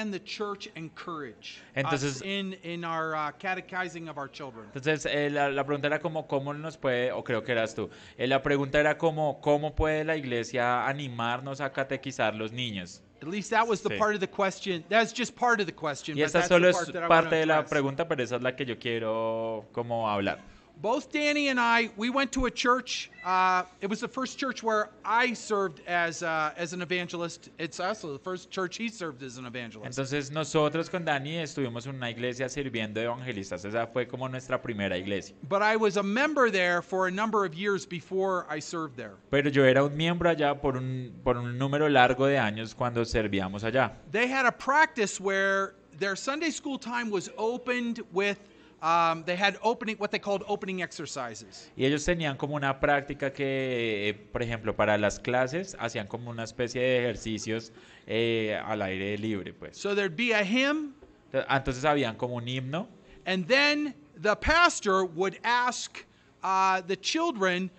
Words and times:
can 0.00 0.10
the 0.10 0.18
church 0.20 0.68
encourage 0.76 1.60
Entonces- 1.74 2.16
us 2.16 2.22
in, 2.22 2.54
in 2.62 2.84
our 2.84 3.14
uh, 3.14 3.32
catechizing 3.38 4.08
of 4.08 4.16
our 4.18 4.28
children? 4.30 4.66
Entonces, 4.74 5.06
eh, 5.06 5.28
la, 5.30 5.48
la 5.50 5.64
pregunta 5.64 5.86
era 5.88 5.98
como, 5.98 6.26
¿cómo 6.26 6.54
nos 6.54 6.76
puede, 6.76 7.12
o 7.12 7.22
creo 7.22 7.42
que 7.44 7.52
eras 7.52 7.74
tú, 7.74 7.90
Eh, 8.16 8.26
la 8.26 8.42
pregunta 8.42 8.78
era 8.80 8.96
como, 8.96 9.40
¿cómo 9.40 9.74
puede 9.74 10.04
la 10.04 10.16
iglesia 10.16 10.86
animarnos 10.86 11.60
a 11.60 11.70
catequizar 11.72 12.34
los 12.34 12.52
niños? 12.52 13.02
At 13.22 13.28
least 13.28 13.50
that 13.50 13.66
was 13.68 13.82
the 13.82 13.90
Sí. 13.90 13.98
part 13.98 14.14
of 14.14 14.20
the 14.20 14.28
question. 14.28 14.82
That's 14.88 15.12
just 15.12 15.34
part 15.36 15.60
of 15.60 15.66
the 15.66 15.74
question. 15.74 16.16
Y 16.16 16.22
that's 16.22 16.48
solo 16.48 16.68
es 16.68 16.76
parte 17.06 17.36
de 17.36 17.44
la 17.46 17.64
pregunta, 17.66 18.08
pero 18.08 18.22
esa 18.22 18.36
es 18.36 18.42
la 18.42 18.56
que 18.56 18.64
yo 18.64 18.78
quiero 18.78 19.66
como 19.72 20.08
hablar. 20.08 20.38
Both 20.80 21.12
Danny 21.12 21.48
and 21.48 21.60
I, 21.60 21.90
we 21.98 22.08
went 22.08 22.32
to 22.32 22.46
a 22.46 22.50
church. 22.50 23.10
Uh, 23.22 23.64
it 23.82 23.86
was 23.90 24.00
the 24.00 24.08
first 24.08 24.38
church 24.38 24.62
where 24.62 24.88
I 25.04 25.34
served 25.34 25.82
as 25.86 26.22
uh, 26.22 26.54
as 26.56 26.72
an 26.72 26.80
evangelist. 26.80 27.50
It's 27.58 27.80
also 27.80 28.14
the 28.14 28.18
first 28.18 28.50
church 28.50 28.78
he 28.78 28.88
served 28.88 29.22
as 29.22 29.36
an 29.36 29.44
evangelist. 29.44 29.98
Entonces 29.98 30.30
nosotros 30.30 30.88
con 30.88 31.04
Dani 31.04 31.36
estuvimos 31.36 31.86
en 31.86 31.96
una 31.96 32.08
iglesia 32.08 32.48
sirviendo 32.48 32.98
evangelistas. 32.98 33.62
Esa 33.66 33.86
fue 33.88 34.06
como 34.06 34.26
nuestra 34.28 34.62
primera 34.62 34.96
iglesia. 34.96 35.36
But 35.50 35.60
I 35.60 35.76
was 35.76 35.98
a 35.98 36.02
member 36.02 36.50
there 36.50 36.80
for 36.80 37.08
a 37.08 37.10
number 37.10 37.44
of 37.44 37.54
years 37.54 37.84
before 37.84 38.46
I 38.48 38.58
served 38.60 38.96
there. 38.96 39.16
Pero 39.30 39.50
yo 39.50 39.64
era 39.64 39.84
un 39.84 39.94
miembro 39.94 40.30
allá 40.30 40.58
por 40.58 40.78
un, 40.78 41.12
por 41.22 41.36
un 41.36 41.58
número 41.58 41.90
largo 41.90 42.24
de 42.26 42.38
años 42.38 42.74
cuando 42.74 43.04
servíamos 43.04 43.64
allá. 43.64 43.92
They 44.12 44.28
had 44.28 44.46
a 44.46 44.52
practice 44.52 45.20
where 45.20 45.74
their 45.98 46.16
Sunday 46.16 46.50
school 46.50 46.78
time 46.78 47.10
was 47.10 47.30
opened 47.36 48.00
with. 48.14 48.38
Um, 48.82 49.24
they 49.24 49.36
had 49.36 49.58
opening 49.62 49.96
what 49.98 50.10
they 50.10 50.18
called 50.18 50.42
opening 50.48 50.80
exercises. 50.80 51.70
Y 51.76 51.84
ellos 51.84 52.04
tenían 52.04 52.36
como 52.38 52.56
una 52.56 52.80
práctica 52.80 53.32
que, 53.32 54.08
eh, 54.08 54.14
por 54.32 54.42
ejemplo, 54.42 54.74
para 54.74 54.96
las 54.96 55.18
clases 55.18 55.76
hacían 55.78 56.06
como 56.06 56.30
una 56.30 56.44
especie 56.44 56.80
de 56.80 56.98
ejercicios 57.00 57.72
eh, 58.06 58.58
al 58.64 58.80
aire 58.80 59.18
libre, 59.18 59.52
pues. 59.52 59.76
So 59.76 59.94
there'd 59.94 60.16
be 60.16 60.32
a 60.32 60.42
hymn, 60.42 60.94
Entonces 61.32 61.84
habían 61.84 62.16
como 62.16 62.36
un 62.36 62.48
himno 62.48 62.88
and 63.26 63.46
then 63.46 63.94
the 64.16 64.34
pastor 64.36 65.04
would 65.04 65.38
ask 65.44 66.04
uh, 66.42 66.80
the 66.80 66.96
children 66.96 67.70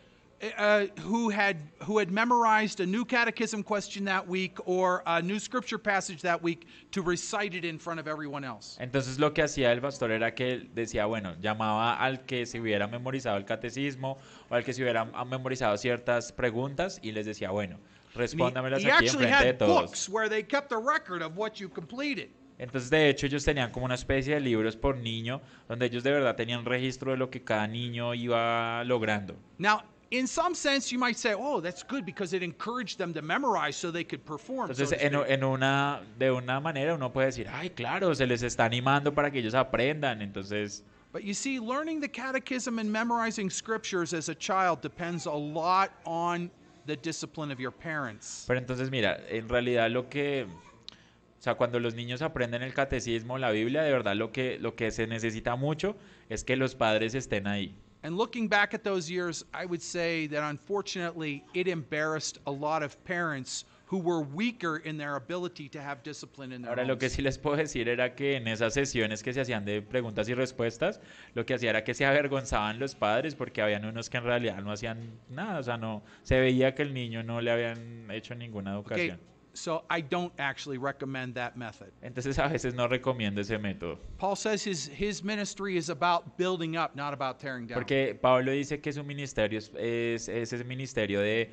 uh, 0.58 0.86
who 1.02 1.30
had 1.30 1.58
who 1.86 1.98
had 2.00 2.12
memorized 2.12 2.80
a 2.80 2.86
new 2.86 3.06
catechism 3.06 3.64
question 3.64 4.06
that 4.06 4.28
week 4.28 4.58
or 4.66 5.04
a 5.06 5.22
new 5.22 5.40
scripture 5.40 5.78
passage 5.78 6.22
that 6.22 6.42
week 6.42 6.68
to 6.92 7.02
recite 7.02 7.54
it 7.54 7.66
in 7.66 7.78
front 7.78 8.00
of 8.00 8.08
everyone 8.08 8.44
else. 8.44 8.78
Entonces 8.80 9.20
lo 9.20 9.34
que 9.34 9.44
hacía 9.44 9.72
el 9.72 9.82
pastor 9.82 10.12
era 10.12 10.34
que 10.34 10.68
decía, 10.74 11.06
bueno, 11.06 11.36
llamaba 11.42 11.96
al 11.96 12.26
que 12.26 12.46
se 12.46 12.60
hubiera 12.60 12.88
memorizado 12.88 13.38
el 13.38 13.46
catecismo 13.46 14.18
o 14.50 14.56
al 14.56 14.64
que 14.64 14.74
se 14.74 14.82
hubiera 14.82 15.06
memorizado 15.26 15.78
ciertas 15.78 16.32
preguntas 16.32 17.00
y 17.02 17.12
les 17.12 17.26
decía, 17.26 17.52
bueno, 17.52 17.80
respóndamelas 18.16 18.84
aquí 18.84 19.08
enfrente 19.08 19.46
de 19.46 19.54
todos. 19.54 19.84
books 19.84 20.10
where 20.10 20.30
they 20.30 20.44
kept 20.44 20.72
a 20.72 20.80
record 20.80 21.22
of 21.22 21.38
what 21.38 21.54
you 21.56 21.70
completed. 21.70 22.30
Entonces, 22.58 22.92
de 22.92 23.10
hecho, 23.10 23.26
ellos 23.26 23.44
tenían 23.44 23.72
como 23.72 23.86
una 23.86 23.96
especie 23.96 24.36
de 24.36 24.40
libros 24.40 24.76
por 24.76 24.96
niño, 24.96 25.42
donde 25.68 25.88
ellos 25.88 26.04
de 26.04 26.12
verdad 26.12 26.36
tenían 26.36 26.64
registro 26.64 27.10
de 27.10 27.18
lo 27.18 27.32
que 27.32 27.44
cada 27.44 27.68
niño 27.68 28.14
iba 28.14 28.84
logrando. 28.84 29.36
Now, 29.58 29.82
in 30.12 30.28
some 30.28 30.54
sense, 30.54 30.92
you 30.92 31.00
might 31.00 31.18
say, 31.18 31.34
"Oh, 31.34 31.62
that's 31.62 31.84
good 31.84 32.06
because 32.06 32.34
it 32.34 32.44
encouraged 32.44 32.98
them 32.98 33.14
to 33.14 33.22
memorize 33.22 33.78
so 33.78 33.92
they 33.92 34.04
could 34.04 34.24
perform." 34.26 34.68
so 34.74 34.84
Entonces, 34.84 35.00
to 35.00 35.06
en, 35.06 35.16
en 35.16 35.44
una, 35.44 36.02
de 36.20 36.32
una 36.32 36.60
manera 36.60 36.94
uno 36.94 37.12
puede 37.12 37.28
decir, 37.28 37.48
ay, 37.50 37.70
claro, 37.70 38.14
se 38.14 38.26
les 38.28 38.44
está 38.44 38.66
animando 38.66 39.14
para 39.14 39.32
que 39.32 39.40
ellos 39.40 39.54
aprendan. 39.56 40.22
Entonces, 40.22 40.84
But 41.14 41.24
you 41.24 41.34
see, 41.34 41.60
learning 41.60 42.00
the 42.00 42.08
catechism 42.08 42.80
and 42.80 42.90
memorizing 42.90 43.50
scriptures 43.50 44.14
as 44.14 44.30
a 44.30 44.36
child 44.36 44.82
depends 44.82 45.26
a 45.26 45.32
lot 45.32 45.92
on 46.06 46.50
the 46.86 46.96
discipline 46.96 47.52
of 47.52 47.60
your 47.60 47.72
parents. 47.72 48.46
pero 48.48 48.60
entonces, 48.60 48.90
mira, 48.90 49.20
en 49.30 49.48
realidad 49.50 49.90
lo 49.92 50.10
que, 50.10 50.46
o 50.46 51.42
sea, 51.42 51.56
cuando 51.56 51.80
los 51.80 51.96
niños 51.96 52.22
aprenden 52.22 52.64
el 52.64 52.74
catecismo, 52.74 53.38
la 53.38 53.52
Biblia, 53.52 53.82
de 53.84 53.92
verdad 53.92 54.16
lo 54.16 54.32
que, 54.32 54.58
lo 54.60 54.76
que 54.76 54.92
se 54.92 55.06
necesita 55.06 55.56
mucho 55.56 55.96
es 56.30 56.44
que 56.44 56.56
los 56.56 56.76
padres 56.76 57.14
estén 57.14 57.46
ahí. 57.48 57.76
And 58.04 58.18
looking 58.18 58.48
back 58.48 58.74
at 58.74 58.84
those 58.84 59.10
years, 59.10 59.46
I 59.54 59.66
would 59.66 59.82
say 59.82 60.28
that 60.28 60.44
unfortunately, 60.44 61.44
it 61.54 61.68
embarrassed 61.68 62.40
a 62.48 62.52
lot 62.52 62.82
of 62.84 62.96
parents 63.06 63.66
who 63.86 63.98
were 64.00 64.22
weaker 64.22 64.78
in 64.78 64.98
their 64.98 65.18
ability 65.18 65.68
to 65.70 65.82
have 65.82 66.02
discipline 66.02 66.54
in 66.54 66.62
their 66.62 66.70
Ahora 66.72 66.86
lo 66.86 66.98
que 66.98 67.08
homes. 67.08 67.16
sí 67.18 67.22
les 67.22 67.38
puedo 67.38 67.58
decir 67.58 67.90
era 67.90 68.16
que 68.16 68.38
en 68.38 68.48
esas 68.48 68.74
sesiones 68.74 69.22
que 69.22 69.34
se 69.34 69.42
hacían 69.42 69.66
de 69.66 69.82
preguntas 69.82 70.30
y 70.30 70.34
respuestas, 70.34 71.02
lo 71.36 71.46
que 71.46 71.54
hacía 71.56 71.72
era 71.72 71.84
que 71.84 71.94
se 71.94 72.06
avergonzaban 72.06 72.80
los 72.80 72.96
padres 72.96 73.36
porque 73.36 73.62
habían 73.62 73.84
unos 73.86 74.10
que 74.10 74.18
en 74.18 74.24
realidad 74.24 74.62
no 74.64 74.72
hacían 74.72 75.20
nada, 75.30 75.60
o 75.60 75.64
sea, 75.64 75.78
no 75.78 76.04
se 76.24 76.40
veía 76.40 76.74
que 76.74 76.84
el 76.84 76.94
niño 76.94 77.22
no 77.24 77.42
le 77.42 77.52
habían 77.52 78.10
hecho 78.12 78.34
ninguna 78.34 78.72
Okay, 78.78 79.10
educación. 79.10 79.20
So 79.54 79.84
I 79.90 80.02
don't 80.02 80.32
actually 80.40 80.78
recommend 80.78 81.36
that 81.36 81.58
method. 81.58 81.92
Entonces 82.04 82.38
a 82.38 82.48
veces 82.48 82.74
no 82.74 82.88
recomiendo 82.88 83.40
ese 83.40 83.58
método, 83.60 83.98
Paul 84.18 84.36
says 84.36 84.64
his, 84.64 84.88
his 84.88 85.24
ministry 85.24 85.78
is 85.78 85.90
about 85.90 86.38
building 86.38 86.78
up, 86.78 86.96
not 86.96 87.14
about 87.14 87.40
tearing 87.40 87.68
down. 87.68 87.76
porque 87.76 88.18
Pablo 88.22 88.52
dice 88.52 88.82
que 88.82 88.92
su 88.94 89.04
ministerio 89.04 89.58
es, 89.58 89.72
es, 89.76 90.30
es 90.30 90.54
ese 90.54 90.64
ministerio 90.64 91.20
de, 91.22 91.50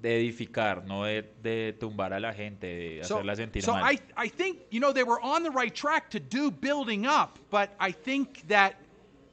de 0.00 0.16
edificar, 0.16 0.86
no 0.86 1.04
de, 1.04 1.22
de 1.42 1.72
tumbar 1.78 2.12
a 2.12 2.20
la 2.20 2.32
gente, 2.32 2.66
de 2.66 3.04
So, 3.04 3.18
hacerla 3.18 3.36
sentir 3.36 3.62
so 3.62 3.72
mal. 3.72 3.82
I, 3.84 3.98
I 4.16 4.28
think, 4.28 4.60
you 4.70 4.80
know, 4.80 4.92
they 4.92 5.04
were 5.04 5.20
on 5.20 5.42
the 5.42 5.50
right 5.50 5.74
track 5.74 6.10
to 6.10 6.20
do 6.20 6.50
building 6.50 7.06
up, 7.06 7.38
but 7.50 7.70
I 7.80 7.90
think 7.90 8.46
that, 8.48 8.76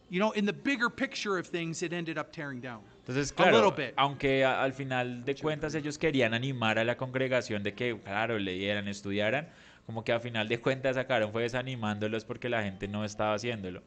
you 0.10 0.20
know, 0.20 0.32
in 0.32 0.46
the 0.46 0.54
bigger 0.54 0.90
picture 0.90 1.38
of 1.38 1.48
things, 1.48 1.84
it 1.84 1.94
ended 1.94 2.18
up 2.18 2.32
tearing 2.32 2.62
down. 2.62 2.82
Entonces, 3.08 3.32
claro, 3.32 3.74
aunque 3.96 4.44
a- 4.44 4.62
al 4.62 4.74
final 4.74 5.24
de 5.24 5.36
cuentas 5.36 5.74
ellos 5.76 5.98
querían 5.98 6.34
animar 6.34 6.78
a 6.78 6.84
la 6.84 6.98
congregación 6.98 7.64
de 7.64 7.74
que, 7.74 7.98
claro, 8.04 8.38
leyeran, 8.38 8.90
estudiaran, 8.90 9.48
como 9.86 10.04
que 10.04 10.12
a 10.12 10.20
final 10.20 10.50
de 10.50 10.60
cuentas 10.60 10.96
sacaron 10.98 11.32
fue 11.32 11.44
desanimándolos 11.44 12.26
porque 12.26 12.50
la 12.50 12.62
gente 12.64 12.88
no 12.90 13.06
estaba 13.06 13.36
haciéndolo. 13.36 13.82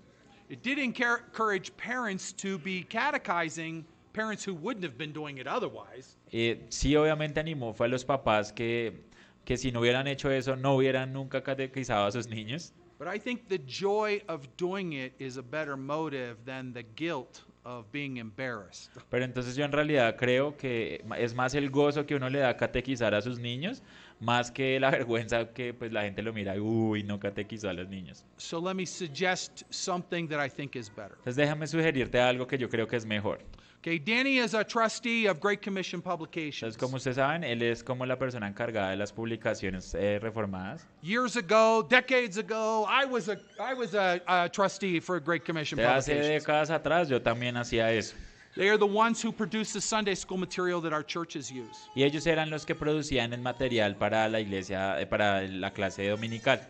It 0.49 0.63
did 0.63 0.79
encourage 0.79 1.71
parents 1.77 2.35
to 2.37 2.59
be 2.59 2.83
catechizing 2.89 3.85
parents 4.15 4.49
who 4.49 4.55
wouldn't 4.55 4.85
have 4.85 4.97
been 4.97 5.13
doing 5.13 5.37
it 5.39 5.47
otherwise. 5.47 6.17
Eh, 6.33 6.65
sí, 6.71 6.97
obviamente 6.97 7.39
animó 7.41 7.75
fue 7.75 7.87
a 7.87 7.91
los 7.91 8.05
papás 8.07 8.53
que, 8.55 9.05
que 9.45 9.59
si 9.59 9.71
no 9.71 9.81
hubieran 9.81 10.07
hecho 10.07 10.31
eso, 10.31 10.57
no 10.57 10.77
hubieran 10.77 11.13
nunca 11.13 11.43
catequizado 11.43 12.07
a 12.07 12.11
sus 12.11 12.27
niños. 12.27 12.73
But 12.99 13.09
I 13.15 13.19
think 13.19 13.49
the 13.49 13.59
joy 13.59 14.23
of 14.29 14.47
doing 14.57 14.95
it 14.95 15.13
is 15.21 15.37
a 15.37 15.43
better 15.43 15.77
motive 15.77 16.37
than 16.47 16.73
the 16.73 16.83
guilt 16.97 17.43
of 17.65 17.87
being 17.93 18.17
embarrassed. 18.17 18.91
Pero 19.09 19.25
entonces 19.25 19.57
yo 19.57 19.65
en 19.65 19.73
realidad 19.73 20.17
creo 20.17 20.57
que 20.57 21.05
es 21.19 21.35
más 21.35 21.55
el 21.55 21.71
gozo 21.71 22.07
que 22.07 22.15
uno 22.15 22.31
le 22.31 22.41
da 22.41 22.51
a 22.51 22.57
catequizar 22.57 23.15
a 23.15 23.21
sus 23.21 23.39
niños, 23.39 23.83
más 24.19 24.51
que 24.51 24.79
la 24.81 24.91
vergüenza 24.91 25.53
que 25.53 25.75
pues 25.75 25.93
la 25.93 26.03
gente 26.03 26.23
lo 26.23 26.33
mira, 26.33 26.55
uy, 26.61 27.03
no 27.03 27.21
catequizó 27.21 27.69
a 27.69 27.73
los 27.73 27.89
niños. 27.89 28.25
So 28.37 28.61
let 28.61 28.75
me 28.75 28.87
suggest 28.87 29.63
something 29.71 30.29
that 30.29 30.45
I 30.45 30.51
think 30.51 30.77
is 30.77 30.91
better. 30.91 31.17
Entonces 31.19 31.37
déjame 31.37 31.67
sugerirte 31.67 32.21
algo 32.21 32.47
que 32.47 32.59
yo 32.59 32.69
creo 32.69 32.87
que 32.87 32.97
es 32.97 33.07
mejor. 33.07 33.41
Okay, 33.83 33.99
Danny 33.99 34.37
is 34.37 34.53
a 34.53 34.63
trustee 34.63 35.25
of 35.25 35.41
Great 35.41 35.63
Commission 35.63 36.03
Publications. 36.03 36.75
Entonces, 36.75 36.79
como 36.79 36.97
ustedes 36.99 37.17
saben, 37.17 37.45
él 37.45 37.63
es 37.63 37.83
como 37.83 38.05
la 38.05 38.19
persona 38.19 38.47
encargada 38.47 38.91
de 38.91 38.97
las 38.97 39.11
publicaciones 39.11 39.95
eh, 39.95 40.19
reformadas. 40.21 40.87
Years 41.03 41.37
ago, 41.37 41.83
decades 41.89 42.37
ago, 42.37 42.87
I 42.87 43.07
was 43.07 43.31
a 43.31 43.39
I 43.59 43.73
was 43.73 43.95
a, 43.95 44.21
a 44.29 44.51
trustee 44.51 45.01
for 45.01 45.19
Great 45.19 45.47
Commission 45.47 45.79
De 45.79 45.87
hace 45.87 46.13
Publications. 46.13 46.45
décadas 46.45 46.71
atrás 46.71 47.09
yo 47.09 47.23
también 47.23 47.57
hacía 47.57 47.91
eso. 47.91 48.15
They 48.55 48.69
are 48.69 48.77
the 48.77 48.85
ones 48.87 49.23
who 49.23 49.33
produce 49.33 49.73
the 49.73 49.81
Sunday 49.81 50.15
school 50.15 50.37
material 50.37 50.83
that 50.83 50.93
our 50.93 51.03
churches 51.03 51.51
use. 51.51 51.89
Y 51.97 52.03
ellos 52.03 52.27
eran 52.27 52.51
los 52.51 52.67
que 52.67 52.75
producían 52.75 53.33
el 53.33 53.41
material 53.41 53.97
para 53.97 54.29
la 54.29 54.41
iglesia, 54.41 55.01
eh, 55.01 55.07
para 55.07 55.41
la 55.49 55.71
clase 55.71 56.07
dominical. 56.07 56.61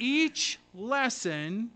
Each 0.00 0.58
lesson 0.74 1.70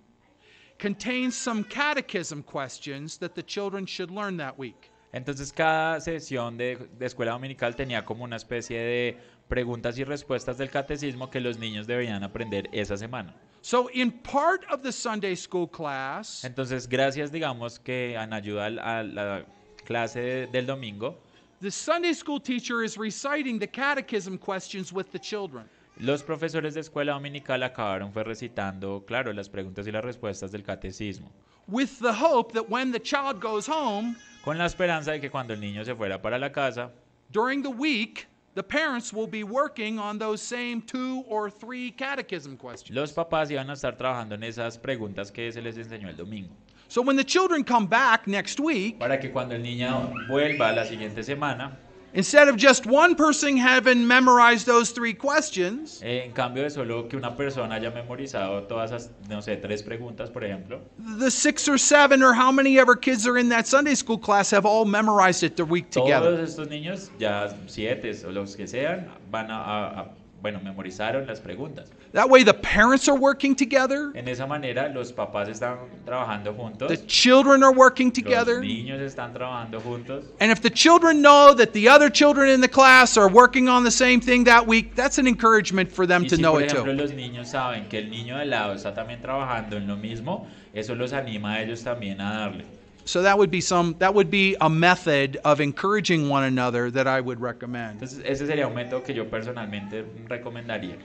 contains 0.82 1.36
some 1.36 1.62
catechism 1.62 2.42
questions 2.42 3.16
that 3.18 3.34
the 3.34 3.42
children 3.42 3.86
should 3.86 4.10
learn 4.10 4.36
that 4.36 4.58
week. 4.58 4.90
Entonces 5.12 5.52
cada 5.52 6.00
sesión 6.00 6.56
de, 6.56 6.76
de 6.98 7.06
escuela 7.06 7.32
dominical 7.32 7.76
tenía 7.76 8.04
como 8.04 8.24
una 8.24 8.36
especie 8.36 8.78
de 8.80 9.16
preguntas 9.48 9.96
y 9.98 10.04
respuestas 10.04 10.58
del 10.58 10.70
catecismo 10.70 11.30
que 11.30 11.38
los 11.40 11.58
niños 11.58 11.86
debían 11.86 12.24
aprender 12.24 12.68
esa 12.72 12.96
semana. 12.96 13.32
So, 13.60 13.88
in 13.92 14.10
part 14.10 14.64
of 14.72 14.82
the 14.82 14.90
Sunday 14.90 15.36
school 15.36 15.68
class, 15.68 16.42
Entonces, 16.44 16.88
gracias, 16.88 17.30
digamos, 17.30 17.78
que 17.78 18.14
en 18.16 18.32
ayuda 18.32 18.66
a 18.66 19.02
la 19.04 19.44
clase 19.84 20.20
de- 20.20 20.46
del 20.48 20.66
domingo, 20.66 21.16
the 21.60 21.70
Sunday 21.70 22.12
school 22.12 22.40
teacher 22.40 22.82
is 22.82 22.96
reciting 22.98 23.60
the 23.60 23.68
catechism 23.68 24.36
questions 24.36 24.92
with 24.92 25.12
the 25.12 25.18
children. 25.20 25.68
Los 25.98 26.22
profesores 26.22 26.74
de 26.74 26.80
escuela 26.80 27.12
dominical 27.12 27.62
acabaron 27.62 28.12
fue 28.12 28.24
recitando, 28.24 29.04
claro, 29.06 29.32
las 29.32 29.48
preguntas 29.48 29.86
y 29.86 29.92
las 29.92 30.04
respuestas 30.04 30.50
del 30.50 30.62
catecismo, 30.62 31.30
with 31.68 31.90
the 32.00 32.12
hope 32.12 32.52
that 32.52 32.68
when 32.68 32.90
the 32.92 33.00
child 33.00 33.40
goes 33.40 33.68
home 33.68 34.16
con 34.44 34.58
la 34.58 34.66
esperanza 34.66 35.12
de 35.12 35.20
que 35.20 35.30
cuando 35.30 35.54
el 35.54 35.60
niño 35.60 35.84
se 35.84 35.94
fuera 35.94 36.20
para 36.20 36.38
la 36.38 36.50
casa, 36.50 36.90
during 37.30 37.62
the 37.62 37.70
week, 37.70 38.26
the 38.54 38.62
parents 38.62 39.12
will 39.12 39.28
be 39.28 39.44
working 39.44 39.98
on 39.98 40.18
those 40.18 40.42
same 40.42 40.82
two 40.82 41.24
or 41.28 41.50
three 41.50 41.92
catechism 41.92 42.56
questions. 42.56 42.90
los 42.90 43.12
papás 43.12 43.50
iban 43.50 43.70
a 43.70 43.74
estar 43.74 43.96
trabajando 43.96 44.34
en 44.34 44.42
esas 44.42 44.78
preguntas 44.78 45.30
que 45.30 45.52
se 45.52 45.62
les 45.62 45.76
enseñó 45.76 46.08
el 46.08 46.16
domingo. 46.16 46.54
So 46.88 47.00
when 47.00 47.16
the 47.16 47.24
children 47.24 47.64
come 47.64 47.86
back 47.86 48.26
next 48.26 48.60
week, 48.60 48.98
Para 48.98 49.18
que 49.18 49.30
cuando 49.30 49.54
el 49.54 49.62
niño 49.62 50.12
vuelva 50.28 50.72
la 50.72 50.84
siguiente 50.84 51.22
semana, 51.22 51.78
Instead 52.14 52.48
of 52.48 52.56
just 52.56 52.84
one 52.86 53.14
person 53.14 53.56
having 53.56 54.06
memorized 54.06 54.66
those 54.66 54.90
three 54.90 55.14
questions, 55.14 56.00
Eh, 56.02 56.24
en 56.26 56.32
cambio 56.32 56.62
de 56.64 56.70
solo 56.70 57.04
que 57.08 57.16
una 57.16 57.34
persona 57.34 57.76
haya 57.76 57.90
memorizado 57.90 58.62
todas 58.68 58.90
esas, 58.90 59.10
no 59.30 59.38
sé, 59.40 59.56
tres 59.60 59.82
preguntas, 59.82 60.28
por 60.30 60.42
ejemplo, 60.44 60.80
the 61.18 61.30
six 61.30 61.66
or 61.68 61.78
seven 61.78 62.22
or 62.22 62.34
how 62.34 62.52
many 62.52 62.78
ever 62.78 62.94
kids 62.96 63.26
are 63.26 63.38
in 63.38 63.48
that 63.48 63.66
Sunday 63.66 63.94
school 63.94 64.18
class 64.18 64.50
have 64.50 64.66
all 64.66 64.84
memorized 64.84 65.42
it 65.42 65.56
the 65.56 65.64
week 65.64 65.90
todos 65.90 66.06
together. 66.06 66.38
estos 66.44 66.68
niños, 66.68 67.08
ya 67.18 67.48
siete 67.66 68.12
o 68.26 68.30
los 68.30 68.54
que 68.56 68.66
sean, 68.66 69.06
van 69.30 69.50
a, 69.50 69.54
a- 69.54 70.00
a- 70.02 70.08
bueno, 70.42 70.60
memorizaron 70.60 71.26
las 71.26 71.40
preguntas. 71.40 71.88
That 72.12 72.28
way 72.28 72.42
the 72.44 72.52
parents 72.52 73.08
are 73.08 73.16
working 73.16 73.54
together, 73.54 74.10
En 74.14 74.26
esa 74.28 74.44
manera, 74.46 74.88
los 74.88 75.12
papás 75.12 75.48
están 75.48 75.78
trabajando 76.04 76.52
juntos, 76.52 76.88
the 76.88 76.98
children 77.06 77.62
are 77.62 77.72
working 77.72 78.08
los 78.08 78.14
together. 78.24 78.60
niños 78.60 79.00
están 79.00 79.32
trabajando 79.32 79.80
juntos. 79.80 80.24
And 80.40 80.50
if 80.50 80.60
the 80.60 80.68
children 80.70 81.22
know 81.22 81.54
that 81.54 81.72
the 81.72 81.88
other 81.88 82.10
children 82.10 82.48
in 82.50 82.60
the 82.60 82.68
class 82.68 83.16
are 83.16 83.28
working 83.28 83.68
on 83.68 83.84
the 83.84 83.90
same 83.92 84.20
thing 84.20 84.44
that 84.44 84.66
week, 84.66 84.94
that's 84.96 85.18
an 85.18 85.28
encouragement 85.28 85.90
for 85.92 86.06
them 86.06 86.24
Y 86.24 86.28
to 86.28 86.36
si, 86.36 86.42
know 86.42 86.52
por 86.54 86.62
it 86.62 86.70
ejemplo, 86.72 86.92
too. 86.92 87.02
los 87.02 87.12
niños 87.12 87.48
saben 87.48 87.88
que 87.88 87.98
el 87.98 88.10
niño 88.10 88.36
de 88.36 88.46
lado 88.46 88.74
está 88.74 88.92
también 88.92 89.20
trabajando 89.22 89.76
en 89.76 89.86
lo 89.86 89.96
mismo, 89.96 90.48
eso 90.74 90.94
los 90.96 91.12
anima 91.12 91.54
a 91.54 91.62
ellos 91.62 91.84
también 91.84 92.20
a 92.20 92.32
darle. 92.40 92.64
So 93.04 93.22
that 93.22 93.36
would 93.36 93.50
be 93.50 93.60
some 93.60 93.96
that 93.98 94.14
would 94.14 94.30
be 94.30 94.56
a 94.60 94.70
method 94.70 95.38
of 95.44 95.60
encouraging 95.60 96.28
one 96.28 96.44
another 96.44 96.90
that 96.90 97.06
I 97.06 97.20
would 97.20 97.40
recommend. 97.40 98.00
Entonces, 98.00 98.22
ese 98.24 98.46
sería 98.46 98.66
un 98.66 98.74
método 98.74 99.02
que 99.02 99.14
yo 99.14 99.24
personalmente 99.24 100.04
recomendaría. 100.28 100.96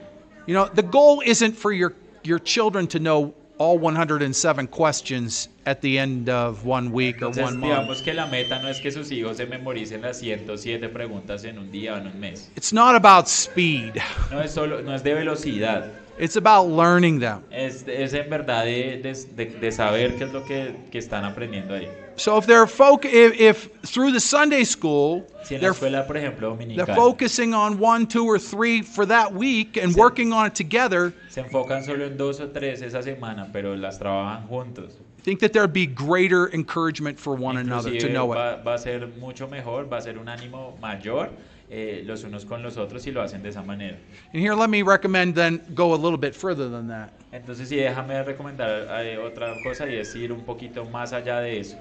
You 0.46 0.54
know, 0.54 0.66
the 0.66 0.82
goal 0.82 1.22
isn't 1.24 1.56
for 1.56 1.72
your 1.72 1.94
your 2.22 2.38
children 2.38 2.86
to 2.88 2.98
know 2.98 3.34
all 3.58 3.76
107 3.78 4.68
questions 4.68 5.48
at 5.66 5.80
the 5.80 5.98
end 5.98 6.28
of 6.28 6.64
one 6.64 6.92
week 6.92 7.20
or 7.22 7.30
one 7.30 7.58
month. 7.58 8.04
que 8.04 8.14
la 8.14 8.26
meta 8.26 8.62
no 8.62 8.68
es 8.68 8.80
que 8.80 8.90
sus 8.90 9.10
hijos 9.10 9.36
se 9.36 9.46
memoricen 9.46 10.02
las 10.02 10.18
107 10.18 10.88
preguntas 10.88 11.44
en 11.44 11.58
un 11.58 11.70
día 11.70 11.94
o 11.94 11.96
en 11.98 12.06
un 12.06 12.20
mes. 12.20 12.50
It's 12.56 12.72
not 12.72 12.94
about 12.94 13.26
speed. 13.26 14.00
No 14.30 14.40
es, 14.40 14.52
solo, 14.52 14.80
no 14.80 14.94
es 14.94 15.02
de 15.02 15.14
velocidad, 15.14 15.92
It's 16.18 16.36
about 16.36 16.68
learning 16.68 17.20
them. 17.20 17.42
es, 17.50 17.86
es 17.86 18.12
en 18.14 18.28
verdad 18.28 18.64
de, 18.64 18.98
de- 19.02 19.46
de- 19.60 19.72
saber 19.72 20.16
qué 20.16 20.24
es 20.24 20.32
lo 20.32 20.44
que, 20.44 20.74
que 20.90 20.98
están 20.98 21.24
aprendiendo 21.24 21.74
ahí. 21.74 21.88
So 22.16 22.36
if 22.36 22.46
they're 22.46 22.66
folk 22.66 23.04
if, 23.04 23.40
if 23.40 23.68
through 23.82 24.10
the 24.12 24.18
Sunday 24.20 24.64
school 24.64 25.24
Si 25.42 25.54
la 25.54 25.60
they're 25.60 25.70
escuela, 25.72 26.04
ejemplo, 26.08 26.56
they're 26.74 26.84
focusing 26.96 27.54
on 27.54 27.78
one, 27.80 28.06
two, 28.08 28.24
or 28.26 28.40
three 28.40 28.82
for 28.82 29.06
that 29.06 29.32
week 29.32 29.76
and 29.76 29.92
Sí. 29.94 29.98
working 30.00 30.32
on 30.32 30.46
it 30.46 30.54
together, 30.56 31.14
se 31.28 31.40
enfocan 31.42 31.84
solo 31.84 32.04
en 32.06 32.16
dos 32.16 32.40
o 32.40 32.48
tres 32.48 32.82
esa 32.82 33.02
semana, 33.02 33.48
pero 33.52 33.76
las 33.76 34.00
trabajan 34.00 34.48
juntos. 34.48 34.90
I 35.18 35.22
think 35.22 35.38
that 35.40 35.52
there'd 35.52 35.72
be 35.72 35.86
greater 35.86 36.48
encouragement 36.52 37.18
for 37.20 37.34
one 37.36 37.56
another 37.58 37.90
to 37.90 37.96
Inclusive 37.96 38.12
know 38.12 38.32
it. 38.32 38.36
va, 38.36 38.56
va 38.64 38.74
a 38.74 38.78
ser 38.78 39.06
mucho 39.20 39.46
mejor, 39.46 39.84
va 39.88 39.98
a 39.98 40.02
ser 40.02 40.18
un 40.18 40.26
ánimo 40.28 40.76
mayor 40.80 41.30
eh, 41.70 42.02
los 42.04 42.24
unos 42.24 42.44
con 42.44 42.62
los 42.62 42.76
otros 42.76 43.02
si 43.02 43.10
lo 43.10 43.22
hacen 43.22 43.42
de 43.42 43.50
esa 43.50 43.62
manera. 43.62 43.98
And 44.32 44.42
here, 44.42 44.54
let 44.54 44.68
me 44.68 44.82
recommend 44.82 45.34
then 45.34 45.60
go 45.74 45.94
a 45.94 45.96
little 45.96 46.18
bit 46.18 46.34
further 46.34 46.70
than 46.70 46.88
that. 46.88 47.10
Entonces, 47.30 47.68
sí, 47.68 47.76
déjame 47.76 48.22
recomendar 48.22 49.04
eh, 49.04 49.18
otra 49.18 49.54
cosa 49.62 49.86
y 49.88 49.96
es 49.96 50.14
ir 50.14 50.32
un 50.32 50.44
poquito 50.44 50.84
más 50.86 51.12
allá 51.12 51.40
de 51.40 51.60
eso. 51.60 51.76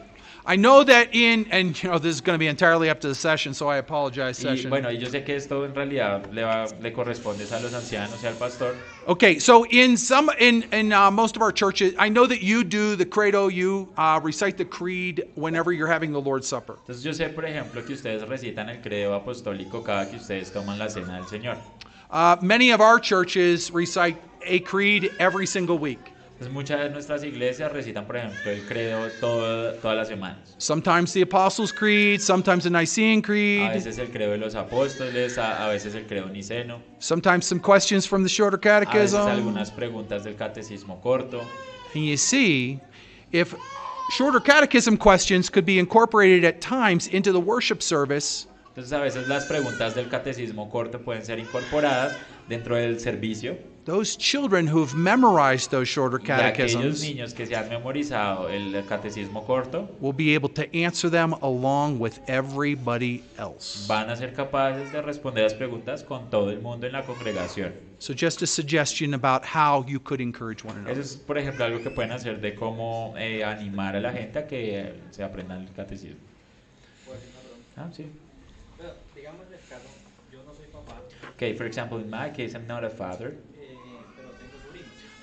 I 0.49 0.55
know 0.55 0.81
that 0.85 1.13
in, 1.13 1.45
and 1.51 1.75
you 1.83 1.89
know, 1.89 1.99
this 1.99 2.15
is 2.15 2.21
going 2.21 2.35
to 2.35 2.39
be 2.39 2.47
entirely 2.47 2.89
up 2.89 3.01
to 3.01 3.09
the 3.09 3.15
session, 3.15 3.53
so 3.53 3.67
I 3.67 3.77
apologize, 3.79 4.39
Y 4.39 4.43
session. 4.55 4.69
bueno, 4.69 4.87
y 4.89 4.93
yo 4.97 5.09
sé 5.09 5.25
que 5.25 5.35
esto 5.35 5.65
en 5.65 5.75
realidad 5.75 6.25
le, 6.31 6.43
va- 6.43 6.67
le 6.81 6.91
corresponde 6.93 7.43
a 7.51 7.59
los 7.59 7.73
ancianos 7.73 8.23
y 8.23 8.27
al 8.27 8.35
pastor. 8.35 8.73
Okay, 9.07 9.39
so 9.39 9.65
in 9.65 9.97
some, 9.97 10.31
in 10.39 10.63
in 10.71 10.93
uh, 10.93 11.11
most 11.11 11.35
of 11.35 11.41
our 11.41 11.51
churches, 11.51 11.93
I 11.99 12.07
know 12.07 12.25
that 12.27 12.41
you 12.41 12.63
do 12.63 12.95
the 12.95 13.05
credo, 13.05 13.49
you 13.49 13.89
uh, 13.97 14.21
recite 14.23 14.55
the 14.57 14.63
creed 14.63 15.27
whenever 15.35 15.73
you're 15.73 15.91
having 15.91 16.13
the 16.13 16.21
Lord's 16.21 16.47
Supper. 16.47 16.77
Entonces 16.87 17.03
yo 17.03 17.11
sé, 17.11 17.27
por 17.35 17.43
ejemplo, 17.43 17.85
que 17.85 17.93
ustedes 17.93 18.23
recitan 18.25 18.69
el 18.69 18.77
credo 18.81 19.15
apostólico 19.15 19.83
cada 19.83 20.09
que 20.09 20.15
ustedes 20.15 20.49
toman 20.53 20.77
la 20.79 20.87
cena 20.87 21.15
del 21.17 21.25
Señor. 21.27 21.57
Uh, 22.09 22.37
many 22.41 22.71
of 22.71 22.79
our 22.79 23.01
churches 23.01 23.69
recite 23.69 24.15
a 24.45 24.59
creed 24.59 25.11
every 25.19 25.45
single 25.45 25.77
week. 25.77 26.13
Entonces 26.37 26.53
muchas 26.53 26.79
de 26.81 26.89
nuestras 26.91 27.23
iglesias 27.23 27.71
recitan, 27.71 28.05
por 28.05 28.15
ejemplo, 28.15 28.51
el 28.51 28.63
credo 28.63 29.11
todo- 29.13 29.73
todas 29.73 29.97
las 29.97 30.07
semanas. 30.07 30.53
Sometimes 30.59 31.11
the 31.11 31.23
Apostles' 31.23 31.73
Creed, 31.73 32.19
sometimes 32.21 32.63
the 32.63 32.69
Nicene 32.69 33.17
A 33.17 33.21
Creed, 33.23 33.73
veces 33.73 33.97
el 33.97 34.11
credo 34.11 34.33
de 34.33 34.37
los 34.37 34.53
apóstoles, 34.53 35.39
a, 35.39 35.65
a 35.65 35.67
veces 35.69 35.95
el 35.95 36.05
credo 36.05 36.27
niceno, 36.29 36.79
sometimes 36.99 37.43
some 37.47 37.59
questions 37.59 38.07
from 38.07 38.21
the 38.21 38.29
Shorter 38.29 38.59
a 38.63 38.79
veces 38.85 38.87
Catechism. 39.15 39.27
algunas 39.27 39.71
preguntas 39.71 40.23
del 40.25 40.35
catecismo 40.35 41.01
corto. 41.01 41.41
And 41.95 42.05
you 42.05 42.17
see, 42.17 42.79
if 43.31 43.55
shorter 44.07 44.39
catechism 44.39 44.95
questions 44.95 45.49
could 45.49 45.65
be 45.65 45.79
incorporated 45.79 46.45
at 46.45 46.61
times 46.61 47.07
into 47.07 47.31
the 47.31 47.39
worship 47.41 47.81
service, 47.81 48.45
Entonces 48.75 48.93
a 48.93 48.99
veces 49.01 49.27
las 49.27 49.47
preguntas 49.47 49.95
del 49.95 50.07
catecismo 50.07 50.69
corto 50.69 50.99
pueden 51.03 51.25
ser 51.25 51.39
incorporadas 51.39 52.19
dentro 52.47 52.75
del 52.75 52.99
servicio. 52.99 53.57
Those 53.87 54.17
children 54.17 54.67
who've 54.67 54.93
memorized 54.93 55.71
those 55.71 55.87
shorter 55.87 56.19
catechisms 56.19 57.01
niños 57.01 57.33
que 57.33 57.45
se 57.45 57.55
han 57.55 57.69
memorizado 57.69 58.49
el 58.49 58.83
catecismo 58.85 59.45
corto 59.45 59.87
will 60.01 60.11
be 60.13 60.35
able 60.35 60.49
to 60.49 60.63
answer 60.75 61.09
them 61.09 61.33
along 61.41 61.97
with 61.97 62.19
everybody 62.27 63.23
else. 63.39 63.87
van 63.87 64.09
a 64.09 64.15
ser 64.17 64.33
capaces 64.33 64.91
de 64.91 65.01
responder 65.01 65.43
las 65.43 65.53
preguntas 65.53 66.03
con 66.03 66.29
todo 66.29 66.49
el 66.51 66.59
mundo 66.59 66.85
en 66.85 66.91
la 66.91 67.03
congregación. 67.03 67.71
So, 67.99 68.13
just 68.13 68.41
a 68.43 68.45
suggestion 68.47 69.13
about 69.13 69.43
how 69.45 69.83
you 69.87 69.99
could 70.01 70.19
encourage 70.21 70.63
one 70.65 70.75
Eso 70.75 70.85
another. 70.85 71.01
es, 71.01 71.15
por 71.15 71.37
ejemplo, 71.37 71.63
algo 71.65 71.81
que 71.81 71.89
pueden 71.89 72.11
hacer 72.11 72.41
de 72.41 72.53
cómo 72.55 73.15
eh, 73.17 73.43
animar 73.43 73.95
a 73.95 74.01
la 74.01 74.11
gente 74.11 74.37
a 74.37 74.45
que 74.47 74.79
eh, 74.81 74.93
se 75.11 75.23
aprendan 75.23 75.61
el 75.61 75.73
catecismo. 75.73 76.19
Ah, 77.77 77.89
sí. 77.95 78.05
Bueno, 78.77 78.93
digamos 79.15 79.45
el 79.51 79.59
caso, 79.69 79.87
yo 80.31 80.43
no 80.43 80.53
soy 80.53 80.65
papá, 80.73 80.99
Okay, 81.35 81.53
for 81.55 81.65
example, 81.65 81.99
in 81.99 82.09
my 82.09 82.29
case, 82.29 82.53
I'm 82.53 82.67
not 82.67 82.83
a 82.83 82.89
father, 82.89 83.35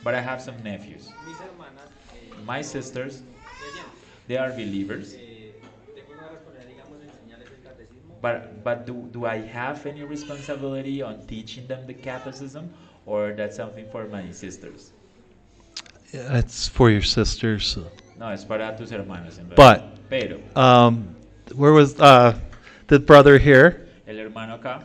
but 0.04 0.14
I 0.14 0.20
have 0.20 0.40
some 0.40 0.54
nephews. 0.62 1.08
My 2.44 2.60
sisters, 2.62 3.22
they 4.28 4.36
are 4.36 4.50
believers, 4.50 5.14
tengo 5.14 6.12
una 6.12 6.28
responsabilidad, 6.28 6.68
digamos, 6.68 6.98
de 7.00 7.06
enseñarles 7.06 7.48
el 7.50 7.62
catecismo. 7.70 8.20
but 8.20 8.62
but 8.62 8.86
do, 8.86 9.08
do 9.12 9.24
I 9.26 9.38
have 9.38 9.86
any 9.86 10.02
responsibility 10.02 11.02
on 11.02 11.26
teaching 11.26 11.66
them 11.66 11.86
the 11.86 11.94
Catholicism, 11.94 12.70
or 13.06 13.32
that's 13.32 13.56
something 13.56 13.86
for 13.90 14.06
my 14.08 14.30
sisters? 14.32 14.92
It's 16.12 16.68
for 16.68 16.90
your 16.90 17.02
sisters. 17.02 17.76
No, 18.18 18.28
es 18.30 18.44
para 18.44 18.76
tus 18.76 18.90
hermanos 18.90 19.40
But- 19.56 19.82
Pero 20.08 20.38
Um, 20.54 21.16
where 21.54 21.72
was 21.72 21.98
uh, 21.98 22.38
the 22.88 22.98
brother 23.00 23.38
here? 23.38 23.88
el 24.06 24.16
hermano 24.16 24.58
acá 24.60 24.82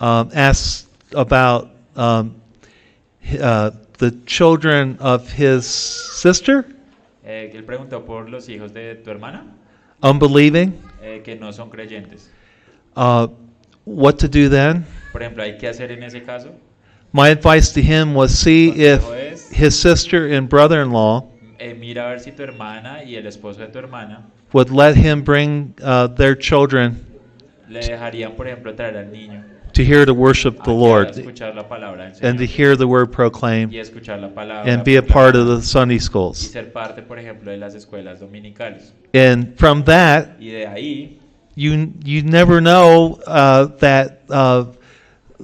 Um, 0.00 0.30
asked 0.34 0.88
about 1.14 1.70
um, 1.96 2.40
uh, 3.40 3.70
the 3.98 4.10
children 4.26 4.96
of 5.00 5.30
his 5.30 5.66
sister, 5.66 6.64
eh, 7.24 7.50
él 7.52 7.64
preguntó 7.64 8.04
por 8.04 8.28
los 8.28 8.48
hijos 8.48 8.72
de 8.72 8.94
tu 8.96 9.10
hermana 9.10 9.44
unbelieving. 10.02 10.72
eh, 11.02 11.22
que 11.24 11.36
no 11.36 11.52
son 11.52 11.70
creyentes. 11.70 12.30
Uh, 12.96 13.28
what 13.84 14.18
to 14.18 14.28
do 14.28 14.48
then? 14.48 14.84
Por 15.12 15.22
ejemplo, 15.22 15.42
hay 15.42 15.56
que 15.58 15.68
hacer 15.68 15.90
en 15.92 16.02
ese 16.02 16.24
caso. 16.24 16.50
My 17.12 17.28
advice 17.30 17.72
to 17.72 17.80
him 17.80 18.14
was 18.14 18.32
see 18.36 18.70
if 18.70 19.02
es, 19.10 19.50
his 19.50 19.78
sister 19.78 20.26
and 20.26 20.48
brother-in-law 20.48 21.24
eh, 21.58 21.74
mira 21.74 22.04
a 22.04 22.08
ver 22.10 22.20
si 22.20 22.30
tu 22.32 22.42
hermana 22.42 23.02
y 23.02 23.16
el 23.16 23.26
esposo 23.26 23.58
de 23.58 23.68
tu 23.68 23.78
hermana 23.78 24.22
would 24.52 24.70
let 24.70 24.94
him 24.94 25.22
bring 25.22 25.74
uh, 25.82 26.06
their 26.06 26.34
children 26.36 27.04
le 27.68 27.80
dejarían, 27.80 28.32
por 28.36 28.46
ejemplo, 28.46 28.74
traer 28.74 28.96
al 28.96 29.10
niño 29.10 29.44
to 29.78 29.84
hear 29.84 30.04
to 30.04 30.12
worship 30.12 30.64
the 30.64 30.72
Lord 30.72 31.16
and 32.20 32.38
to 32.38 32.44
hear 32.44 32.74
the 32.74 32.88
word 32.88 33.12
proclaimed 33.12 33.72
y 33.72 33.78
escuchar 33.78 34.20
la 34.20 34.28
palabra 34.28 34.66
and 34.66 34.82
be 34.82 34.96
a 34.96 35.02
part 35.02 35.36
of 35.36 35.46
the 35.46 35.62
Sunday 35.62 35.98
schools. 36.00 36.36
ser 36.36 36.72
parte, 36.72 37.00
por 37.02 37.16
ejemplo, 37.16 37.52
de 37.52 37.56
las 37.56 37.74
escuelas 37.76 38.18
dominicales. 38.18 38.92
And 39.14 39.56
from 39.56 39.84
that, 39.84 40.40
Y 40.40 40.50
de 40.50 40.66
ahí, 40.66 41.18
you 41.54 41.92
you 42.04 42.22
never 42.22 42.60
know 42.60 43.20
uh, 43.26 43.66
that 43.78 44.22
uh, 44.30 44.64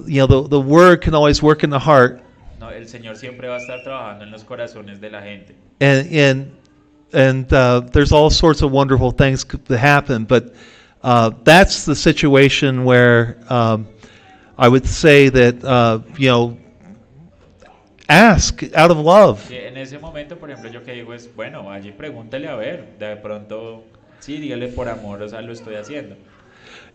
you 0.05 0.19
know 0.19 0.27
the 0.27 0.49
the 0.49 0.59
word 0.59 1.01
can 1.01 1.15
always 1.15 1.41
work 1.41 1.63
in 1.63 1.69
the 1.69 1.79
heart, 1.79 2.21
no, 2.59 2.69
el 2.69 2.87
Señor 2.87 3.15
siempre 3.15 3.47
va 3.47 3.55
a 3.55 3.59
estar 3.59 3.83
trabajando 3.83 4.25
en 4.25 4.31
los 4.31 4.43
corazones 4.43 4.99
de 4.99 5.09
la 5.09 5.21
gente. 5.21 5.55
and 5.79 6.07
and 6.13 6.51
and 7.13 7.53
uh, 7.53 7.79
there's 7.79 8.11
all 8.11 8.29
sorts 8.29 8.61
of 8.61 8.71
wonderful 8.71 9.11
things 9.11 9.45
that 9.45 9.77
happen. 9.77 10.25
But 10.25 10.53
uh, 11.03 11.31
that's 11.43 11.85
the 11.85 11.95
situation 11.95 12.83
where 12.83 13.37
um, 13.49 13.87
I 14.57 14.67
would 14.69 14.85
say 14.85 15.29
that 15.29 15.63
uh, 15.63 15.99
you 16.17 16.29
know 16.29 16.57
ask 18.07 18.63
out 18.75 18.91
of 18.91 18.97
love. 18.97 19.51
En 19.51 19.77
ese 19.77 19.97
momento, 19.99 20.37
por 20.37 20.49
ejemplo, 20.49 20.71
yo 20.71 20.83
que 20.83 20.93
digo 20.93 21.13
es, 21.13 21.29
bueno, 21.35 21.69
allí 21.71 21.91
pregúntele 21.91 22.47
a 22.47 22.55
ver, 22.55 22.97
de 22.99 23.15
pronto, 23.17 23.83
sí, 24.19 24.37
dígale 24.37 24.67
por 24.69 24.87
amor, 24.87 25.21
o 25.21 25.29
sea, 25.29 25.41
lo 25.41 25.51
estoy 25.53 25.75
haciendo. 25.75 26.15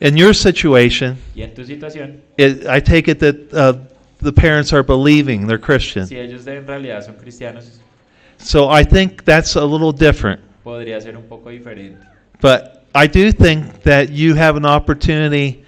In 0.00 0.16
your 0.16 0.34
situation, 0.34 1.18
Y 1.34 1.42
en 1.42 1.52
tu 1.54 1.64
situación, 1.64 2.22
it, 2.38 2.64
I 2.66 2.80
take 2.80 3.10
it 3.10 3.18
that 3.18 3.36
uh, 3.52 3.78
the 4.22 4.32
parents 4.32 4.72
are 4.72 4.82
believing, 4.82 5.46
they're 5.46 5.58
Christian. 5.60 6.06
si 6.06 6.16
ellos 6.16 6.46
en 6.46 6.66
realidad 6.66 7.02
son 7.04 7.16
cristianos, 7.16 7.80
So 8.38 8.70
I 8.70 8.84
think 8.84 9.24
that's 9.24 9.54
a 9.56 9.64
little 9.64 9.92
different. 9.92 10.40
podría 10.64 10.98
ser 11.00 11.16
un 11.16 11.24
poco 11.24 11.50
diferente. 11.50 11.98
But 12.40 12.84
I 12.94 13.06
do 13.06 13.32
think 13.32 13.82
that 13.82 14.08
you 14.10 14.34
have 14.34 14.56
an 14.56 14.64
opportunity 14.64 15.62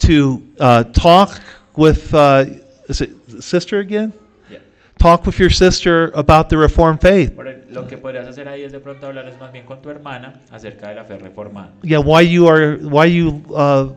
to 0.00 0.42
uh, 0.60 0.84
talk 0.84 1.40
with, 1.76 2.12
uh, 2.14 2.44
is 2.88 3.00
it 3.00 3.10
sister 3.42 3.78
again? 3.80 4.12
Ya. 4.50 4.58
Talk 4.98 5.26
with 5.26 5.38
your 5.38 5.50
sister 5.50 6.10
about 6.14 6.48
the 6.48 6.56
Reformed 6.56 7.00
faith. 7.00 7.36
Lo 7.70 7.86
que 7.86 7.98
podrías 7.98 8.26
hacer 8.26 8.48
ahí 8.48 8.62
es 8.64 8.72
de 8.72 8.80
pronto 8.80 9.06
hablar 9.06 9.30
más 9.38 9.52
bien 9.52 9.64
con 9.66 9.80
tu 9.82 9.90
hermana 9.90 10.40
acerca 10.50 10.88
de 10.88 10.94
la 10.96 11.04
fe 11.04 11.18
reformada. 11.18 11.70
Yeah, 11.82 11.98
why 12.00 12.22
you 12.22 12.48
are, 12.48 12.76
why 12.78 13.04
you, 13.06 13.42
uh, 13.54 13.94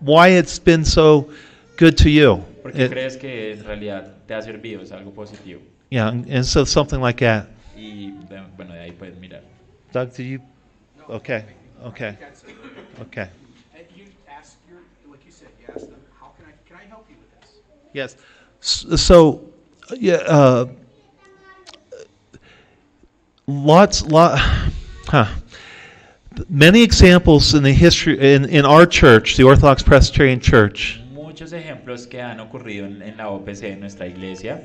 why 0.00 0.28
it's 0.28 0.58
been 0.58 0.84
so 0.84 1.28
good 1.78 1.96
to 1.98 2.10
you. 2.10 2.44
Porque 2.62 2.84
It- 2.84 2.90
crees 2.90 3.16
que 3.16 3.52
en 3.54 3.64
realidad 3.64 4.12
te 4.26 4.34
ha 4.34 4.42
servido, 4.42 4.82
es 4.82 4.92
algo 4.92 5.12
positivo. 5.12 5.60
yeah, 5.90 6.08
and 6.08 6.44
so 6.44 6.64
something 6.64 7.00
like 7.00 7.18
that. 7.24 7.46
Y 7.76 8.12
de- 8.28 8.42
bueno, 8.56 8.74
de 8.74 8.80
ahí 8.80 8.92
puedes 8.92 9.16
mirar. 9.18 9.40
Doug, 9.92 10.12
do 10.14 10.22
you? 10.22 10.40
Okay, 11.08 11.44
okay, 11.82 12.16
okay. 13.00 13.28
And 13.74 13.86
you 13.96 14.04
ask 14.28 14.58
your, 14.68 14.80
like 15.10 15.24
you 15.24 15.32
said, 15.32 15.48
you 15.58 15.66
ask 15.74 15.86
them, 15.88 15.96
how 16.20 16.28
can 16.36 16.44
I, 16.46 16.52
can 16.68 16.76
I 16.76 16.84
help 16.90 17.06
you 17.08 17.16
with 17.16 17.30
this? 17.40 17.56
Yes. 17.92 18.16
So, 18.60 19.44
yeah, 19.96 20.14
uh, 20.14 20.66
lots, 23.46 24.02
lot, 24.06 24.38
huh. 25.06 25.26
Many 26.48 26.82
examples 26.82 27.54
in 27.54 27.64
the 27.64 27.72
history 27.72 28.34
in, 28.34 28.44
in 28.44 28.64
our 28.64 28.86
church, 28.86 29.36
the 29.36 29.42
Orthodox 29.42 29.82
Presbyterian 29.82 30.38
Church, 30.38 31.00
Muchos 31.12 31.52
ejemplos 31.52 32.06
que 32.08 32.20
han 32.20 32.38
ocurrido 32.40 32.86
en, 32.86 33.02
en 33.02 33.16
la 33.16 33.28
OPC, 33.30 33.64
en 33.64 33.80
nuestra 33.80 34.06
iglesia, 34.06 34.60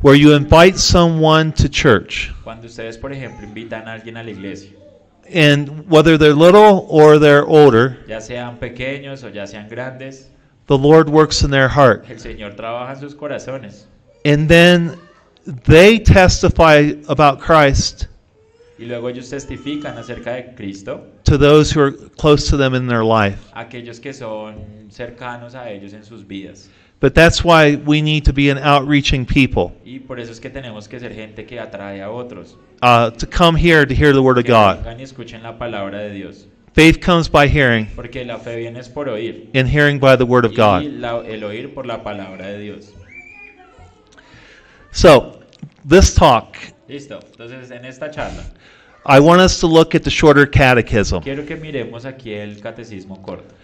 where 0.00 0.16
you 0.16 0.32
invite 0.34 0.76
someone 0.76 1.52
to 1.52 1.68
church, 1.68 2.32
cuando 2.42 2.66
ustedes, 2.66 2.98
por 2.98 3.12
ejemplo, 3.12 3.44
invitan 3.44 3.86
a 3.86 3.92
alguien 3.92 4.16
a 4.16 4.22
la 4.22 4.30
iglesia, 4.30 4.70
and 5.32 5.88
whether 5.88 6.18
they're 6.18 6.34
little 6.34 6.86
or 6.88 7.18
they're 7.18 7.44
older, 7.46 7.98
ya 8.08 8.18
sean 8.20 8.58
pequeños 8.58 9.22
o 9.22 9.28
ya 9.28 9.46
sean 9.46 9.68
grandes, 9.68 10.28
the 10.66 10.78
Lord 10.78 11.08
works 11.08 11.42
in 11.42 11.50
their 11.50 11.68
heart, 11.68 12.04
el 12.08 12.16
Señor 12.18 12.54
trabaja 12.56 12.92
en 12.94 13.00
sus 13.00 13.14
corazones. 13.14 13.86
and 14.24 14.48
then 14.48 14.96
they 15.64 15.98
testify 15.98 16.92
about 17.08 17.40
Christ 17.40 18.06
Y 18.78 18.84
luego 18.86 19.08
ellos 19.08 19.28
testifican 19.30 19.96
acerca 19.98 20.32
de 20.34 20.54
Cristo 20.56 21.04
to 21.24 21.36
those 21.38 21.70
who 21.70 21.80
are 21.80 21.92
close 22.16 22.48
to 22.50 22.56
them 22.56 22.74
in 22.74 22.86
their 22.86 23.04
life. 23.04 23.38
aquellos 23.54 24.00
que 24.00 24.12
son 24.12 24.88
cercanos 24.90 25.54
a 25.54 25.70
ellos 25.70 25.92
en 25.92 26.02
sus 26.04 26.22
vidas. 26.26 26.68
But 27.00 27.14
that's 27.14 27.42
why 27.44 27.74
we 27.76 28.00
need 28.00 28.24
to 28.26 28.32
be 28.32 28.48
an 28.50 28.58
outreaching 28.58 29.26
people. 29.26 29.72
Y 29.84 29.98
por 29.98 30.20
eso 30.20 30.30
es 30.30 30.38
que 30.38 30.50
tenemos 30.50 30.88
que 30.88 31.00
ser 31.00 31.12
gente 31.12 31.44
que 31.46 31.58
atrae 31.58 32.00
a 32.00 32.10
otros. 32.10 32.56
uh, 32.82 33.10
to 33.10 33.26
come 33.26 33.56
here 33.56 33.84
to 33.84 33.94
hear 33.94 34.12
the 34.12 34.22
word 34.22 34.38
of 34.38 34.46
God. 34.46 34.84
y 34.98 35.02
escuchen 35.02 35.42
la 35.42 35.58
palabra 35.58 35.98
de 35.98 36.12
Dios. 36.12 36.46
Faith 36.74 37.00
comes 37.00 37.28
by 37.28 37.46
hearing, 37.48 37.86
Porque 37.94 38.24
la 38.24 38.38
fe 38.38 38.56
viene 38.56 38.78
es 38.80 38.88
por 38.88 39.06
oír. 39.08 39.50
and 39.54 39.68
hearing 39.68 39.98
by 39.98 40.16
the 40.16 40.24
word 40.24 40.44
of 40.46 40.52
Y 40.52 40.56
God. 40.56 40.82
la- 41.00 41.20
el 41.20 41.44
oír 41.44 41.74
por 41.74 41.84
la 41.86 42.02
palabra 42.02 42.46
de 42.46 42.58
Dios. 42.58 42.92
So, 44.90 45.40
this 45.84 46.14
talk, 46.14 46.56
Listo. 46.88 47.20
Entonces, 47.32 47.70
en 47.70 47.84
esta 47.84 48.10
charla, 48.10 48.42
I 49.06 49.18
want 49.20 49.40
us 49.40 49.58
to 49.60 49.66
look 49.66 49.94
at 49.94 50.02
the 50.02 50.10
shorter 50.10 50.46
catechism. 50.46 51.22
quiero 51.22 51.44
que 51.44 51.56
miremos 51.56 52.04
aquí 52.04 52.32
el 52.34 52.60
catecismo 52.60 53.20
corto. 53.22 53.54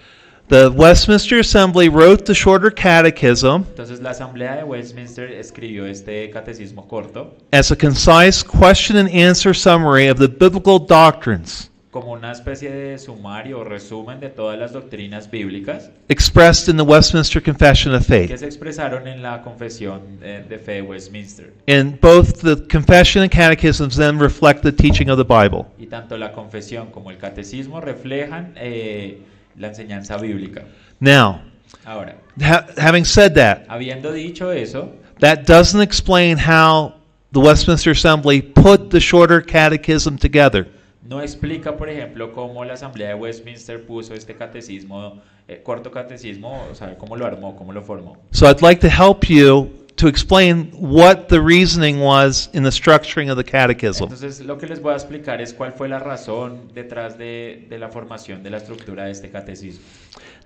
The 0.48 0.68
Westminster 0.70 1.38
Assembly 1.40 1.90
wrote 1.90 2.24
the 2.24 2.32
shorter 2.32 2.70
catechism 2.70 3.64
Entonces, 3.68 4.00
la 4.00 4.10
Asamblea 4.10 4.56
de 4.56 4.64
Westminster 4.64 5.30
escribió 5.30 5.84
este 5.86 6.30
catecismo 6.30 6.88
corto 6.88 7.36
as 7.52 7.70
a 7.70 7.76
concise 7.76 8.42
question 8.42 8.96
and 8.96 9.10
answer 9.10 9.52
summary 9.54 10.08
of 10.08 10.18
the 10.18 10.26
biblical 10.28 10.78
doctrines 10.78 11.68
como 11.90 12.12
una 12.12 12.33
especie 12.33 12.71
de 12.71 12.99
sumario 12.99 13.61
o 13.61 13.64
resumen 13.64 14.21
de 14.21 14.28
todas 14.28 14.59
las 14.59 14.73
doctrinas 14.73 15.30
bíblicas 15.30 15.90
expressed 16.11 16.68
in 16.68 16.76
the 16.76 16.83
Westminster 16.83 17.42
Confession 17.42 17.95
of 17.95 18.07
que 18.07 18.26
Faith. 18.28 18.38
se 18.38 18.45
expresaron 18.47 19.07
en 19.07 19.23
la 19.23 19.40
confesión 19.42 20.18
eh, 20.23 20.45
de 20.47 20.59
fe 20.59 20.73
de 20.75 20.83
Westminster. 20.83 21.52
And 21.66 21.99
both 22.00 22.42
the 22.42 22.57
confession 22.71 23.23
and 23.23 23.30
catechisms 23.33 23.97
then 23.97 24.18
reflect 24.21 24.62
the 24.62 24.73
teaching 24.73 25.09
of 25.09 25.16
the 25.18 25.25
Bible. 25.25 25.66
Y 25.78 25.87
tanto 25.87 26.18
la 26.18 26.33
confesión 26.33 26.90
como 26.90 27.11
el 27.11 27.16
catecismo 27.16 27.80
reflejan 27.80 28.52
eh, 28.57 29.23
la 29.57 29.68
enseñanza 29.68 30.16
bíblica. 30.18 30.64
Now, 31.00 31.40
Ahora, 31.85 32.16
ha- 32.42 32.66
having 32.78 33.04
said 33.04 33.33
that, 33.35 33.62
habiendo 33.68 34.12
dicho 34.12 34.52
eso, 34.52 34.92
That 35.21 35.47
doesn't 35.47 35.80
explain 35.80 36.37
how 36.38 36.95
the 37.33 37.40
Westminster 37.40 37.90
Assembly 37.92 38.40
put 38.42 38.90
the 38.90 39.00
shorter 39.00 39.40
catechism 39.42 40.16
together. 40.18 40.68
No 41.08 41.22
explica, 41.22 41.74
por 41.74 41.88
ejemplo, 41.88 42.32
cómo 42.32 42.64
la 42.64 42.74
Asamblea 42.74 43.08
de 43.08 43.14
Westminster 43.14 43.84
puso 43.86 44.12
este 44.12 44.34
catecismo, 44.34 45.22
eh, 45.48 45.62
corto 45.62 45.90
catecismo, 45.90 46.66
o 46.70 46.74
sea, 46.74 46.98
cómo 46.98 47.16
lo 47.16 47.24
armó, 47.24 47.56
cómo 47.56 47.72
lo 47.72 47.80
formó. 47.82 48.18
So 48.32 48.46
I'd 48.46 48.60
like 48.60 48.86
to 48.86 48.88
help 48.88 49.24
you 49.24 49.70
to 49.96 50.06
explain 50.06 50.70
what 50.74 51.28
the 51.28 51.40
reasoning 51.40 51.98
was 51.98 52.50
in 52.52 52.62
the 52.62 52.70
structuring 52.70 53.30
of 53.30 53.38
the 53.38 53.44
catechism. 53.44 54.04
Entonces, 54.04 54.40
lo 54.40 54.58
que 54.58 54.66
les 54.66 54.82
voy 54.82 54.92
a 54.92 54.96
explicar 54.96 55.40
es 55.40 55.54
cuál 55.54 55.72
fue 55.72 55.88
la 55.88 55.98
razón 55.98 56.68
detrás 56.74 57.16
de, 57.16 57.66
de 57.70 57.78
la 57.78 57.88
formación 57.88 58.42
de 58.42 58.50
la 58.50 58.58
estructura 58.58 59.04
de 59.04 59.12
este 59.12 59.30
catecismo. 59.30 59.80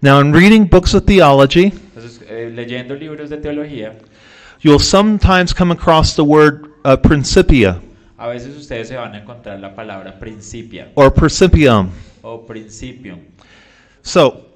Now, 0.00 0.20
in 0.20 0.32
reading 0.32 0.68
books 0.68 0.94
of 0.94 1.04
theology, 1.04 1.72
Entonces, 1.72 2.20
eh, 2.28 2.52
leyendo 2.54 2.94
libros 2.94 3.30
de 3.30 3.38
teología, 3.38 3.98
you'll 4.60 4.78
sometimes 4.78 5.52
come 5.52 5.72
across 5.72 6.14
the 6.14 6.22
word 6.22 6.68
uh, 6.84 6.96
principia 6.96 7.80
a 8.22 8.28
veces 8.28 8.56
ustedes 8.56 8.86
se 8.88 8.96
van 8.96 9.14
a 9.14 9.18
encontrar 9.18 9.58
la 9.58 9.74
palabra 9.74 10.16
principia 10.18 10.88
or 10.94 11.12
principium. 11.12 11.90
o 12.22 12.46
principium. 12.46 13.18
So, 14.02 14.46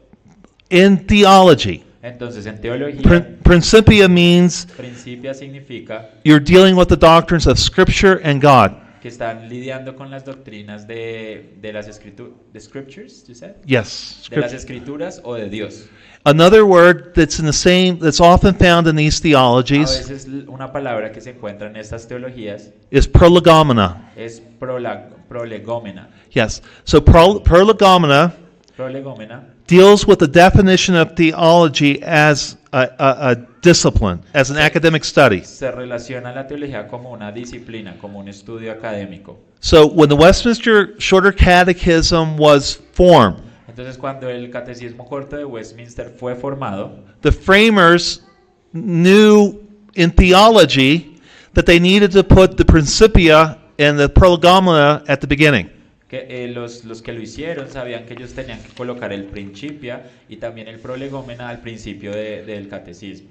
in 0.70 1.04
theology, 1.06 1.82
Entonces, 2.02 2.46
en 2.46 2.60
teología, 2.60 3.02
prin- 3.02 3.38
principia 3.42 4.06
means 4.08 4.66
principia 4.76 5.34
significa 5.34 6.10
you're 6.24 6.38
dealing 6.44 6.76
with 6.76 6.86
the 6.86 6.96
doctrines 6.96 7.46
of 7.48 7.58
Scripture 7.58 8.20
and 8.22 8.40
God. 8.40 8.72
que 9.02 9.08
están 9.08 9.48
lidiando 9.48 9.94
con 9.96 10.10
las 10.10 10.24
doctrinas 10.24 10.86
de, 10.86 11.54
de 11.60 11.72
las 11.72 11.88
escrituras, 11.88 12.34
de 12.52 12.60
scriptures, 12.60 13.24
you 13.26 13.34
said? 13.34 13.54
Yes. 13.64 14.26
de 14.30 14.36
las 14.36 14.52
escrituras 14.52 15.20
o 15.24 15.34
de 15.34 15.48
Dios. 15.48 15.86
Another 16.28 16.66
word 16.66 17.14
that's 17.14 17.38
in 17.38 17.46
the 17.46 17.52
same, 17.52 17.98
that's 18.00 18.20
often 18.20 18.52
found 18.54 18.88
in 18.88 18.96
these 18.96 19.20
A 19.20 19.22
theologies 19.22 20.08
veces 20.08 20.26
una 20.48 20.72
palabra 20.72 21.12
que 21.12 21.20
se 21.20 21.30
encuentra 21.30 21.68
en 21.68 21.76
estas 21.76 22.06
teologías 22.08 22.70
is 22.90 23.06
prolegomena. 23.06 24.10
es 24.16 24.42
prola- 24.58 25.08
prolegómena. 25.28 26.08
Yes. 26.32 26.62
So 26.84 27.00
pro, 27.00 27.38
prolegomena 27.40 28.32
Prolegómena 28.76 29.44
deals 29.68 30.04
with 30.06 30.18
the 30.18 30.26
definition 30.28 30.96
of 30.96 31.14
theology 31.14 32.02
as 32.02 32.56
a, 32.72 32.88
a, 32.98 33.30
a 33.30 33.36
discipline, 33.62 34.20
as 34.34 34.50
an 34.50 34.58
academic 34.58 35.04
study. 35.04 35.42
se 35.44 35.70
relaciona 35.70 36.32
la 36.34 36.46
teología 36.46 36.88
como 36.88 37.10
una 37.12 37.30
disciplina, 37.32 37.96
como 38.00 38.18
un 38.18 38.28
estudio 38.28 38.72
académico. 38.72 39.38
So 39.60 39.86
when 39.86 40.08
the 40.08 40.16
Westminster 40.16 40.94
Shorter 40.98 41.32
Catechism 41.32 42.36
was 42.36 42.74
formed, 42.92 43.42
Entonces, 43.76 43.98
cuando 43.98 44.30
el 44.30 44.48
catecismo 44.48 45.04
corto 45.06 45.36
de 45.36 45.44
Westminster 45.44 46.08
fue 46.08 46.34
formado, 46.34 46.98
the 47.20 47.30
framers 47.30 48.22
knew 48.72 49.60
in 49.94 50.10
theology 50.10 51.20
that 51.52 51.66
they 51.66 51.78
needed 51.78 52.10
to 52.12 52.22
put 52.24 52.56
the 52.56 52.64
principia 52.64 53.58
and 53.78 53.98
the 53.98 54.08
prolegomena 54.08 55.02
at 55.08 55.20
the 55.20 55.26
beginning. 55.26 55.68
que 56.08 56.24
eh, 56.26 56.48
los, 56.48 56.86
los 56.86 57.02
que 57.02 57.12
lo 57.12 57.20
hicieron 57.20 57.68
sabían 57.68 58.06
que 58.06 58.14
ellos 58.14 58.32
tenían 58.32 58.62
que 58.62 58.72
colocar 58.74 59.12
el 59.12 59.24
principia 59.24 60.08
y 60.26 60.36
también 60.36 60.68
el 60.68 60.78
prolegómena 60.78 61.50
al 61.50 61.60
principio 61.60 62.12
de- 62.12 62.44
del 62.46 62.68
catecismo. 62.68 63.28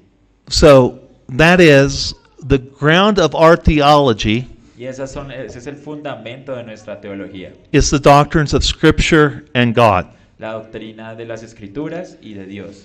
So 0.49 0.99
that 1.37 1.59
is 1.59 2.15
the 2.47 2.59
ground 2.59 3.17
of 3.17 3.33
our 3.33 3.57
theology 3.57 4.47
Y 4.77 4.85
esas 4.85 5.11
son, 5.11 5.31
ese 5.31 5.57
es 5.57 5.65
el 5.65 5.77
fundamento 5.77 6.55
de 6.55 6.63
nuestra 6.63 7.01
teología, 7.01 7.51
is 7.71 7.89
the 7.89 7.97
doctrines 7.97 8.53
of 8.53 8.63
Scripture 8.63 9.45
and 9.55 9.73
God. 9.73 10.05
La 10.37 10.53
doctrina 10.53 11.15
de 11.15 11.25
las 11.25 11.43
escrituras 11.43 12.17
y 12.21 12.33
de 12.33 12.45
Dios. 12.45 12.83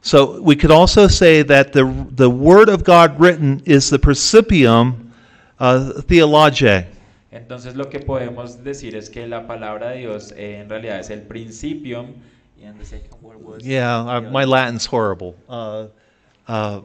So 0.00 0.40
we 0.40 0.56
could 0.56 0.70
also 0.70 1.08
say 1.08 1.42
that 1.42 1.72
the 1.72 1.84
the 2.14 2.28
Word 2.30 2.68
of 2.68 2.84
God 2.84 3.18
written 3.18 3.60
is 3.64 3.90
the 3.90 3.98
principium 3.98 5.12
uh, 5.58 6.00
theologiae. 6.02 6.86
Entonces 7.32 7.74
lo 7.74 7.90
que 7.90 8.00
podemos 8.00 8.62
decir 8.62 8.94
es 8.94 9.10
que 9.10 9.26
la 9.26 9.46
palabra 9.46 9.90
de 9.90 9.98
Dios 9.98 10.32
eh, 10.36 10.60
en 10.60 10.68
realidad 10.68 11.00
es 11.00 11.10
el 11.10 11.22
principium. 11.22 12.14
and 12.64 12.78
the 12.78 12.84
second 12.84 13.14
word 13.22 13.42
was 13.42 13.64
Yeah, 13.64 13.98
uh, 14.00 14.20
my 14.20 14.44
Latin's 14.44 14.86
horrible. 14.86 15.36
Uh, 15.48 15.86
uh, 16.46 16.80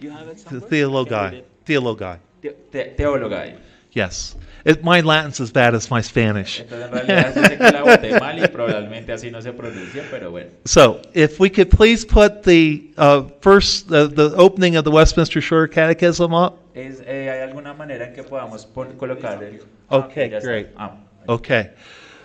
You 0.00 0.10
have 0.10 0.28
it 0.28 0.36
the 0.36 0.60
somewhere? 0.60 0.68
Can 0.68 0.78
you 0.78 0.98
read 0.98 1.44
theologi, 1.64 2.18
theologi. 2.18 2.18
Te- 2.42 2.50
te- 2.72 2.94
teologai. 2.96 3.56
Yes, 3.92 4.36
it, 4.64 4.82
my 4.82 5.00
Latin's 5.00 5.40
as 5.40 5.50
bad 5.50 5.74
as 5.74 5.90
my 5.90 6.00
Spanish. 6.00 6.60
Entonces 6.60 6.86
en 6.86 6.92
realidad 6.92 7.34
yo 7.34 7.42
sé 7.42 7.58
que 7.58 7.70
la 7.70 7.82
boté 7.82 8.20
mal 8.20 8.38
y 8.38 8.48
probablemente 8.48 9.12
así 9.12 9.30
no 9.30 9.40
se 9.42 9.52
pronuncia, 9.52 10.04
pero 10.10 10.30
bueno. 10.30 10.50
So, 10.64 11.00
if 11.14 11.38
we 11.38 11.50
could 11.50 11.70
please 11.70 12.04
put 12.04 12.42
the 12.42 12.90
uh, 12.96 13.24
first, 13.40 13.88
the, 13.88 14.08
the 14.08 14.34
opening 14.36 14.76
of 14.76 14.84
the 14.84 14.90
Westminster 14.90 15.40
Shorter 15.40 15.68
Catechism 15.68 16.32
up. 16.32 16.58
Es, 16.74 17.00
eh, 17.06 17.30
¿Hay 17.30 17.40
alguna 17.40 17.74
manera 17.74 18.06
en 18.06 18.14
que 18.14 18.22
podamos 18.22 18.66
colocar 18.98 19.42
el... 19.42 19.60
Okay, 19.90 20.28
great. 20.28 20.68
Ah, 20.76 20.96
Okay. 21.26 21.70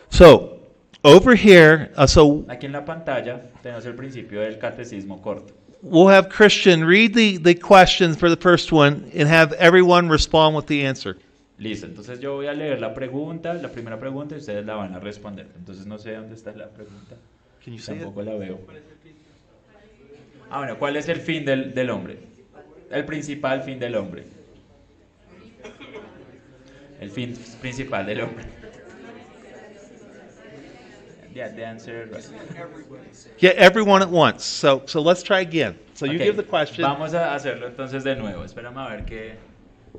So, 0.09 0.59
over 1.03 1.35
here, 1.35 1.91
uh, 1.95 2.05
so 2.05 2.45
Aquí 2.49 2.65
en 2.65 2.73
la 2.73 2.83
pantalla 2.83 3.41
tenemos 3.63 3.85
el 3.85 3.93
principio 3.93 4.41
del 4.41 4.57
catecismo 4.57 5.21
corto. 5.21 5.53
we'll 5.81 6.07
have 6.07 6.29
Christian 6.29 6.83
read 6.83 7.13
the, 7.13 7.37
the 7.37 7.55
questions 7.55 8.17
for 8.17 8.29
the 8.29 8.35
first 8.35 8.71
one 8.71 9.09
and 9.13 9.27
have 9.29 9.53
everyone 9.53 10.09
respond 10.09 10.55
with 10.55 10.67
the 10.67 10.85
answer. 10.85 11.17
Listo, 11.59 11.85
entonces 11.85 12.21
yo 12.21 12.35
voy 12.35 12.47
a 12.47 12.53
leer 12.53 12.79
la 12.79 12.93
pregunta, 12.93 13.53
la 13.53 13.67
primera 13.69 13.99
pregunta 13.99 14.33
y 14.35 14.39
ustedes 14.39 14.65
la 14.65 14.75
van 14.75 14.95
a 14.95 14.99
responder. 14.99 15.45
Entonces 15.57 15.85
no 15.85 15.99
sé 15.99 16.13
dónde 16.13 16.35
está 16.35 16.53
la 16.53 16.69
pregunta. 16.69 17.15
Tampoco 17.85 18.21
la 18.21 18.35
veo. 18.35 18.59
Ah, 20.49 20.59
bueno, 20.59 20.79
¿cuál 20.79 20.95
es 20.95 21.09
el 21.09 21.19
fin 21.19 21.43
del, 21.43 21.73
del 21.73 21.89
hombre? 21.89 22.17
El 22.89 23.05
principal 23.05 23.61
fin 23.61 23.77
del 23.77 23.95
hombre. 23.95 24.23
El 27.01 27.11
fin 27.11 27.37
principal 27.61 28.05
del 28.05 28.21
hombre. 28.21 28.45
Yeah, 31.33 31.49
the 31.49 31.63
answer 31.63 32.09
right. 32.11 32.25
Yeah, 33.37 33.51
everyone 33.51 34.01
at 34.01 34.09
once. 34.09 34.43
So, 34.43 34.81
so 34.87 34.99
let's 34.99 35.21
try 35.21 35.41
again. 35.41 35.77
So 35.93 36.05
you 36.05 36.15
Ok, 36.15 36.23
give 36.23 36.37
the 36.37 36.43
question. 36.43 36.83
Vamos 36.83 37.13
a 37.13 37.35
hacerlo 37.35 37.67
entonces 37.67 38.03
de 38.03 38.15
nuevo. 38.15 38.43
Espérame 38.43 38.77
a 38.79 38.89
ver 38.89 39.05
que 39.05 39.35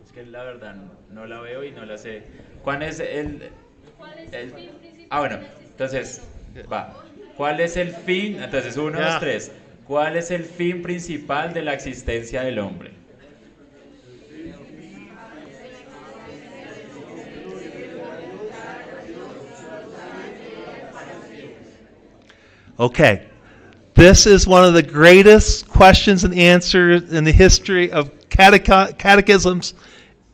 es 0.04 0.12
que 0.12 0.24
la 0.26 0.42
verdad 0.44 0.76
no 1.10 1.26
la 1.26 1.40
veo 1.40 1.64
y 1.64 1.70
no 1.72 1.84
la 1.84 1.98
sé. 1.98 2.22
¿Cuál 2.62 2.82
es 2.82 3.00
el, 3.00 3.50
el- 4.32 4.52
Ah, 5.10 5.20
bueno. 5.20 5.38
Entonces, 5.70 6.22
va. 6.72 6.94
¿Cuál 7.36 7.60
es 7.60 7.76
el 7.76 7.90
fin? 7.92 8.42
Entonces, 8.42 8.76
uno, 8.76 8.98
Ya. 8.98 9.12
dos, 9.12 9.20
tres. 9.20 9.52
¿Cuál 9.86 10.16
es 10.16 10.30
el 10.30 10.44
fin 10.44 10.82
principal 10.82 11.52
de 11.52 11.62
la 11.62 11.74
existencia 11.74 12.42
del 12.42 12.58
hombre? 12.58 12.92
Okay. 22.78 23.26
This 23.94 24.26
is 24.26 24.46
one 24.46 24.64
of 24.64 24.72
the 24.72 24.82
greatest 24.82 25.68
questions 25.68 26.24
and 26.24 26.34
answers 26.34 27.12
in 27.12 27.24
the 27.24 27.32
history 27.32 27.90
of 27.92 28.10
catechisms 28.30 29.74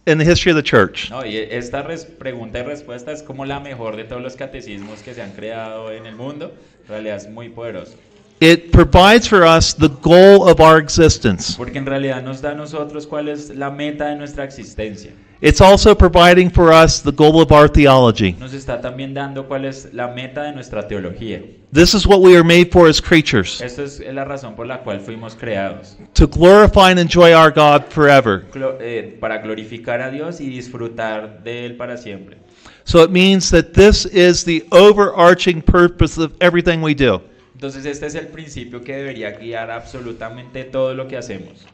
in 0.06 0.18
the 0.18 0.24
history 0.24 0.52
of 0.52 0.56
the 0.56 0.62
church. 0.62 1.10
No, 1.10 1.24
y 1.24 1.36
esta 1.36 1.86
pregunta 2.18 2.60
y 2.60 2.62
respuesta 2.62 3.12
es 3.12 3.22
como 3.22 3.44
la 3.44 3.60
mejor 3.60 3.96
de 3.96 4.04
todos 4.04 4.22
los 4.22 4.36
catecismos 4.36 5.02
que 5.02 5.14
se 5.14 5.22
han 5.22 5.32
creado 5.32 5.90
en 5.90 6.06
el 6.06 6.14
mundo. 6.14 6.54
En 6.82 6.88
realidad 6.88 7.16
es 7.16 7.28
muy 7.28 7.48
poderoso. 7.48 7.96
It 8.40 8.70
provides 8.70 9.26
for 9.26 9.44
us 9.46 9.72
the 9.74 9.88
goal 9.88 10.46
of 10.46 10.60
our 10.60 10.78
existence. 10.78 11.54
Porque 11.56 11.78
en 11.78 11.86
realidad 11.86 12.22
nos 12.22 12.42
da 12.42 12.50
a 12.50 12.54
nosotros 12.54 13.06
cuál 13.06 13.28
es 13.28 13.48
la 13.50 13.70
meta 13.70 14.08
de 14.08 14.16
nuestra 14.16 14.44
existencia. 14.44 15.12
It's 15.40 15.60
also 15.60 15.94
providing 15.94 16.50
for 16.50 16.70
us 16.72 17.00
the 17.02 17.12
goal 17.12 17.40
of 17.42 17.50
our 17.52 17.68
theology. 17.68 18.32
Nos 18.38 18.52
está 18.54 18.80
también 18.80 19.12
dando 19.14 19.46
cuál 19.46 19.64
es 19.66 19.88
la 19.92 20.08
meta 20.08 20.42
de 20.44 20.52
nuestra 20.52 20.86
teología. 20.88 21.42
This 21.72 21.94
is 21.94 22.06
what 22.06 22.20
we 22.20 22.34
are 22.36 22.44
made 22.44 22.70
for 22.70 22.88
as 22.88 23.00
creatures 23.02 23.60
Esto 23.60 23.82
es 23.84 24.00
la 24.00 24.24
razón 24.24 24.54
por 24.54 24.66
la 24.66 24.82
cual 24.82 25.00
fuimos 25.00 25.34
creados. 25.34 25.96
to 26.14 26.26
glorify 26.26 26.90
and 26.90 26.98
enjoy 26.98 27.34
our 27.34 27.50
God 27.50 27.84
forever. 27.90 28.44
Glo- 28.52 28.78
eh, 28.80 29.16
para 29.20 29.38
glorificar 29.38 30.00
a 30.00 30.10
Dios 30.10 30.40
y 30.40 30.48
disfrutar 30.48 31.42
de 31.42 31.66
Él 31.66 31.76
para 31.76 31.96
siempre. 31.98 32.38
So 32.84 33.02
it 33.02 33.10
means 33.10 33.50
that 33.50 33.72
this 33.74 34.06
is 34.06 34.44
the 34.44 34.64
overarching 34.72 35.60
purpose 35.62 36.18
of 36.18 36.32
everything 36.40 36.80
we 36.82 36.94
do. 36.94 37.20
Entonces 37.56 37.86
este 37.86 38.06
es 38.06 38.14
el 38.14 38.28
principio 38.28 38.82
que 38.84 38.96
debería 38.96 39.30
guiar 39.32 39.70
absolutamente 39.70 40.64
todo 40.64 40.94
lo 40.94 41.08
que 41.08 41.16
hacemos. 41.16 41.66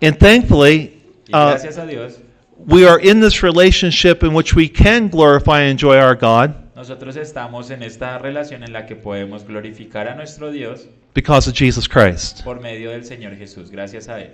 And 0.00 0.16
thankfully, 0.16 1.02
Y 1.26 1.34
uh, 1.34 1.50
gracias 1.50 1.78
a 1.78 1.84
Dios, 1.84 2.20
we 2.56 2.86
are 2.86 3.00
in 3.02 3.20
this 3.20 3.42
relationship 3.42 4.22
in 4.22 4.32
which 4.32 4.54
we 4.54 4.68
can 4.68 5.08
glorify 5.08 5.62
and 5.62 5.70
enjoy 5.70 5.98
our 5.98 6.14
God 6.14 6.54
nosotros 6.76 7.16
estamos 7.16 7.70
en 7.70 7.82
esta 7.82 8.18
relación 8.18 8.62
en 8.62 8.74
la 8.74 8.84
que 8.84 8.94
podemos 8.94 9.44
glorificar 9.46 10.08
a 10.08 10.14
nuestro 10.14 10.52
Dios 10.52 10.86
because 11.14 11.48
of 11.48 11.56
Jesus 11.56 11.88
Christ. 11.88 12.44
por 12.44 12.60
medio 12.60 12.90
del 12.90 13.02
Señor 13.02 13.34
Jesús, 13.34 13.70
gracias 13.70 14.08
a 14.08 14.20
Él. 14.20 14.32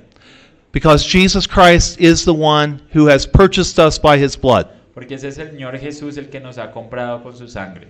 Because 0.73 1.05
Jesus 1.05 1.47
Christ 1.47 2.01
is 2.01 2.25
the 2.25 2.35
one 2.35 2.81
who 2.93 3.07
has 3.09 3.27
purchased 3.27 3.79
us 3.79 3.97
by 3.97 4.19
his 4.19 4.37
blood. 4.37 4.67
Porque 4.93 5.15
ese 5.15 5.29
es 5.29 5.39
el 5.39 5.51
Señor 5.53 5.79
Jesús 5.79 6.19
el 6.19 6.31
que 6.31 6.41
nos 6.41 6.59
ha 6.59 6.73
comprado 6.73 7.23
con 7.23 7.37
su 7.37 7.47
sangre. 7.47 7.87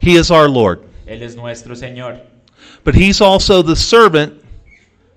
He 0.00 0.18
is 0.18 0.30
our 0.30 0.48
Lord. 0.48 0.80
Él 1.06 1.22
es 1.22 1.36
nuestro 1.36 1.76
Señor. 1.76 2.22
But 2.84 2.94
he's 2.94 3.20
also 3.20 3.62
the 3.62 3.76
servant 3.76 4.34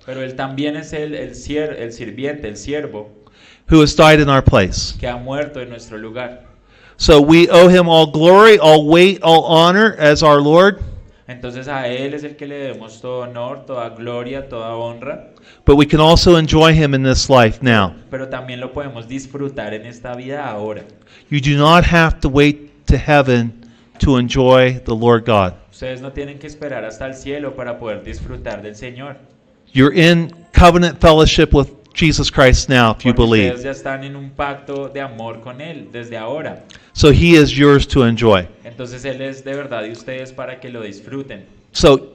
Pero 0.06 0.22
Él 0.22 0.36
también 0.36 0.76
es 0.76 0.92
el, 0.94 1.16
el, 1.16 1.34
sier- 1.34 1.78
el 1.80 1.94
sirviente, 1.94 2.48
el 2.50 2.58
siervo, 2.58 3.10
who 3.70 3.82
has 3.82 3.96
died 3.96 4.20
in 4.20 4.28
our 4.30 4.44
place. 4.44 4.94
que 5.00 5.08
ha 5.08 5.16
muerto 5.16 5.62
en 5.62 5.70
nuestro 5.70 5.98
lugar. 5.98 6.42
So 6.98 7.22
we 7.22 7.48
owe 7.50 7.70
him 7.70 7.88
all 7.88 8.12
glory, 8.12 8.58
all 8.60 8.86
weight, 8.86 9.20
all 9.24 9.46
honor 9.46 9.96
as 9.98 10.22
our 10.22 10.42
Lord. 10.42 10.80
Entonces 11.28 11.70
a 11.70 11.88
Él 11.88 12.14
es 12.14 12.24
el 12.26 12.36
que 12.36 12.46
le 12.46 12.56
debemos 12.56 13.00
todo 13.00 13.22
honor, 13.22 13.66
toda 13.66 13.90
gloria, 13.92 14.50
toda 14.50 14.76
honra, 14.76 15.30
But 15.66 15.78
we 15.78 15.86
can 15.86 16.02
also 16.02 16.36
enjoy 16.36 16.74
him 16.74 16.94
in 16.94 17.02
this 17.04 17.30
life 17.30 17.60
now. 17.62 17.96
pero 18.12 18.28
también 18.28 18.60
lo 18.60 18.74
podemos 18.74 19.08
disfrutar 19.08 19.74
en 19.74 19.86
esta 19.86 20.14
vida 20.16 20.46
ahora. 20.46 20.84
You 21.30 21.40
do 21.40 21.58
not 21.58 21.86
have 21.86 22.20
to 22.20 22.28
wait 22.30 22.86
to 22.88 22.98
heaven 22.98 23.66
to 24.00 24.18
enjoy 24.18 24.80
the 24.84 24.94
Lord 24.94 25.24
God. 25.26 25.54
Ustedes 25.74 26.02
no 26.02 26.12
tienen 26.12 26.38
que 26.38 26.46
esperar 26.46 26.86
hasta 26.86 27.08
el 27.08 27.16
cielo 27.16 27.56
para 27.56 27.80
poder 27.80 28.04
disfrutar 28.04 28.62
del 28.62 28.76
Señor. 28.76 29.18
You're 29.74 29.92
in 29.92 30.32
covenant 30.54 31.02
fellowship 31.02 31.50
with 31.52 31.68
Jesus 31.96 32.30
Christ 32.30 32.70
now 32.70 32.92
if 32.92 33.04
you 33.04 33.12
Porque 33.12 33.32
believe. 33.32 33.56
ustedes 33.56 33.64
ya 33.64 33.72
están 33.72 34.04
en 34.04 34.16
un 34.16 34.30
pacto 34.30 34.88
de 34.88 35.02
amor 35.02 35.42
con 35.42 35.62
Él 35.62 35.90
desde 35.92 36.16
ahora. 36.16 36.64
So 36.92 37.10
he 37.10 37.36
is 37.42 37.50
yours 37.58 37.88
to 37.88 38.06
enjoy. 38.06 38.48
Entonces 38.64 39.04
Él 39.04 39.20
es 39.22 39.44
de 39.44 39.56
verdad 39.56 39.82
de 39.82 39.92
ustedes 39.92 40.32
para 40.32 40.60
que 40.60 40.70
lo 40.70 40.82
disfruten. 40.84 41.48
So 41.72 42.14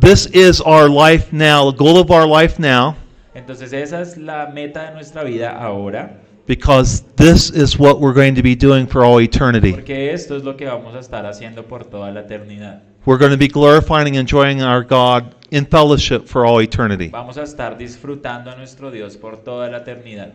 this 0.00 0.30
is 0.32 0.62
our 0.62 0.88
life 0.88 1.28
now, 1.32 1.70
the 1.70 1.76
goal 1.76 1.98
of 1.98 2.10
our 2.10 2.26
life 2.26 2.58
now, 2.58 2.96
Entonces 3.34 3.74
esa 3.74 4.00
es 4.00 4.16
la 4.16 4.46
meta 4.46 4.88
de 4.88 4.94
nuestra 4.94 5.22
vida 5.22 5.50
ahora, 5.50 6.18
because 6.50 7.02
this 7.14 7.50
is 7.50 7.78
what 7.78 8.00
we're 8.00 8.12
going 8.12 8.34
to 8.34 8.42
be 8.42 8.56
doing 8.56 8.84
for 8.84 9.04
all 9.04 9.20
eternity. 9.20 9.70
porque 9.70 10.12
esto 10.12 10.36
es 10.36 10.42
lo 10.42 10.56
que 10.56 10.66
vamos 10.66 10.96
a 10.96 10.98
estar 10.98 11.24
haciendo 11.24 11.62
por 11.68 11.84
toda 11.84 12.10
la 12.10 12.22
eternidad. 12.22 12.82
We're 13.06 13.18
going 13.18 13.30
to 13.30 13.38
be 13.38 13.46
glorifying 13.46 14.08
and 14.08 14.16
enjoying 14.16 14.60
our 14.60 14.82
God 14.82 15.32
in 15.52 15.64
fellowship 15.64 16.26
for 16.26 16.44
all 16.44 16.60
eternity. 16.60 17.08
Vamos 17.08 17.36
a 17.36 17.44
estar 17.44 17.78
disfrutando 17.78 18.50
a 18.50 18.56
nuestro 18.56 18.90
Dios 18.90 19.16
por 19.16 19.36
toda 19.36 19.70
la 19.70 19.78
eternidad. 19.78 20.32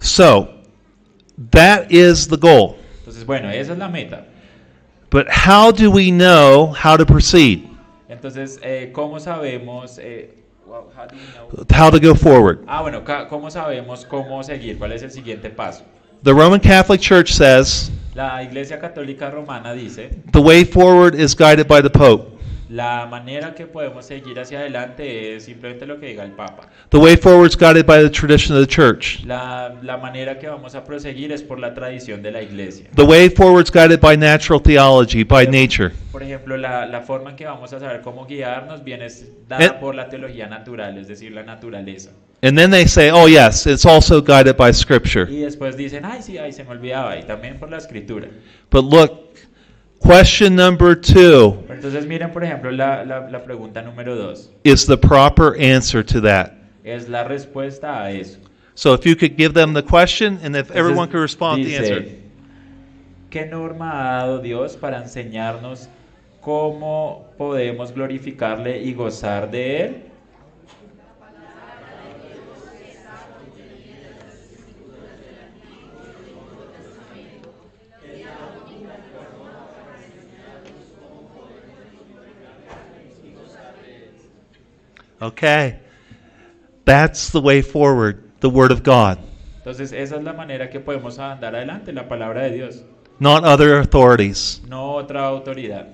So 0.00 0.50
that 1.50 1.90
is 1.90 2.28
the 2.28 2.36
goal. 2.36 2.76
Entonces, 2.98 3.24
bueno, 3.24 3.48
esa 3.48 3.72
es 3.72 3.78
la 3.78 3.88
meta. 3.88 4.26
But 5.08 5.28
how 5.30 5.70
do 5.72 5.90
we 5.90 6.10
know 6.10 6.74
how 6.74 6.98
to 6.98 7.06
proceed? 7.06 7.66
Entonces, 8.10 8.60
eh, 8.62 8.90
¿cómo 8.92 9.18
sabemos... 9.18 9.98
eh, 9.98 10.41
wow, 10.72 10.90
how 10.96 11.06
do 11.06 11.16
we 11.16 11.22
know? 11.34 11.64
How 11.70 11.90
to 11.90 12.00
go 12.00 12.14
forward? 12.14 12.64
Ah, 12.66 12.80
bueno, 12.80 13.04
¿cómo 13.28 13.50
sabemos 13.50 14.06
cómo 14.06 14.42
seguir? 14.42 14.78
¿Cuál 14.78 14.92
es 14.92 15.02
el 15.02 15.10
siguiente 15.10 15.50
paso? 15.50 15.84
The 16.22 16.32
Roman 16.32 16.60
Catholic 16.60 17.00
Church 17.00 17.32
says 17.32 17.90
La 18.14 18.42
Iglesia 18.42 18.78
Católica 18.78 19.30
Romana 19.30 19.74
dice, 19.74 20.10
the 20.32 20.40
way 20.40 20.64
forward 20.64 21.14
is 21.14 21.34
guided 21.34 21.66
by 21.66 21.82
the 21.82 21.90
Pope. 21.90 22.31
La 22.72 23.06
manera 23.06 23.54
que 23.54 23.66
podemos 23.66 24.06
seguir 24.06 24.38
hacia 24.40 24.60
adelante 24.60 25.36
es 25.36 25.44
simplemente 25.44 25.84
lo 25.86 26.00
que 26.00 26.06
diga 26.06 26.24
el 26.24 26.30
Papa. 26.32 26.68
The 26.88 26.96
way 26.96 27.16
forward 27.16 27.50
is 27.50 27.56
guided 27.56 27.84
by 27.84 28.02
the 28.02 28.08
tradition 28.08 28.56
of 28.56 28.66
the 28.66 28.74
church. 28.74 29.22
La, 29.26 29.74
la 29.82 29.98
manera 29.98 30.38
que 30.38 30.48
vamos 30.48 30.74
a 30.74 30.82
proseguir 30.82 31.32
es 31.32 31.42
por 31.42 31.58
la 31.58 31.74
tradición 31.74 32.22
de 32.22 32.30
la 32.30 32.40
Iglesia. 32.40 32.88
The 32.94 33.02
way 33.02 33.28
forward 33.28 33.64
is 33.66 33.70
guided 33.70 34.00
by 34.00 34.16
natural 34.16 34.58
theology, 34.62 35.22
by 35.22 35.46
nature. 35.46 35.90
Por 36.10 36.22
ejemplo, 36.22 36.56
la, 36.56 36.86
la 36.86 37.02
forma 37.02 37.30
en 37.30 37.36
que 37.36 37.44
vamos 37.44 37.70
a 37.74 37.78
saber 37.78 38.00
cómo 38.00 38.24
guiarnos 38.26 38.82
viene 38.82 39.06
dada 39.48 39.64
Eh. 39.66 39.72
por 39.78 39.94
la 39.94 40.08
teología 40.08 40.46
natural, 40.46 40.96
es 40.96 41.08
decir, 41.08 41.32
la 41.32 41.42
naturaleza. 41.42 42.10
And 42.42 42.56
then 42.58 42.70
they 42.70 42.88
say, 42.88 43.10
oh, 43.10 43.28
yes, 43.28 43.66
it's 43.66 43.84
also 43.84 44.20
guided 44.22 44.56
by 44.56 44.72
Scripture. 44.72 45.30
Y 45.30 45.40
después 45.42 45.76
dicen, 45.76 46.04
ay, 46.06 46.22
sí, 46.22 46.38
ay, 46.38 46.52
se 46.52 46.64
me 46.64 46.70
olvidaba, 46.70 47.16
y 47.18 47.22
también 47.24 47.58
por 47.58 47.70
la 47.70 47.76
escritura. 47.76 48.28
But 48.70 48.84
look, 48.90 49.12
question 50.02 50.54
number 50.54 50.94
two 50.94 51.56
Entonces 51.68 52.06
miren, 52.06 52.30
por 52.32 52.44
ejemplo, 52.44 52.70
la, 52.70 53.04
la, 53.04 53.28
la 53.28 53.42
pregunta 53.44 53.82
número 53.82 54.14
dos. 54.16 54.50
is 54.64 54.86
the 54.86 54.96
proper 54.96 55.56
answer 55.60 56.04
to 56.04 56.20
that. 56.20 56.52
Es 56.84 57.08
la 57.08 57.24
respuesta 57.24 58.02
a 58.02 58.10
eso. 58.10 58.38
So 58.74 58.94
if 58.94 59.04
you 59.04 59.14
could 59.16 59.36
give 59.36 59.52
them 59.54 59.72
the 59.74 59.82
question 59.82 60.38
and 60.42 60.56
if 60.56 60.68
Entonces, 60.70 60.76
everyone 60.76 61.08
could 61.08 61.20
respond 61.20 61.62
to 61.62 61.68
the 61.68 61.78
dice, 61.78 61.90
answer. 61.92 62.18
¿Qué 63.30 63.46
norma 63.46 63.90
ha 63.92 64.18
dado 64.26 64.38
Dios 64.40 64.76
para 64.76 64.98
enseñarnos 64.98 65.88
cómo 66.40 67.26
podemos 67.38 67.92
glorificarle 67.92 68.82
y 68.82 68.92
gozar 68.94 69.50
de 69.50 69.80
Él? 69.82 69.96
Okay. 85.22 85.78
That's 86.84 87.30
the 87.30 87.40
way 87.40 87.62
forward, 87.62 88.24
the 88.40 88.50
Word 88.50 88.72
of 88.72 88.82
God, 88.82 89.18
Entonces 89.58 89.92
esa 89.92 90.16
es 90.16 90.24
la 90.24 90.32
manera 90.32 90.68
que 90.68 90.80
podemos 90.80 91.20
andar 91.20 91.54
adelante, 91.54 91.92
la 91.92 92.08
palabra 92.08 92.42
de 92.42 92.50
Dios, 92.50 92.82
not 93.20 93.44
other 93.44 93.78
authorities. 93.78 94.60
no 94.68 94.96
otra 94.96 95.24
autoridad. 95.28 95.86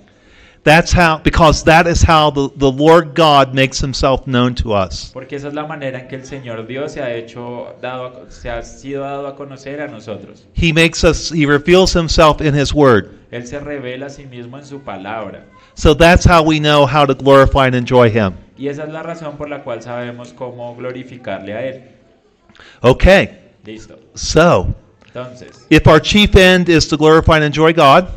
That's 0.65 0.91
how, 0.93 1.19
because 1.19 1.63
that 1.65 1.87
is 1.87 2.03
how 2.03 2.31
the, 2.31 2.49
the 2.57 2.71
Lord 2.71 3.15
God 3.15 3.55
makes 3.55 3.79
himself 3.79 4.27
known 4.27 4.55
to 4.57 4.73
us. 4.73 5.11
Porque 5.13 5.37
esa 5.37 5.49
es 5.49 5.55
la 5.55 5.67
manera 5.67 6.01
en 6.01 6.09
que 6.09 6.17
el 6.17 6.25
Señor 6.25 6.67
Dios 6.67 6.93
se 6.93 7.03
ha 7.03 7.15
hecho 7.15 7.77
dado 7.83 8.31
se 8.31 8.49
ha 8.49 8.63
sido 8.63 9.03
dado 9.03 9.27
a 9.27 9.37
conocer 9.37 9.83
a 9.83 9.89
nosotros. 9.89 10.47
He 10.55 10.73
makes 10.73 11.05
us, 11.05 11.31
he 11.31 11.45
reveals 11.45 11.93
himself 11.93 12.41
in 12.41 12.55
his 12.55 12.73
word. 12.73 13.11
Él 13.31 13.47
se 13.47 13.61
revela 13.61 14.07
a 14.07 14.11
sí 14.11 14.25
mismo 14.25 14.57
en 14.59 14.65
su 14.65 14.81
palabra. 14.81 15.45
So 15.75 15.95
that's 15.95 16.25
how 16.25 16.43
we 16.43 16.59
know 16.59 16.87
how 16.87 17.05
to 17.05 17.15
glorify 17.15 17.67
and 17.67 17.75
enjoy 17.75 18.09
him. 18.11 18.35
Y 18.59 18.69
esa 18.69 18.85
es 18.85 18.91
la 18.91 19.03
razón 19.05 19.37
por 19.37 19.49
la 19.49 19.63
cual 19.63 19.81
sabemos 19.83 20.33
cómo 20.33 20.75
glorificarle 20.75 21.55
a 21.55 21.65
Él. 21.65 21.83
Okay, 22.81 23.39
Listo. 23.65 23.99
so 24.15 24.75
Entonces, 25.07 25.65
if 25.71 25.87
our 25.87 26.01
chief 26.01 26.35
end 26.35 26.69
is 26.69 26.89
to 26.89 26.97
glorify 26.97 27.37
and 27.37 27.45
enjoy 27.45 27.73
God, 27.73 28.09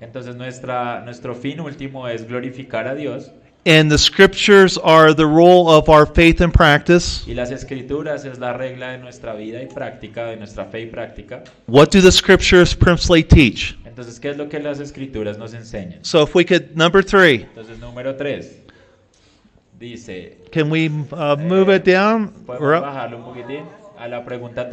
entonces 0.00 0.34
nuestra, 0.36 1.02
nuestro 1.04 1.34
fin 1.34 1.60
último 1.60 2.08
es 2.08 2.26
glorificar 2.26 2.88
a 2.88 2.94
Dios 2.94 3.30
and 3.66 3.90
the 3.90 3.98
scriptures 3.98 4.78
are 4.78 5.12
the 5.12 5.26
rule 5.26 5.68
of 5.68 5.90
our 5.90 6.06
faith 6.06 6.40
and 6.40 6.52
practice, 6.52 7.24
y 7.26 7.34
las 7.34 7.50
escrituras 7.50 8.24
es 8.24 8.38
la 8.38 8.54
regla 8.54 8.92
de 8.92 8.98
nuestra 8.98 9.34
vida 9.34 9.62
y 9.62 9.66
práctica, 9.66 10.24
de 10.24 10.36
nuestra 10.36 10.64
fe 10.64 10.80
y 10.82 10.86
práctica. 10.86 11.44
what 11.66 11.90
do 11.90 12.00
the 12.00 12.10
scriptures 12.10 12.74
principally 12.74 13.22
teach? 13.22 13.76
Entonces, 13.84 14.18
¿qué 14.18 14.30
es 14.30 14.38
lo 14.38 14.48
que 14.48 14.60
las 14.60 14.80
escrituras 14.80 15.36
nos 15.36 15.52
enseñan? 15.52 16.02
So 16.02 16.22
if 16.22 16.34
we 16.34 16.44
could, 16.44 16.74
number 16.74 17.04
three, 17.04 17.42
Entonces, 17.42 17.78
número 17.78 18.16
3 18.16 18.69
Dice. 19.80 20.36
Can 20.52 20.68
we 20.68 20.90
uh, 21.12 21.36
move 21.36 21.70
it 21.70 21.84
down? 21.84 22.28
Podemos 22.44 22.82
bajarlo 22.82 23.34
a 23.96 24.08
la 24.08 24.22
pregunta 24.22 24.68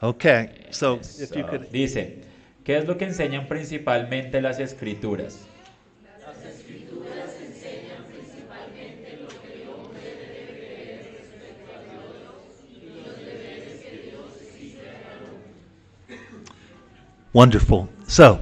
Okay, 0.00 0.50
so, 0.70 1.02
so 1.02 1.22
if 1.24 1.36
you 1.36 1.44
could... 1.44 1.68
Dice, 1.72 2.22
¿qué 2.64 2.78
es 2.78 2.86
lo 2.86 2.96
que 2.96 3.06
enseñan 3.06 3.48
principalmente 3.48 4.40
las 4.40 4.60
escrituras? 4.60 5.46
Wonderful. 17.32 17.88
So, 18.06 18.38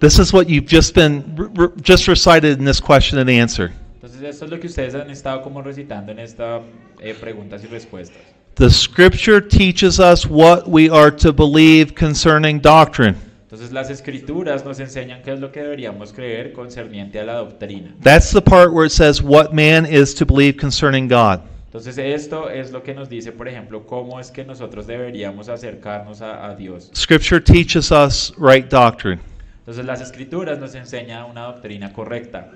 this 0.00 0.18
is 0.18 0.32
what 0.32 0.48
you've 0.48 0.66
just 0.66 0.94
been 0.94 1.36
r- 1.38 1.50
r- 1.56 1.72
just 1.80 2.08
recited 2.08 2.58
in 2.58 2.64
this 2.64 2.80
question 2.80 3.18
and 3.18 3.30
answer. 3.30 3.72
Entonces, 4.02 4.22
esto 4.22 4.46
es 4.46 4.50
lo 4.50 4.58
que 4.58 4.66
ustedes 4.66 4.94
han 4.94 5.10
estado 5.10 5.42
como 5.42 5.62
recitando 5.62 6.10
en 6.10 6.18
esta 6.18 6.62
eh, 7.00 7.14
preguntas 7.14 7.62
y 7.64 7.68
respuestas. 7.68 8.18
The 8.56 8.70
scripture 8.70 9.40
teaches 9.40 10.00
us 10.00 10.26
what 10.26 10.68
we 10.68 10.90
are 10.90 11.10
to 11.10 11.32
believe 11.32 11.94
concerning 11.94 12.60
doctrine. 12.60 13.16
Entonces, 13.50 13.72
las 13.72 13.90
escrituras 13.90 14.64
nos 14.64 14.78
enseñan 14.80 15.22
qué 15.22 15.32
es 15.32 15.40
lo 15.40 15.50
que 15.50 15.60
deberíamos 15.60 16.12
creer 16.12 16.52
concerniente 16.52 17.20
a 17.20 17.24
la 17.24 17.34
doctrina. 17.34 17.94
That's 18.02 18.30
the 18.32 18.40
part 18.40 18.72
where 18.72 18.86
it 18.86 18.92
says 18.92 19.22
what 19.22 19.52
man 19.52 19.86
is 19.86 20.14
to 20.14 20.24
believe 20.24 20.56
concerning 20.56 21.08
God. 21.08 21.40
Entonces, 21.66 21.98
esto 21.98 22.48
es 22.48 22.72
lo 22.72 22.82
que 22.82 22.94
nos 22.94 23.08
dice, 23.08 23.32
por 23.32 23.48
ejemplo, 23.48 23.86
cómo 23.86 24.18
es 24.18 24.30
que 24.30 24.44
nosotros 24.44 24.86
deberíamos 24.86 25.48
acercarnos 25.48 26.20
a, 26.20 26.46
a 26.46 26.54
Dios. 26.56 26.90
Scripture 26.94 27.40
teaches 27.40 27.92
us 27.92 28.32
right 28.38 28.68
doctrine. 28.68 29.20
Entonces, 29.60 29.84
las 29.84 30.00
escrituras 30.00 30.58
nos 30.58 30.74
enseñan 30.74 31.24
una 31.30 31.42
doctrina 31.44 31.92
correcta 31.92 32.50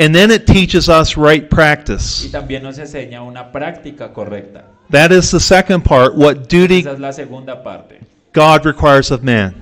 And 0.00 0.14
then 0.14 0.30
it 0.30 0.46
teaches 0.46 0.88
us 0.88 1.16
right 1.16 1.42
y 1.44 1.46
practice. 1.48 2.28
también 2.30 2.62
nos 2.62 2.78
enseña 2.78 3.22
una 3.22 3.50
práctica 3.50 4.12
correcta. 4.12 4.64
That 4.90 5.10
is 5.10 5.30
the 5.32 5.40
second 5.40 5.82
part, 5.82 6.14
what 6.14 6.48
duty 6.48 6.80
Esa 6.80 6.92
es 6.92 7.00
la 7.00 7.12
segunda 7.12 7.62
parte. 7.62 8.00
God 8.32 8.64
requires 8.64 9.10
of 9.10 9.22
man. 9.22 9.54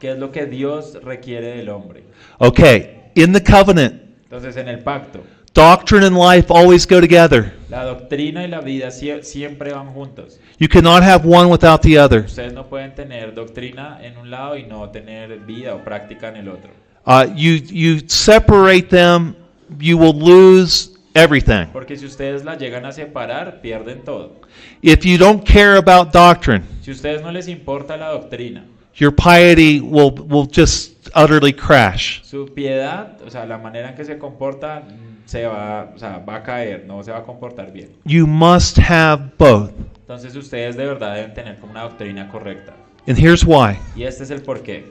¿Qué 0.00 0.12
es 0.12 0.18
lo 0.18 0.32
que 0.32 0.46
Dios 0.46 0.98
requiere 1.02 1.56
del 1.58 1.68
hombre? 1.68 2.02
Okay, 2.38 3.10
in 3.14 3.32
the 3.32 3.42
covenant, 3.42 4.00
Entonces, 4.24 4.56
en 4.56 4.68
el 4.68 4.78
pacto, 4.80 5.22
doctrine 5.54 6.04
and 6.04 6.16
life 6.16 6.50
always 6.50 6.86
go 6.86 7.00
together. 7.00 7.52
la 7.70 7.84
doctrina 7.84 8.44
y 8.44 8.48
la 8.48 8.60
vida 8.60 8.90
siempre 8.90 9.72
van 9.72 9.92
juntos. 9.94 10.38
You 10.58 10.68
cannot 10.68 11.02
have 11.02 11.24
one 11.26 11.48
without 11.50 11.82
the 11.82 11.98
other. 11.98 12.24
Ustedes 12.24 12.52
no 12.52 12.68
pueden 12.68 12.94
tener 12.94 13.34
doctrina 13.34 13.98
en 14.02 14.16
un 14.18 14.30
lado 14.30 14.56
y 14.56 14.64
no 14.64 14.88
tener 14.90 15.38
vida 15.40 15.74
o 15.74 15.82
práctica 15.82 16.28
en 16.28 16.36
el 16.36 16.48
otro. 16.48 16.70
Uh, 17.06 17.24
you 17.34 17.54
you 17.70 18.00
separate 18.06 18.88
them, 18.88 19.34
you 19.78 19.98
will 19.98 20.14
lose 20.14 20.90
everything. 21.14 21.66
Porque 21.72 21.96
si 21.96 22.06
ustedes 22.06 22.44
la 22.44 22.56
llegan 22.56 22.86
a 22.86 22.92
separar, 22.92 23.60
pierden 23.60 24.04
todo. 24.04 24.40
If 24.82 25.04
you 25.04 25.18
don't 25.18 25.44
care 25.44 25.76
about 25.76 26.12
doctrine, 26.12 26.62
Si 26.82 26.90
ustedes 26.92 27.22
no 27.22 27.30
les 27.32 27.48
importa 27.48 27.96
la 27.96 28.10
doctrina, 28.10 28.64
your 28.96 29.12
piety 29.12 29.80
will 29.80 30.12
will 30.28 30.46
just 30.46 31.10
utterly 31.14 31.52
crash. 31.52 32.22
su 32.22 32.46
piedad, 32.54 33.18
o 33.26 33.30
sea, 33.30 33.44
la 33.44 33.58
manera 33.58 33.90
en 33.90 33.94
que 33.96 34.04
se 34.04 34.18
comporta, 34.18 34.82
se 35.24 35.46
va, 35.46 35.92
o 35.94 35.98
sea, 35.98 36.18
va 36.18 36.36
a 36.36 36.42
caer, 36.42 36.84
no 36.86 37.02
se 37.02 37.10
va 37.10 37.18
a 37.18 37.22
comportar 37.22 37.72
bien. 37.72 37.90
You 38.04 38.26
must 38.26 38.78
have 38.78 39.32
both. 39.38 39.72
Entonces 40.00 40.36
ustedes 40.36 40.76
de 40.76 40.86
verdad 40.86 41.14
deben 41.14 41.34
tener 41.34 41.58
como 41.58 41.72
una 41.72 41.82
doctrina 41.82 42.28
correcta. 42.28 42.74
And 43.06 43.18
here's 43.18 43.44
why. 43.44 43.78
Y 43.96 44.04
este 44.04 44.24
es 44.24 44.30
el 44.30 44.42
porqué. 44.42 44.84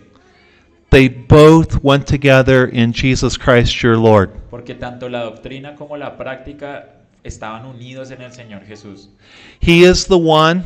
They 0.89 1.09
both 1.09 1.79
went 1.81 2.05
together 2.05 2.69
in 2.71 2.93
Jesus 2.93 3.37
Christ 3.37 3.81
your 3.81 3.97
Lord. 3.97 4.29
Porque 4.51 4.75
tanto 4.75 5.09
la 5.09 5.23
doctrina 5.23 5.75
como 5.75 5.97
la 5.97 6.17
práctica 6.17 6.89
estaban 7.23 7.65
unidos 7.65 8.11
en 8.11 8.21
el 8.21 8.31
Señor 8.31 8.63
Jesús. 8.65 9.09
He 9.59 9.89
is 9.89 10.05
the 10.05 10.15
one 10.15 10.63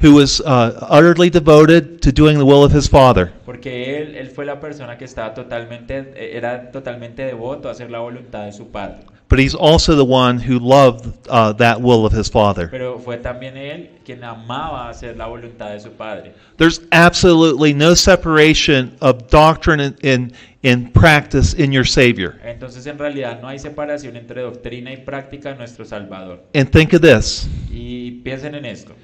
who 0.00 0.14
was 0.14 0.40
uh, 0.40 0.86
utterly 0.88 1.30
devoted 1.30 2.02
to 2.02 2.12
doing 2.12 2.38
the 2.38 2.44
will 2.44 2.64
of 2.64 2.72
his 2.72 2.88
Father. 2.88 3.32
Porque 3.44 3.98
él, 3.98 4.14
él 4.16 4.30
fue 4.30 4.44
la 4.44 4.60
persona 4.60 4.96
que 4.98 5.04
estaba 5.04 5.34
totalmente, 5.34 6.36
era 6.36 6.70
totalmente 6.70 7.24
devoto 7.24 7.68
a 7.68 7.72
hacer 7.72 7.90
la 7.90 8.00
voluntad 8.00 8.44
de 8.44 8.52
su 8.52 8.66
Padre. 8.70 8.98
But 9.28 9.40
he's 9.40 9.56
also 9.56 9.96
the 9.96 10.04
one 10.04 10.38
who 10.38 10.60
loved 10.60 11.26
uh, 11.28 11.52
that 11.54 11.80
will 11.80 12.06
of 12.06 12.12
his 12.12 12.28
Father. 12.28 12.68
Pero 12.70 13.00
fue 13.00 13.16
también 13.16 13.56
él 13.56 13.90
quien 14.04 14.22
amaba 14.22 14.88
hacer 14.88 15.16
la 15.16 15.26
voluntad 15.26 15.72
de 15.72 15.80
su 15.80 15.90
Padre. 15.90 16.32
There's 16.58 16.80
absolutely 16.92 17.74
no 17.74 17.94
separation 17.94 18.96
of 19.00 19.28
doctrine 19.28 19.80
and, 19.80 20.04
and, 20.04 20.32
and 20.62 20.94
practice 20.94 21.54
in 21.54 21.72
your 21.72 21.84
Savior. 21.84 22.38
Entonces 22.44 22.86
en 22.86 22.98
realidad 22.98 23.40
no 23.42 23.48
hay 23.48 23.58
separación 23.58 24.14
entre 24.16 24.42
doctrina 24.42 24.92
y 24.92 24.98
práctica 24.98 25.50
de 25.50 25.56
nuestro 25.56 25.84
Salvador. 25.84 26.44
And 26.54 26.70
think 26.70 26.94
of 26.94 27.00
this 27.00 27.48
Y 27.68 28.22
piensen 28.22 28.54
en 28.54 28.64
esto. 28.64 28.94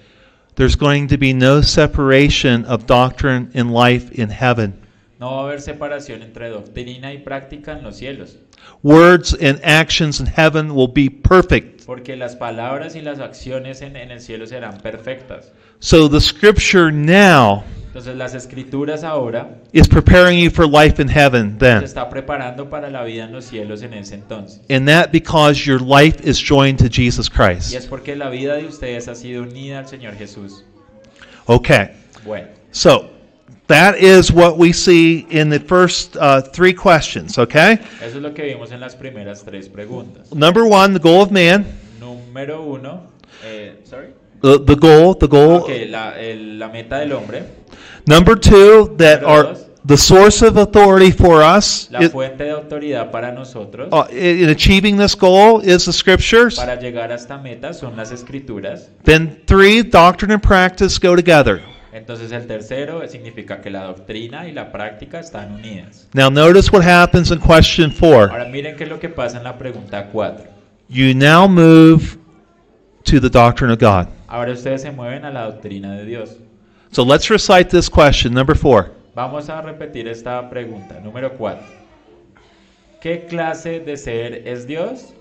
There's 0.54 0.76
going 0.76 1.08
to 1.08 1.16
be 1.16 1.32
no 1.32 1.60
separation 1.60 2.64
of 2.66 2.86
doctrine 2.86 3.50
and 3.54 3.72
life 3.72 4.12
in 4.12 4.28
heaven. 4.28 4.78
No 5.18 5.30
va 5.30 5.40
a 5.40 5.44
haber 5.44 5.60
separación 5.60 6.22
entre 6.22 6.48
doctrina 6.50 7.12
y 7.12 7.18
práctica 7.18 7.72
en 7.72 7.84
los 7.84 7.96
cielos. 7.96 8.36
Words 8.82 9.34
and 9.40 9.60
actions 9.62 10.20
in 10.20 10.26
heaven 10.26 10.74
will 10.74 10.88
be 10.92 11.08
perfect. 11.08 11.84
Porque 11.86 12.16
las 12.16 12.34
palabras 12.36 12.96
y 12.96 13.02
las 13.02 13.20
acciones 13.20 13.82
en, 13.82 13.96
en 13.96 14.10
el 14.10 14.20
cielo 14.20 14.46
serán 14.46 14.78
perfectas. 14.78 15.52
So 15.78 16.08
the 16.08 16.20
scripture 16.20 16.90
now 16.90 17.64
Entonces 17.92 18.16
las 18.16 18.34
escrituras 18.34 19.04
ahora 19.04 19.50
is 19.72 19.86
preparing 19.86 20.38
you 20.38 20.48
for 20.50 20.66
life 20.66 20.98
in 20.98 21.08
heaven 21.08 21.58
then. 21.58 21.84
está 21.84 22.08
preparando 22.08 22.70
para 22.70 22.88
la 22.88 23.04
vida 23.04 23.24
en 23.24 23.32
los 23.32 23.44
cielos 23.44 23.82
en 23.82 23.92
ese 23.92 24.14
entonces. 24.14 24.62
And 24.70 24.88
that 24.88 25.10
because 25.12 25.66
your 25.66 25.78
life 25.82 26.16
is 26.26 26.38
joined 26.42 26.78
to 26.78 26.88
Jesus 26.88 27.28
Y 27.28 27.36
Christ. 27.36 27.74
es 27.74 27.84
porque 27.86 28.16
la 28.16 28.30
vida 28.30 28.54
de 28.56 28.64
ustedes 28.66 29.08
ha 29.08 29.14
sido 29.14 29.42
unida 29.42 29.80
al 29.80 29.88
Señor 29.88 30.14
Jesús. 30.16 30.64
Okay. 31.46 31.90
Bueno, 32.24 32.48
So 32.70 33.10
that 33.66 33.96
is 33.98 34.32
what 34.32 34.56
we 34.56 34.72
see 34.72 35.26
in 35.28 35.50
the 35.50 35.60
first 35.60 36.16
uh, 36.16 36.40
three 36.40 36.72
questions, 36.72 37.36
okay? 37.38 37.74
eso 38.00 38.16
es 38.16 38.22
lo 38.22 38.32
que 38.32 38.44
vimos 38.44 38.72
en 38.72 38.80
las 38.80 38.96
primeras 38.96 39.44
tres 39.44 39.68
preguntas. 39.68 40.32
Number 40.34 40.64
one, 40.64 40.94
the 40.94 40.98
goal 40.98 41.20
of 41.22 41.30
man. 41.30 41.66
Número 42.00 42.62
uno, 42.62 43.02
eh, 43.44 43.74
sorry. 43.84 44.14
The, 44.40 44.58
the 44.64 44.74
goal, 44.76 45.14
the 45.14 45.28
goal. 45.28 45.60
Ok, 45.60 45.70
la, 45.88 46.18
el- 46.18 46.58
la 46.58 46.68
meta 46.68 46.98
del 46.98 47.12
hombre, 47.12 47.44
Number 48.06 48.36
two, 48.36 48.94
that 48.96 49.22
are 49.24 49.56
the 49.84 49.96
source 49.96 50.42
of 50.42 50.56
authority 50.56 51.10
for 51.10 51.42
us 51.42 51.88
la 51.90 52.08
fuente 52.08 52.44
de 52.44 52.50
autoridad 52.50 53.10
para 53.10 53.32
nosotros, 53.32 53.88
uh, 53.92 54.06
in 54.12 54.48
achieving 54.48 54.96
this 54.96 55.14
goal 55.16 55.60
is 55.60 55.84
the 55.84 55.92
scriptures. 55.92 56.56
para 56.56 56.78
llegar 56.78 57.10
a 57.10 57.16
esta 57.16 57.38
meta 57.38 57.72
son 57.74 57.96
las 57.96 58.12
escrituras. 58.12 58.88
Then 59.04 59.42
three, 59.46 59.82
doctrine 59.82 60.32
and 60.32 60.42
practice 60.42 60.98
go 60.98 61.16
together. 61.16 61.60
Entonces 61.92 62.32
el 62.32 62.46
tercero 62.46 63.06
significa 63.06 63.60
que 63.60 63.70
la 63.70 63.84
doctrina 63.84 64.48
y 64.48 64.52
la 64.52 64.72
práctica 64.72 65.20
están 65.20 65.52
unidas. 65.52 66.08
Now 66.14 66.30
notice 66.30 66.70
what 66.72 66.82
happens 66.82 67.30
in 67.30 67.38
question 67.38 67.92
four. 67.92 68.30
Ahora 68.30 68.46
miren 68.46 68.76
qué 68.76 68.84
es 68.84 68.90
lo 68.90 68.98
que 68.98 69.10
pasa 69.10 69.36
en 69.38 69.44
la 69.44 69.58
pregunta 69.58 70.08
4. 70.10 70.44
You 70.88 71.14
now 71.14 71.46
move 71.46 72.18
to 73.04 73.20
the 73.20 73.28
doctrine 73.28 73.70
of 73.72 73.78
God. 73.78 74.08
Ahora 74.26 74.52
ustedes 74.52 74.82
se 74.82 74.90
mueven 74.90 75.24
a 75.24 75.30
la 75.30 75.44
doctrina 75.44 75.94
de 75.96 76.04
Dios. 76.06 76.36
So 76.92 77.02
let's 77.02 77.30
recite 77.30 77.70
this 77.70 77.88
question, 77.88 78.34
number 78.34 78.54
four. 78.54 78.90
Vamos 79.14 79.48
a 79.48 79.62
repetir 79.62 80.06
esta 80.06 80.46
pregunta, 80.50 81.00
número 81.00 81.30
¿Qué 83.00 83.26
clase 83.26 83.80
de 83.80 83.96
ser 83.96 84.46
es 84.46 84.66
Dios? 84.66 85.14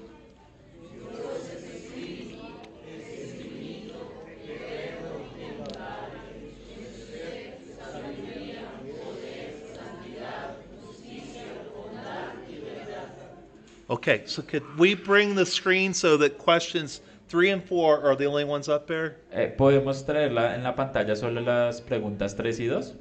Okay, 13.89 14.23
so 14.25 14.41
could 14.41 14.63
we 14.77 14.93
bring 14.93 15.35
the 15.35 15.45
screen 15.45 15.93
so 15.93 16.17
that 16.17 16.37
questions 16.37 16.99
three 17.31 17.49
and 17.49 17.63
four 17.63 18.01
are 18.03 18.15
the 18.15 18.25
only 18.25 18.43
ones 18.43 18.67
up 18.67 18.85
there? 18.87 19.15
Eh, 19.31 19.55
¿Podemos 19.57 20.05
traerla 20.05 20.53
en 20.55 20.63
la 20.63 20.75
pantalla 20.75 21.15
solo 21.15 21.39
las 21.39 21.79
preguntas 21.79 22.35
3 22.35 22.59
y 22.59 22.65
2? 22.65 22.93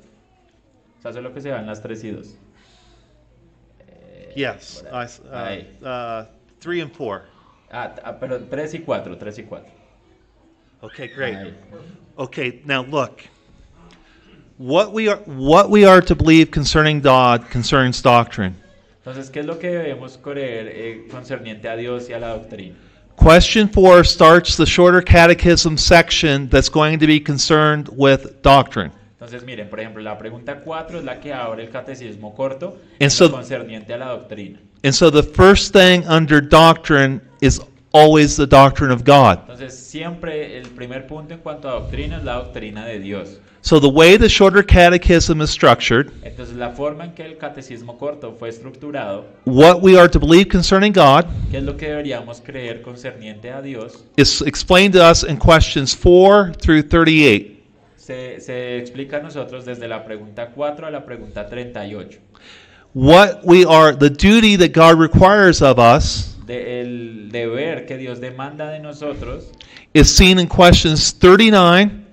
O 0.99 1.03
sea, 1.03 1.13
solo 1.13 1.35
que 1.35 1.41
se 1.41 1.51
van 1.51 1.67
las 1.67 1.83
3 1.83 2.05
y 2.05 2.11
2. 2.13 2.37
Yes, 4.37 4.85
por 4.89 5.35
I, 5.35 5.67
uh, 5.83 5.85
uh, 5.85 6.27
three 6.61 6.81
and 6.81 6.93
four. 6.93 7.23
Ah, 7.73 7.93
ah, 8.05 8.13
pero 8.21 8.39
3 8.39 8.75
y 8.75 8.79
4, 8.79 9.19
3 9.19 9.39
y 9.39 9.43
4. 9.43 9.67
Okay, 10.83 11.09
great. 11.09 11.37
Ahí. 11.37 11.55
Okay, 12.17 12.63
now 12.65 12.83
look. 12.83 13.23
What 14.59 14.93
we 14.93 15.09
are 15.09 15.19
what 15.27 15.71
we 15.71 15.85
are 15.85 16.01
to 16.03 16.15
believe 16.15 16.53
concerning 16.53 17.01
God 17.01 17.51
concerns 17.51 18.01
doctrine. 18.01 18.55
Entonces, 19.05 19.31
¿qué 19.31 19.41
es 19.41 19.47
lo 19.47 19.59
que 19.59 19.71
debemos 19.71 20.19
creer 20.19 20.69
eh, 20.69 21.09
concerniente 21.11 21.69
a 21.69 21.77
Dios 21.77 22.09
y 22.09 22.13
a 22.13 22.21
la 22.21 22.29
doctrina? 22.29 22.77
Question 23.21 23.69
four 23.69 24.03
starts 24.03 24.57
the 24.57 24.65
shorter 24.65 25.03
catechism 25.03 25.77
section 25.77 26.49
that's 26.49 26.71
going 26.71 26.99
to 27.01 27.07
be 27.07 27.21
concerned 27.21 27.91
with 27.93 28.41
doctrine. 28.41 28.93
Entonces, 29.21 29.45
miren, 29.45 29.69
por 29.69 29.79
ejemplo, 29.79 30.03
la 30.03 30.17
pregunta 30.17 30.63
4 30.65 31.01
es 31.01 31.05
la 31.05 31.21
que 31.21 31.31
abre 31.31 31.63
el 31.65 31.69
catecismo 31.71 32.35
corto 32.35 32.79
And 32.95 33.03
en 33.03 33.11
so- 33.11 33.27
lo 33.27 33.33
concerniente 33.33 33.93
a 33.93 33.99
la 33.99 34.07
doctrina. 34.09 34.59
And 34.83 34.95
so 34.95 35.11
the 35.11 35.23
first 35.23 35.75
thing 35.75 36.03
under 36.09 36.41
doctrine 36.41 37.21
is 37.43 37.61
always 37.93 38.37
the 38.37 38.47
doctrine 38.47 38.91
of 38.91 39.05
God. 39.05 39.41
Entonces, 39.41 39.75
siempre 39.75 40.57
el 40.57 40.69
primer 40.69 41.07
punto 41.07 41.35
en 41.35 41.41
cuanto 41.41 41.69
a 41.69 41.73
doctrina 41.73 42.19
es 42.19 42.25
la 42.25 42.35
doctrina 42.35 42.85
de 42.87 42.99
Dios. 42.99 43.41
So 43.63 43.79
the 43.79 43.89
way 43.89 44.17
the 44.17 44.29
shorter 44.29 44.63
catechism 44.63 45.43
is 45.43 45.51
structured, 45.51 46.11
Entonces, 46.23 46.57
la 46.57 46.71
forma 46.71 47.05
en 47.05 47.13
que 47.13 47.25
el 47.25 47.37
catecismo 47.37 47.99
corto 47.99 48.35
fue 48.39 48.49
estructurado, 48.49 49.27
what 49.45 49.83
we 49.83 49.99
are 49.99 50.09
to 50.09 50.19
believe 50.19 50.49
concerning 50.49 50.93
God 50.95 51.27
¿qué 51.51 51.59
es 51.59 51.65
lo 51.65 51.77
que 51.77 51.89
deberíamos 51.89 52.41
creer 52.41 52.81
concerniente 52.81 53.53
a 53.53 53.61
Dios? 53.61 54.05
is 54.17 54.41
explained 54.43 54.95
to 54.95 55.03
us 55.03 55.25
in 55.25 55.37
questions 55.37 55.95
4 55.95 56.55
through 56.55 56.83
38. 56.83 57.59
Se, 57.97 58.41
se 58.41 58.79
explica 58.79 59.19
a 59.19 59.21
nosotros 59.21 59.67
desde 59.67 59.87
la 59.89 60.05
pregunta 60.07 60.53
4 60.55 60.87
a 60.87 60.91
la 60.91 61.05
pregunta 61.05 61.47
38. 61.47 62.19
What 62.95 63.45
we 63.45 63.65
are, 63.67 63.95
the 63.95 64.11
duty 64.11 64.57
that 64.57 64.73
God 64.73 64.99
requires 64.99 65.61
of 65.61 65.79
us 65.79 66.30
De- 66.51 66.81
el 66.81 67.29
deber 67.31 67.87
que 67.87 67.97
Dios 67.97 68.21
demanda 68.21 68.71
de 68.71 68.81
nosotros 68.81 69.53
is 69.95 70.11
seen 70.11 70.41
in 70.41 70.49
questions 70.49 71.13
39 71.13 72.05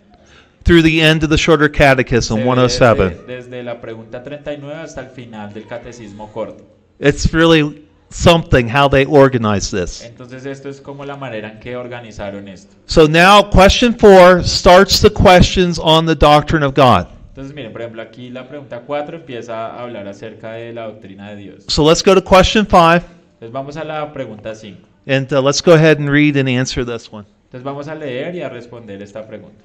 through 0.63 0.83
the 0.83 1.01
end 1.01 1.23
of 1.23 1.31
the 1.31 1.37
shorter 1.37 1.67
catechism, 1.67 2.35
se 2.35 2.43
ve 2.43 2.43
107. 2.43 3.09
Desde, 3.09 3.25
desde 3.25 3.63
la 3.63 3.81
pregunta 3.81 4.21
39 4.21 4.75
hasta 4.75 5.01
el 5.01 5.07
final 5.07 5.51
del 5.51 5.65
catecismo 5.65 6.31
corto. 6.31 6.63
It's 6.99 7.33
really 7.33 7.87
something 8.09 8.67
how 8.67 8.87
they 8.87 9.07
organize 9.09 9.71
this. 9.71 10.03
Entonces 10.03 10.45
esto 10.45 10.69
es 10.69 10.79
como 10.79 11.03
la 11.03 11.15
manera 11.15 11.49
en 11.53 11.59
que 11.59 11.75
organizaron 11.75 12.47
esto. 12.47 12.75
So 12.85 13.07
now 13.07 13.41
question 13.49 13.95
4 13.99 14.43
starts 14.43 15.01
the 15.01 15.09
questions 15.09 15.79
on 15.81 16.05
the 16.05 16.15
doctrine 16.15 16.63
of 16.63 16.75
God. 16.75 17.07
Entonces 17.29 17.55
miren, 17.55 17.71
por 17.71 17.81
ejemplo, 17.81 18.03
aquí 18.03 18.29
la 18.29 18.47
pregunta 18.47 18.81
4 18.81 19.17
empieza 19.17 19.67
a 19.67 19.81
hablar 19.81 20.07
acerca 20.07 20.53
de 20.53 20.73
la 20.73 20.85
doctrina 20.85 21.29
de 21.29 21.37
Dios. 21.37 21.63
So 21.67 21.87
let's 21.87 22.03
go 22.03 22.13
to 22.13 22.23
question 22.23 22.67
5 22.67 23.16
Entonces 23.37 23.53
vamos 23.53 23.77
a 23.77 23.83
la 23.83 24.11
pregunta 24.13 24.55
5. 24.55 24.77
and 25.05 25.31
uh, 25.31 25.39
let's 25.39 25.61
go 25.61 25.73
ahead 25.73 25.99
and 25.99 26.09
read 26.09 26.35
and 26.37 26.49
answer 26.49 26.83
this 26.83 27.11
one. 27.11 27.23
Entonces 27.45 27.63
vamos 27.63 27.87
a 27.87 27.93
leer 27.93 28.33
y 28.33 28.41
a 28.41 28.49
responder 28.49 28.99
esta 28.99 29.27
pregunta. 29.27 29.63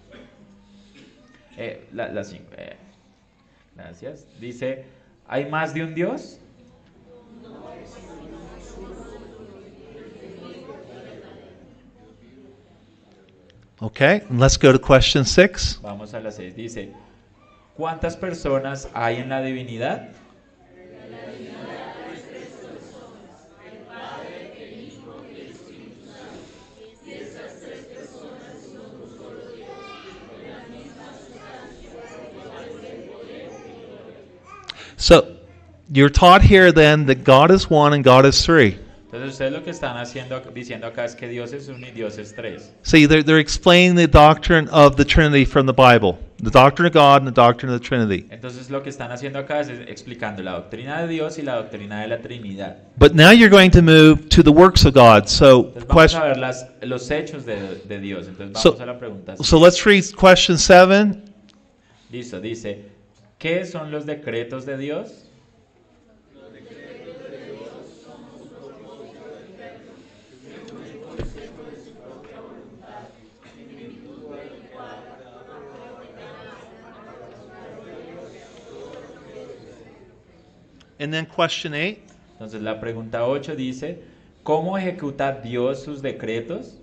Eh, 1.56 1.88
la 1.94 2.22
5. 2.22 2.44
gracias. 3.74 4.26
Dice, 4.38 4.84
¿hay 5.26 5.46
más 5.46 5.72
de 5.72 5.84
un 5.84 5.94
Dios? 5.94 6.38
Okay, 13.80 14.20
and 14.28 14.38
let's 14.38 14.58
go 14.58 14.70
to 14.70 14.78
question 14.78 15.24
6. 15.24 15.80
Vamos 15.82 16.12
a 16.12 16.20
la 16.20 16.30
6. 16.30 16.54
Dice, 16.54 16.92
¿cuántas 17.74 18.18
personas 18.18 18.90
hay 18.92 19.16
en 19.16 19.30
la 19.30 19.40
divinidad? 19.40 20.10
So 35.02 35.26
you're 35.92 36.08
taught 36.08 36.42
here 36.42 36.70
then 36.70 37.06
that 37.06 37.24
God 37.24 37.50
is 37.50 37.68
one 37.68 37.92
and 37.92 38.04
God 38.04 38.24
is 38.24 38.44
three. 38.44 38.78
Entonces 39.10 39.32
ustedes 39.32 39.52
lo 39.52 39.62
que 39.62 39.72
están 39.72 39.96
haciendo, 39.96 40.40
diciendo 40.54 40.86
acá 40.86 41.04
es 41.04 41.16
que 41.16 41.28
Dios 41.28 41.52
es 41.52 41.68
uno 41.68 41.86
y 41.86 41.90
Dios 41.90 42.18
es 42.18 42.32
tres. 42.32 42.70
See, 42.84 43.06
they're, 43.06 43.24
they're 43.24 43.40
explaining 43.40 43.96
the 43.96 44.06
doctrine 44.06 44.68
of 44.68 44.94
the 44.96 45.04
Trinity 45.04 45.44
from 45.44 45.66
the 45.66 45.72
Bible 45.72 46.18
the 46.42 46.50
doctrine 46.50 46.86
of 46.86 46.92
God 46.92 47.22
and 47.22 47.26
the 47.26 47.32
doctrine 47.32 47.72
of 47.72 47.80
the 47.80 47.84
Trinity. 47.84 48.26
Entonces 48.30 48.70
lo 48.70 48.80
que 48.80 48.90
están 48.90 49.10
haciendo 49.10 49.40
acá 49.40 49.60
es 49.60 49.68
explicando 49.88 50.40
la 50.42 50.52
doctrina 50.52 51.02
de 51.02 51.08
Dios 51.08 51.36
y 51.38 51.42
la 51.42 51.56
doctrina 51.56 52.02
de 52.02 52.08
la 52.08 52.18
Trinidad. 52.18 52.76
But 52.96 53.14
now 53.14 53.30
you're 53.30 53.50
going 53.50 53.72
to 53.72 53.82
move 53.82 54.28
to 54.30 54.42
the 54.42 54.52
works 54.52 54.84
of 54.84 54.94
God. 54.94 55.28
So, 55.28 55.72
Entonces 55.74 55.86
vamos 55.86 55.90
a 55.90 55.94
question, 55.94 56.22
ver 56.22 56.38
las, 56.38 56.66
los 56.82 57.10
hechos 57.10 57.44
de, 57.44 57.80
de 57.88 57.98
Dios. 58.00 58.28
Entonces 58.28 58.52
vamos 58.54 58.78
So- 58.78 58.82
a 58.82 58.86
la 58.86 58.98
pregunta. 58.98 59.36
so 59.42 59.58
let's 59.58 59.84
read 59.84 60.04
question 60.16 60.56
7. 60.56 61.20
Listo, 62.10 62.40
dice, 62.40 62.91
¿qué 63.42 63.66
son 63.66 63.90
los 63.90 64.06
decretos 64.06 64.64
de 64.64 64.78
Dios? 64.78 65.24
And 81.00 81.12
then 81.12 81.26
question 81.26 81.74
8. 81.74 81.98
Entonces 82.34 82.62
la 82.62 82.78
pregunta 82.78 83.26
8 83.26 83.56
dice, 83.56 84.04
¿cómo 84.44 84.78
ejecuta 84.78 85.32
Dios 85.32 85.82
sus 85.82 86.00
decretos? 86.00 86.81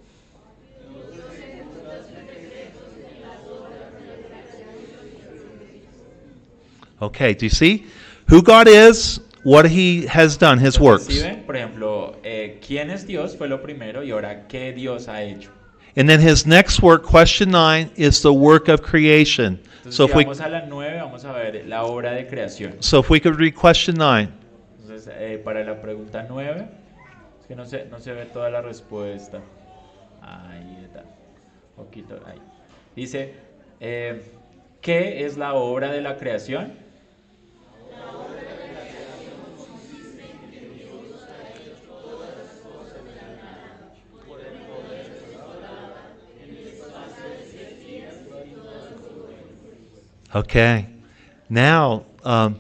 Okay, 7.01 7.33
do 7.33 7.45
you 7.45 7.49
see 7.49 7.85
who 8.27 8.41
God 8.41 8.67
is, 8.67 9.21
what 9.43 9.65
He 9.65 10.05
has 10.07 10.37
done, 10.37 10.59
His 10.59 10.79
works? 10.79 11.07
¿sí? 11.07 11.45
Por 11.45 11.55
ejemplo, 11.55 12.17
eh, 12.23 12.59
¿quién 12.65 12.89
es 12.89 13.05
Dios? 13.07 13.35
Fue 13.37 13.47
lo 13.47 13.61
primero 13.61 14.03
y 14.03 14.11
ahora, 14.11 14.47
¿qué 14.47 14.73
Dios 14.73 15.07
ha 15.07 15.23
hecho? 15.23 15.49
And 15.95 16.07
then 16.07 16.19
His 16.21 16.45
next 16.45 16.81
work, 16.81 17.03
question 17.03 17.49
9, 17.51 17.91
is 17.95 18.21
the 18.21 18.33
work 18.33 18.67
of 18.69 18.81
creation. 18.81 19.59
Entonces, 19.83 19.95
So 19.95 20.05
si 20.05 20.11
if 20.11 20.15
we, 20.17 20.23
vamos 20.25 20.41
a 20.41 20.49
la 20.49 20.65
9, 20.65 20.97
vamos 21.01 21.25
a 21.25 21.31
ver 21.33 21.65
la 21.67 21.83
obra 21.83 22.11
de 22.11 22.27
creación. 22.27 22.75
so 22.81 22.99
if 22.99 23.09
we 23.09 23.19
could 23.19 23.39
read 23.39 23.55
question 23.55 23.95
9. 23.97 24.29
Entonces, 24.81 25.13
eh, 25.17 25.41
para 25.43 25.63
la 25.63 25.81
pregunta 25.81 26.25
9, 26.29 26.67
es 27.39 27.47
que 27.47 27.55
no 27.55 27.65
se, 27.65 27.85
no 27.85 27.99
se 27.99 28.11
ve 28.13 28.25
toda 28.25 28.49
la 28.49 28.61
respuesta. 28.61 29.39
Ahí 30.21 30.79
está. 30.83 31.05
Poquito, 31.75 32.19
ahí. 32.25 32.39
Dice, 32.95 33.33
eh, 33.79 34.21
¿qué 34.81 35.25
es 35.25 35.37
la 35.37 35.53
obra 35.53 35.91
de 35.91 36.01
la 36.01 36.17
creación? 36.17 36.73
Okay. 50.35 50.87
Now, 51.49 52.05
um, 52.23 52.59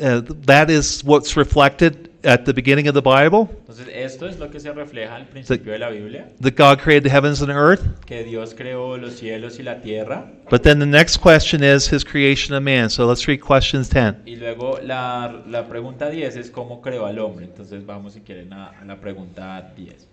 uh, 0.00 0.22
that 0.46 0.70
is 0.70 1.02
what's 1.04 1.36
reflected 1.36 2.10
at 2.24 2.44
the 2.44 2.54
beginning 2.54 2.88
of 2.88 2.94
the 2.94 3.02
Bible 3.02 3.50
Entonces, 3.60 3.88
esto 3.92 4.26
es 4.26 4.38
lo 4.38 4.50
que 4.50 4.58
se 4.58 4.72
refleja 4.72 5.16
al 5.16 5.26
principio 5.26 5.72
de 5.72 5.78
la 5.78 5.90
Biblia, 5.90 6.30
that 6.40 6.56
God 6.56 6.78
created 6.78 7.04
the 7.04 7.10
heavens 7.10 7.42
and 7.42 7.50
earth. 7.50 7.82
que 8.06 8.24
Dios 8.24 8.54
creó 8.54 8.96
los 8.96 9.14
cielos 9.14 9.58
y 9.58 9.62
la 9.62 9.80
tierra. 9.80 10.30
But 10.48 10.62
then 10.62 10.78
the 10.78 10.86
next 10.86 11.18
question 11.18 11.62
is 11.62 11.86
His 11.90 12.04
creation 12.04 12.54
of 12.54 12.62
man. 12.62 12.88
So 12.88 13.06
let's 13.06 13.26
read 13.26 13.40
questions 13.40 13.88
10. 13.88 14.22
Y 14.26 14.36
luego 14.36 14.78
la, 14.82 15.42
la 15.46 15.66
pregunta 15.66 16.08
10 16.08 16.36
es 16.36 16.50
cómo 16.50 16.80
creó 16.80 17.06
al 17.06 17.18
hombre. 17.18 17.46
Entonces 17.46 17.84
vamos 17.84 18.14
si 18.14 18.20
quieren 18.20 18.52
a, 18.52 18.68
a 18.68 18.84
la 18.84 19.00
pregunta 19.00 19.72
10. 19.76 20.08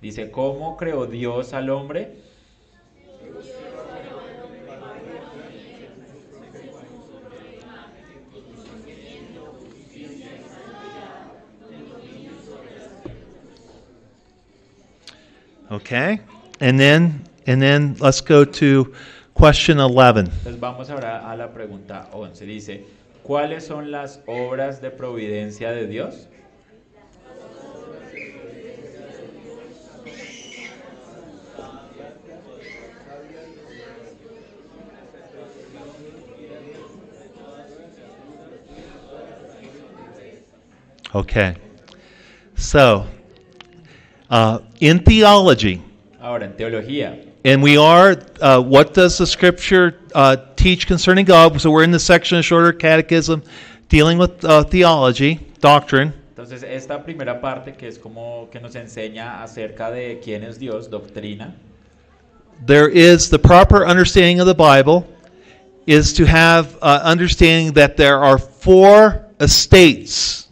Dice, 0.00 0.30
¿cómo 0.30 0.76
creó 0.76 1.06
Dios 1.06 1.52
al 1.52 1.70
hombre? 1.70 2.16
Okay? 15.70 16.20
And 16.60 16.78
then 16.78 17.24
and 17.46 17.60
then 17.60 17.96
let's 18.00 18.20
go 18.20 18.44
to 18.44 18.92
question 19.34 19.78
11. 19.78 20.26
Entonces 20.26 20.58
vamos 20.58 20.90
ahora 20.90 21.30
a 21.30 21.36
la 21.36 21.52
pregunta 21.52 22.08
11. 22.12 22.46
Dice, 22.46 22.84
¿cuáles 23.22 23.66
son 23.66 23.90
las 23.90 24.20
obras 24.26 24.80
de 24.80 24.90
providencia 24.90 25.70
de 25.70 25.86
Dios? 25.86 26.28
Okay. 41.14 41.56
So 42.56 43.06
uh, 44.30 44.58
in 44.80 45.00
theology, 45.00 45.82
Ahora, 46.20 46.44
en 46.44 46.54
teología, 46.54 47.32
and 47.44 47.62
we 47.62 47.76
are, 47.76 48.16
uh, 48.40 48.60
what 48.60 48.94
does 48.94 49.18
the 49.18 49.26
scripture 49.26 50.00
uh, 50.14 50.36
teach 50.56 50.86
concerning 50.86 51.24
God? 51.24 51.60
So 51.60 51.70
we're 51.70 51.84
in 51.84 51.92
the 51.92 52.00
section 52.00 52.38
of 52.38 52.44
shorter 52.44 52.72
catechism 52.72 53.42
dealing 53.88 54.18
with 54.18 54.44
uh, 54.44 54.64
theology, 54.64 55.40
doctrine. 55.60 56.12
entonces 56.36 56.62
esta 56.62 57.02
primera 57.02 57.40
parte 57.40 57.72
que 57.72 57.88
es 57.88 57.98
como 57.98 58.48
que 58.50 58.60
nos 58.60 58.74
enseña 58.74 59.42
acerca 59.42 59.90
de 59.90 60.20
quién 60.22 60.42
es 60.42 60.58
Dios, 60.58 60.90
doctrina, 60.90 61.54
There 62.64 62.88
is 62.88 63.28
the 63.28 63.38
proper 63.38 63.86
understanding 63.86 64.40
of 64.40 64.46
the 64.46 64.54
Bible 64.54 65.06
is 65.86 66.12
to 66.14 66.24
have 66.24 66.76
uh, 66.82 67.00
understanding 67.04 67.74
that 67.74 67.96
there 67.96 68.22
are 68.22 68.38
four 68.38 69.26
estates. 69.40 70.45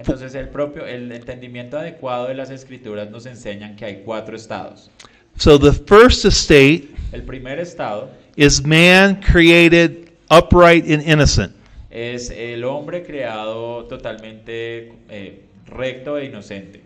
Entonces 0.00 0.34
el 0.34 0.48
propio, 0.48 0.86
el 0.86 1.12
entendimiento 1.12 1.78
adecuado 1.78 2.28
de 2.28 2.34
las 2.34 2.48
escrituras 2.48 3.10
nos 3.10 3.26
enseñan 3.26 3.76
que 3.76 3.84
hay 3.84 4.02
cuatro 4.02 4.34
estados. 4.34 4.90
So 5.36 5.58
the 5.58 5.72
first 5.72 6.24
estate 6.24 6.88
El 7.12 7.22
primer 7.22 7.58
estado 7.58 8.08
is 8.34 8.64
man 8.64 9.20
created 9.20 10.10
upright 10.30 10.90
and 10.90 11.06
innocent. 11.06 11.52
es 11.90 12.30
el 12.30 12.64
hombre 12.64 13.02
creado 13.02 13.84
totalmente 13.84 14.94
eh, 15.10 15.42
recto 15.66 16.16
e 16.16 16.24
inocente. 16.24 16.80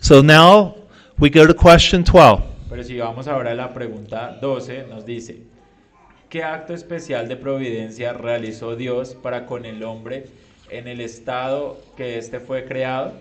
So 0.00 0.22
now 0.22 0.76
we 1.18 1.30
go 1.30 1.46
to 1.46 1.54
question 1.54 2.04
12. 2.04 2.42
Pero 2.68 2.84
si 2.84 2.98
vamos 2.98 3.26
ahora 3.26 3.52
a 3.52 3.54
la 3.54 3.72
pregunta 3.72 4.36
12, 4.38 4.86
nos 4.86 5.06
dice, 5.06 5.38
¿qué 6.28 6.42
acto 6.42 6.74
especial 6.74 7.26
de 7.26 7.36
providencia 7.36 8.12
realizó 8.12 8.76
Dios 8.76 9.14
para 9.14 9.46
con 9.46 9.64
el 9.64 9.82
hombre 9.82 10.26
en 10.70 10.88
el 10.88 11.00
estado 11.00 11.80
que 11.96 12.18
éste 12.18 12.40
fue 12.40 12.64
creado? 12.64 13.14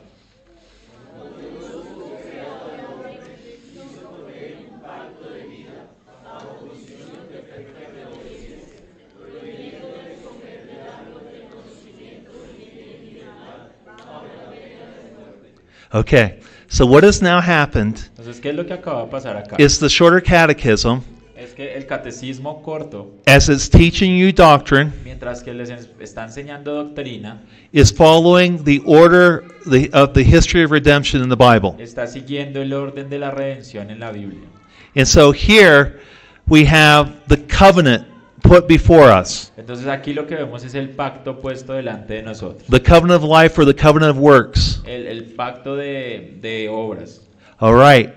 Okay. 15.91 16.39
So 16.67 16.85
what 16.85 17.03
has 17.03 17.19
now 17.19 17.41
happened 17.41 18.09
Entonces, 18.15 18.39
¿qué 18.39 18.49
es 18.49 18.55
lo 18.55 18.63
que 18.63 18.73
acaba 18.73 19.05
de 19.05 19.11
pasar 19.11 19.37
acá? 19.37 19.55
is 19.59 19.79
the 19.79 19.89
shorter 19.89 20.21
catechism, 20.21 21.01
Es 21.39 21.53
que 21.53 21.73
el 21.73 21.85
catecismo 21.85 22.61
corto, 22.61 23.11
as 23.25 23.47
it's 23.47 23.69
teaching 23.69 24.17
you 24.17 24.33
doctrine, 24.33 24.91
mientras 25.05 25.41
que 25.41 25.53
les 25.53 25.69
está 26.01 26.25
enseñando 26.25 26.73
doctrina, 26.73 27.39
is 27.71 27.93
following 27.93 28.61
the 28.65 28.81
order 28.85 29.45
the, 29.65 29.89
of 29.93 30.11
the 30.13 30.21
history 30.21 30.65
of 30.65 30.71
redemption 30.71 31.23
in 31.23 31.29
the 31.29 31.37
Bible. 31.37 31.75
está 31.79 32.07
siguiendo 32.07 32.61
el 32.61 32.73
orden 32.73 33.09
de 33.09 33.19
la 33.19 33.31
redención 33.31 33.89
en 33.89 34.01
la 34.01 34.11
Biblia. 34.11 34.49
And 34.97 35.07
so 35.07 35.31
here 35.31 36.01
we 36.49 36.65
have 36.65 37.13
the 37.29 37.37
covenant 37.37 38.05
put 38.43 38.67
before 38.67 39.09
us. 39.09 39.53
Entonces 39.55 39.87
aquí 39.87 40.13
lo 40.13 40.27
que 40.27 40.35
vemos 40.35 40.65
es 40.65 40.75
el 40.75 40.89
pacto 40.89 41.39
puesto 41.39 41.71
delante 41.71 42.15
de 42.15 42.23
nosotros. 42.23 42.67
The 42.69 42.81
covenant 42.81 43.23
of 43.23 43.23
life 43.23 43.57
or 43.57 43.65
the 43.65 43.73
covenant 43.73 44.11
of 44.11 44.17
works. 44.17 44.81
El, 44.85 45.07
el 45.07 45.23
pacto 45.35 45.77
de, 45.77 46.37
de 46.41 46.67
obras. 46.67 47.21
All 47.59 47.75
right. 47.75 48.13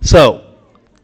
So 0.00 0.47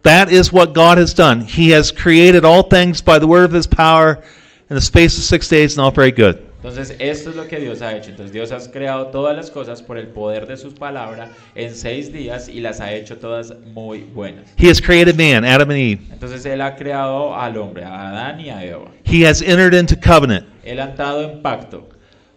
that 0.05 0.31
is 0.31 0.53
what 0.53 0.73
God 0.73 0.99
has 0.99 1.13
done. 1.13 1.41
He 1.41 1.71
has 1.71 1.91
created 1.91 2.45
all 2.45 2.63
things 2.63 3.03
by 3.03 3.19
the 3.19 3.27
word 3.27 3.45
of 3.45 3.53
his 3.53 3.67
power 3.67 4.23
in 4.71 4.77
the 4.77 4.81
space 4.81 5.19
of 5.19 5.25
six 5.25 5.49
days, 5.49 5.77
and 5.77 5.85
all 5.85 5.91
very 5.91 6.13
good. 6.13 6.51
Entonces 6.65 6.97
esto 6.99 7.29
es 7.29 7.37
lo 7.37 7.47
que 7.47 7.61
Dios 7.61 7.83
ha 7.83 7.95
hecho. 7.95 8.09
Entonces 8.09 8.33
Dios 8.33 8.51
ha 8.51 8.71
creado 8.71 9.09
todas 9.09 9.37
las 9.37 9.51
cosas 9.51 9.83
por 9.83 9.99
el 9.99 10.07
poder 10.07 10.47
de 10.47 10.57
sus 10.57 10.73
palabras 10.73 11.29
en 11.55 11.75
seis 11.75 12.11
días 12.11 12.49
y 12.49 12.61
las 12.61 12.81
ha 12.81 12.91
hecho 12.95 13.19
todas 13.19 13.53
muy 13.75 14.01
buenas. 14.01 14.47
He 14.57 14.71
has 14.71 14.81
created 14.81 15.17
man, 15.19 15.45
Adam 15.45 15.69
and 15.69 15.79
Eve. 15.79 16.01
Entonces 16.11 16.47
Él 16.47 16.63
ha 16.63 16.75
creado 16.75 17.37
al 17.37 17.59
hombre, 17.59 17.85
a 17.85 18.09
Adán 18.09 18.41
y 18.41 18.49
a 18.49 18.65
Eva. 18.65 18.91
He 19.05 19.27
has 19.27 19.43
entered 19.43 19.75
into 19.75 19.95
covenant. 19.95 20.47
Él 20.65 20.81
ha 20.81 20.85
entrado 20.85 21.23
en 21.31 21.43
pacto. 21.43 21.87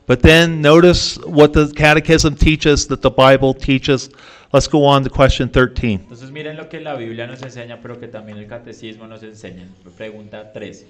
But 0.08 0.22
then 0.22 0.62
notice 0.62 1.18
what 1.26 1.54
the 1.54 1.72
catechism 1.74 2.36
teaches 2.36 2.88
that 2.88 3.02
the 3.02 3.10
Bible 3.10 3.54
teaches. 3.54 4.10
Let's 4.52 4.68
go 4.70 4.86
on 4.86 5.04
to 5.04 5.10
question 5.10 5.50
13. 5.50 6.02
Entonces 6.04 6.32
miren 6.32 6.56
lo 6.56 6.70
que 6.70 6.80
la 6.80 6.96
Biblia 6.96 7.28
nos 7.28 7.42
enseña, 7.42 7.80
pero 7.82 8.00
que 8.00 8.08
también 8.08 8.38
el 8.38 8.48
catecismo 8.48 9.06
nos 9.06 9.22
enseña. 9.24 9.68
Pregunta 9.98 10.54
13. 10.54 10.88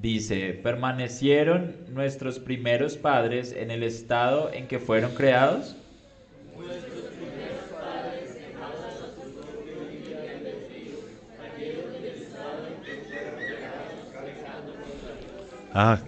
Dice, 0.00 0.60
¿permanecieron 0.62 1.76
nuestros 1.90 2.38
primeros 2.38 2.96
padres 2.96 3.52
en 3.52 3.70
el 3.70 3.82
estado 3.84 4.50
en 4.52 4.66
que 4.66 4.78
fueron 4.78 5.14
creados? 5.14 5.76
Ah. 15.74 15.98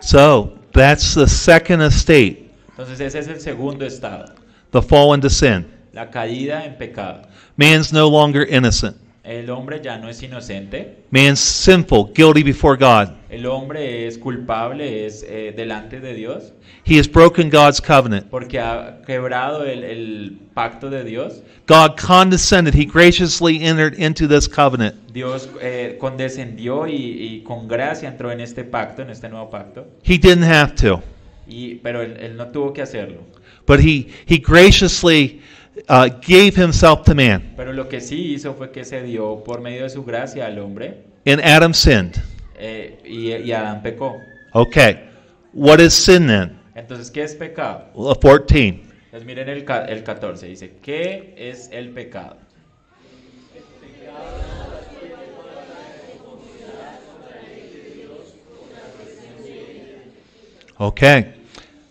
So 0.00 0.58
that's 0.72 1.14
the 1.14 1.26
second 1.26 1.82
estate, 1.82 2.47
Entonces 2.78 3.00
ese 3.00 3.18
es 3.18 3.26
el 3.28 3.40
segundo 3.40 3.84
estado, 3.84 4.26
the 4.70 4.80
fall 4.80 5.12
into 5.12 5.28
sin. 5.28 5.66
la 5.92 6.08
caída 6.10 6.64
en 6.64 6.76
pecado. 6.76 7.22
Man's 7.56 7.92
no 7.92 8.08
longer 8.08 8.46
innocent. 8.48 8.96
El 9.24 9.50
hombre 9.50 9.80
ya 9.82 9.98
no 9.98 10.08
es 10.08 10.22
inocente, 10.22 11.02
Man's 11.10 11.40
sinful, 11.40 12.12
guilty 12.14 12.42
before 12.44 12.76
God. 12.78 13.14
el 13.28 13.44
hombre 13.46 14.06
es 14.06 14.16
culpable, 14.16 15.04
es 15.06 15.22
eh, 15.28 15.52
delante 15.56 15.98
de 16.00 16.14
Dios, 16.14 16.52
He 16.86 16.98
has 16.98 17.06
broken 17.10 17.50
God's 17.50 17.80
covenant. 17.80 18.30
porque 18.30 18.58
ha 18.60 19.02
quebrado 19.04 19.64
el, 19.64 19.82
el 19.84 20.38
pacto 20.54 20.88
de 20.88 21.02
Dios. 21.04 21.42
God 21.66 21.96
condescended. 21.98 22.74
He 22.74 22.86
graciously 22.86 23.62
entered 23.62 23.98
into 23.98 24.26
this 24.28 24.48
covenant. 24.48 24.94
Dios 25.12 25.50
eh, 25.60 25.98
condescendió 26.00 26.86
y, 26.86 26.94
y 26.94 27.42
con 27.42 27.66
gracia 27.68 28.08
entró 28.08 28.30
en 28.30 28.40
este 28.40 28.62
pacto, 28.64 29.02
en 29.02 29.10
este 29.10 29.28
nuevo 29.28 29.50
pacto, 29.50 29.88
He 30.04 30.16
didn't 30.16 30.44
have 30.44 30.74
to, 30.76 31.02
y, 31.48 31.76
pero 31.76 32.02
él, 32.02 32.16
él 32.20 32.36
no 32.36 32.48
tuvo 32.48 32.72
que 32.72 32.82
hacerlo. 32.82 33.22
but 33.66 33.80
he, 33.80 34.06
he 34.26 34.38
graciously 34.38 35.40
uh, 35.88 36.08
gave 36.26 36.54
himself 36.56 37.02
to 37.04 37.14
man. 37.14 37.54
Pero 37.56 37.72
lo 37.72 37.88
que 37.88 38.00
sí 38.00 38.34
hizo 38.34 38.54
fue 38.54 38.70
que 38.70 38.84
se 38.84 39.02
dio 39.02 39.42
por 39.44 39.60
medio 39.60 39.82
de 39.84 39.90
su 39.90 40.04
gracia 40.04 40.46
al 40.46 40.58
hombre 40.58 41.04
And 41.26 41.40
Adam 41.42 41.74
sinned. 41.74 42.16
eh, 42.58 42.98
y, 43.04 43.32
y 43.34 43.52
Adán 43.52 43.82
pecó. 43.82 44.16
Okay. 44.52 44.98
What 45.52 45.80
is 45.80 45.92
sin 45.94 46.26
then? 46.26 46.58
Entonces, 46.74 47.10
¿qué 47.10 47.22
es 47.24 47.34
pecado? 47.34 47.86
Well, 47.94 48.14
14. 48.14 48.68
Entonces, 49.06 49.26
miren 49.26 49.48
el, 49.48 49.64
el 49.88 50.02
14, 50.04 50.46
dice, 50.46 50.72
¿qué 50.82 51.34
es 51.36 51.68
el 51.72 51.90
pecado? 51.90 52.36
Okay. 60.78 61.34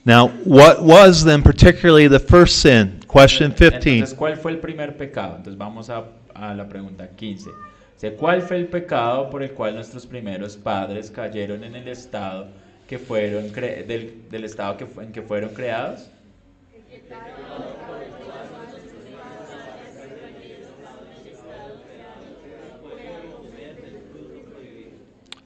Now, 0.08 0.30
what 0.45 0.82
was 0.82 1.26
then 1.26 1.43
particularly 1.43 2.08
the 2.08 2.18
first 2.18 2.62
sin? 2.62 3.01
Question 3.10 3.51
15. 3.51 3.97
Entonces, 3.99 4.16
¿cuál 4.16 4.38
fue 4.38 4.51
el 4.53 4.60
primer 4.60 4.95
pecado? 4.95 5.36
Entonces, 5.36 5.58
vamos 5.58 5.89
a, 5.89 6.05
a 6.34 6.53
la 6.55 6.70
pregunta 6.70 7.10
15. 7.10 7.49
Dice, 7.93 8.16
¿cuál 8.16 8.41
fue 8.41 8.55
el 8.55 8.68
pecado 8.68 9.30
por 9.30 9.43
el 9.43 9.51
cual 9.51 9.76
nuestros 9.76 10.05
primeros 10.05 10.55
padres 10.55 11.12
cayeron 11.12 11.62
en 11.66 11.76
el 11.76 11.89
estado 11.89 12.47
que 12.88 12.97
fueron 12.97 13.49
cre- 13.51 13.86
del, 13.86 14.30
del 14.32 14.45
estado 14.45 14.78
que 14.78 14.88
en 15.01 15.12
que 15.12 15.22
fueron 15.22 15.49
creados? 15.49 16.08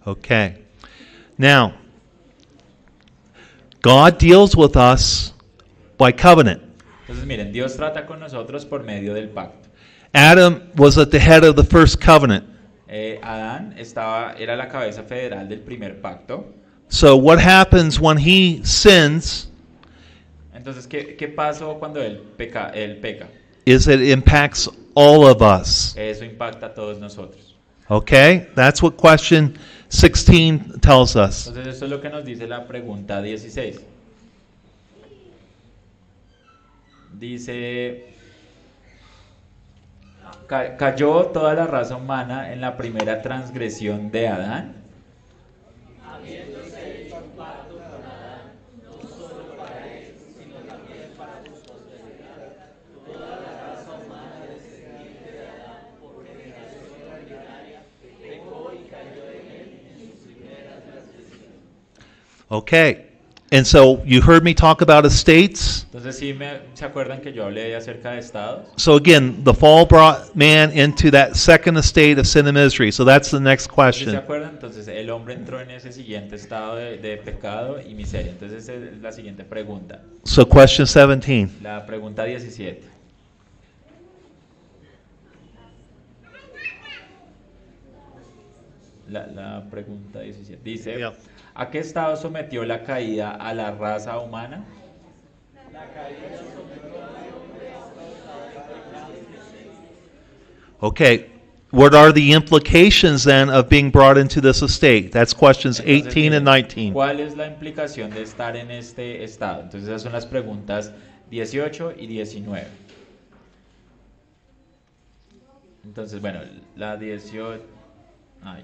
Okay. 0.05 0.57
Now, 1.38 1.74
God 3.82 4.17
deals 4.17 4.55
with 4.55 4.75
us 4.75 5.34
by 5.97 6.11
covenant. 6.11 6.61
Entonces, 7.07 7.25
miren, 7.25 7.51
Dios 7.51 7.75
trata 7.75 8.05
con 8.05 8.19
nosotros 8.19 8.65
por 8.65 8.84
medio 8.84 9.13
del 9.13 9.29
pacto. 9.29 9.69
Adam 10.13 10.61
was 10.75 10.97
at 10.97 11.09
the 11.09 11.19
head 11.19 11.43
of 11.43 11.55
the 11.55 11.63
first 11.63 11.99
covenant. 11.99 12.45
Eh, 12.88 13.19
Adán 13.23 13.73
estaba, 13.77 14.36
era 14.38 14.55
la 14.55 14.67
cabeza 14.67 15.03
federal 15.03 15.47
del 15.47 15.59
primer 15.59 16.01
pacto. 16.01 16.45
So, 16.89 17.15
what 17.15 17.39
happens 17.39 17.99
when 17.99 18.17
he 18.17 18.61
sins 18.63 19.47
Entonces, 20.53 20.86
¿qué, 20.88 21.15
qué 21.17 21.27
pasó 21.27 21.79
cuando 21.79 22.01
él 22.01 22.21
peca, 22.38 22.71
él 22.75 22.99
peca? 22.99 23.27
is 23.65 23.88
it 23.88 24.01
impacts 24.01 24.67
all 24.95 25.25
of 25.25 25.41
us. 25.41 25.95
Eso 25.97 26.25
impacta 26.25 26.67
a 26.67 26.73
todos 26.73 26.99
nosotros. 26.99 27.55
Okay? 27.89 28.47
That's 28.55 28.82
what 28.82 28.97
question 28.97 29.57
16 29.92 30.80
tells 30.82 31.16
us. 31.16 31.48
Entonces, 31.48 31.74
esto 31.74 31.86
es 31.86 31.92
lo 31.92 32.02
que 32.02 32.10
nos 32.10 32.24
dice 32.26 32.48
la 32.48 32.66
pregunta 32.66 33.22
16. 33.22 33.82
Dice, 37.20 38.06
"Ca- 40.48 40.78
¿cayó 40.78 41.26
toda 41.28 41.54
la 41.54 41.68
raza 41.68 41.98
humana 41.98 42.54
en 42.54 42.62
la 42.62 42.78
primera 42.78 43.22
transgresión 43.22 44.12
de 44.12 44.28
Adán? 44.30 44.76
Okay. 62.52 63.06
And 63.54 63.66
so 63.68 64.02
you 64.06 64.22
heard 64.22 64.43
me 64.45 64.54
talk 64.54 64.82
about 64.82 65.06
estates. 65.06 65.86
Entonces, 65.91 66.18
sí, 66.18 66.34
me, 66.34 66.60
¿se 66.74 66.86
acuerdan 66.86 67.22
que 67.22 67.34
yo 67.34 67.43
hablé 67.45 67.76
acerca 67.76 68.12
de 68.12 68.20
estados? 68.20 68.68
So 68.78 68.95
again, 68.95 69.43
the 69.43 69.54
fall 69.54 69.86
brought 69.86 70.34
man 70.36 70.72
into 70.78 71.12
that 71.12 71.36
second 71.36 71.78
estate 71.78 72.18
of 72.18 72.26
sin 72.28 72.47
and 72.47 72.58
misery. 72.58 72.91
So 72.91 73.04
that's 73.04 73.30
the 73.30 73.39
next 73.41 73.66
¿Sí 73.66 73.70
¿Se 73.70 73.76
question. 73.76 74.16
acuerdan? 74.16 74.52
Entonces, 74.52 74.88
el 74.88 75.10
hombre 75.10 75.34
entró 75.34 75.60
en 75.60 75.70
ese 75.72 75.91
siguiente 75.91 76.36
estado 76.38 76.76
de, 76.78 76.97
de 76.97 77.18
pecado 77.18 77.82
y 77.82 77.93
miseria. 77.93 78.32
Entonces, 78.32 78.64
esa 78.64 78.74
es 78.74 79.02
la 79.02 79.12
siguiente 79.12 79.43
pregunta. 79.43 80.02
So 80.24 80.45
question 80.47 80.86
17. 80.88 81.62
La 81.62 81.86
pregunta 81.86 82.24
17. 82.24 82.84
La, 89.10 89.28
la 89.28 89.70
pregunta 89.70 90.22
17. 90.22 90.62
Dice, 90.64 90.97
Yeah. 90.97 91.14
¿A 91.54 91.70
qué 91.70 91.80
estado 91.80 92.16
sometió 92.16 92.66
la 92.66 92.84
caída 92.84 93.32
a 93.32 93.54
la 93.54 93.72
raza 93.72 94.18
humana? 94.20 94.64
Okay. 100.80 101.32
What 101.72 101.93
are 101.93 102.12
the 102.12 102.34
implications 102.34 103.24
then 103.24 103.49
of 103.49 103.70
being 103.70 103.91
brought 103.91 104.18
into 104.18 104.41
this 104.41 104.62
estate? 104.62 105.14
That's 105.14 105.34
questions 105.34 105.80
Entonces, 105.80 106.08
18 106.08 106.34
and 106.34 106.45
miren, 106.45 106.68
19. 106.68 106.93
¿Cuál 106.93 107.20
es 107.22 107.38
la 107.38 107.47
implicación 107.47 108.10
de 108.10 108.24
estar 108.24 108.58
en 108.58 108.72
este 108.72 109.24
estado? 109.24 109.62
Entonces 109.62 109.88
esas 109.88 110.02
son 110.02 110.12
las 110.12 110.26
preguntas 110.26 110.91
18 111.30 111.93
y 111.97 112.08
19. 112.08 112.68
Entonces, 115.86 116.20
bueno, 116.20 116.41
la 116.76 116.97
18... 116.97 117.62
ay. 118.43 118.64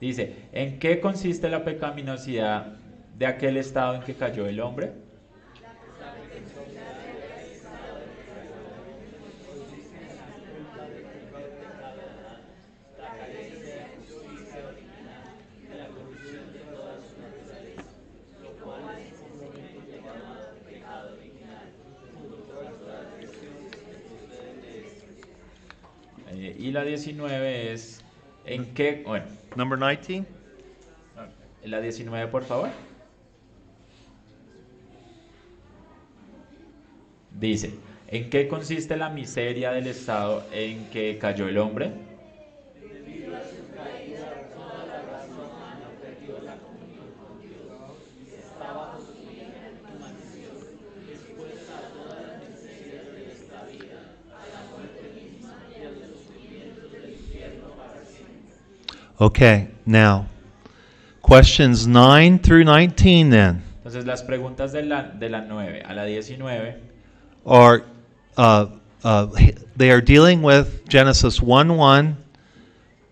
Dice, 0.00 0.48
¿en 0.52 0.78
qué 0.78 1.00
consiste 1.00 1.48
la 1.48 1.64
pecaminosidad 1.64 2.78
de 3.12 3.26
aquel 3.26 3.56
estado 3.56 3.94
en 3.94 4.02
que 4.02 4.16
cayó 4.16 4.46
el 4.46 4.60
hombre? 4.60 4.94
Eh, 26.26 26.56
y 26.58 26.70
la 26.72 26.84
19 26.84 27.72
es, 27.72 28.03
¿en 28.44 28.74
qué? 28.74 29.02
Bueno, 29.06 29.26
Number 29.56 29.78
19? 29.78 30.26
la 31.64 31.80
19 31.80 32.30
por 32.30 32.44
favor. 32.44 32.68
Dice, 37.30 37.74
¿en 38.08 38.30
qué 38.30 38.46
consiste 38.48 38.96
la 38.96 39.08
miseria 39.10 39.72
del 39.72 39.88
estado 39.88 40.44
en 40.52 40.88
que 40.90 41.18
cayó 41.18 41.48
el 41.48 41.58
hombre? 41.58 41.90
Okay. 59.20 59.68
Now, 59.86 60.26
questions 61.22 61.86
9 61.86 62.38
through 62.38 62.64
19 62.64 63.30
then 63.30 63.62
Entonces 63.78 64.06
las 64.06 64.22
preguntas 64.22 64.72
de 64.72 64.82
la, 64.82 65.02
de 65.02 65.28
la 65.28 65.42
9 65.42 65.82
a 65.86 65.94
la 65.94 66.04
19 66.04 66.74
are 67.46 67.84
uh, 68.36 68.66
uh, 69.04 69.26
they 69.76 69.90
are 69.90 70.00
dealing 70.00 70.42
with 70.42 70.88
Genesis 70.88 71.40
1 71.40 71.76
1 71.76 72.16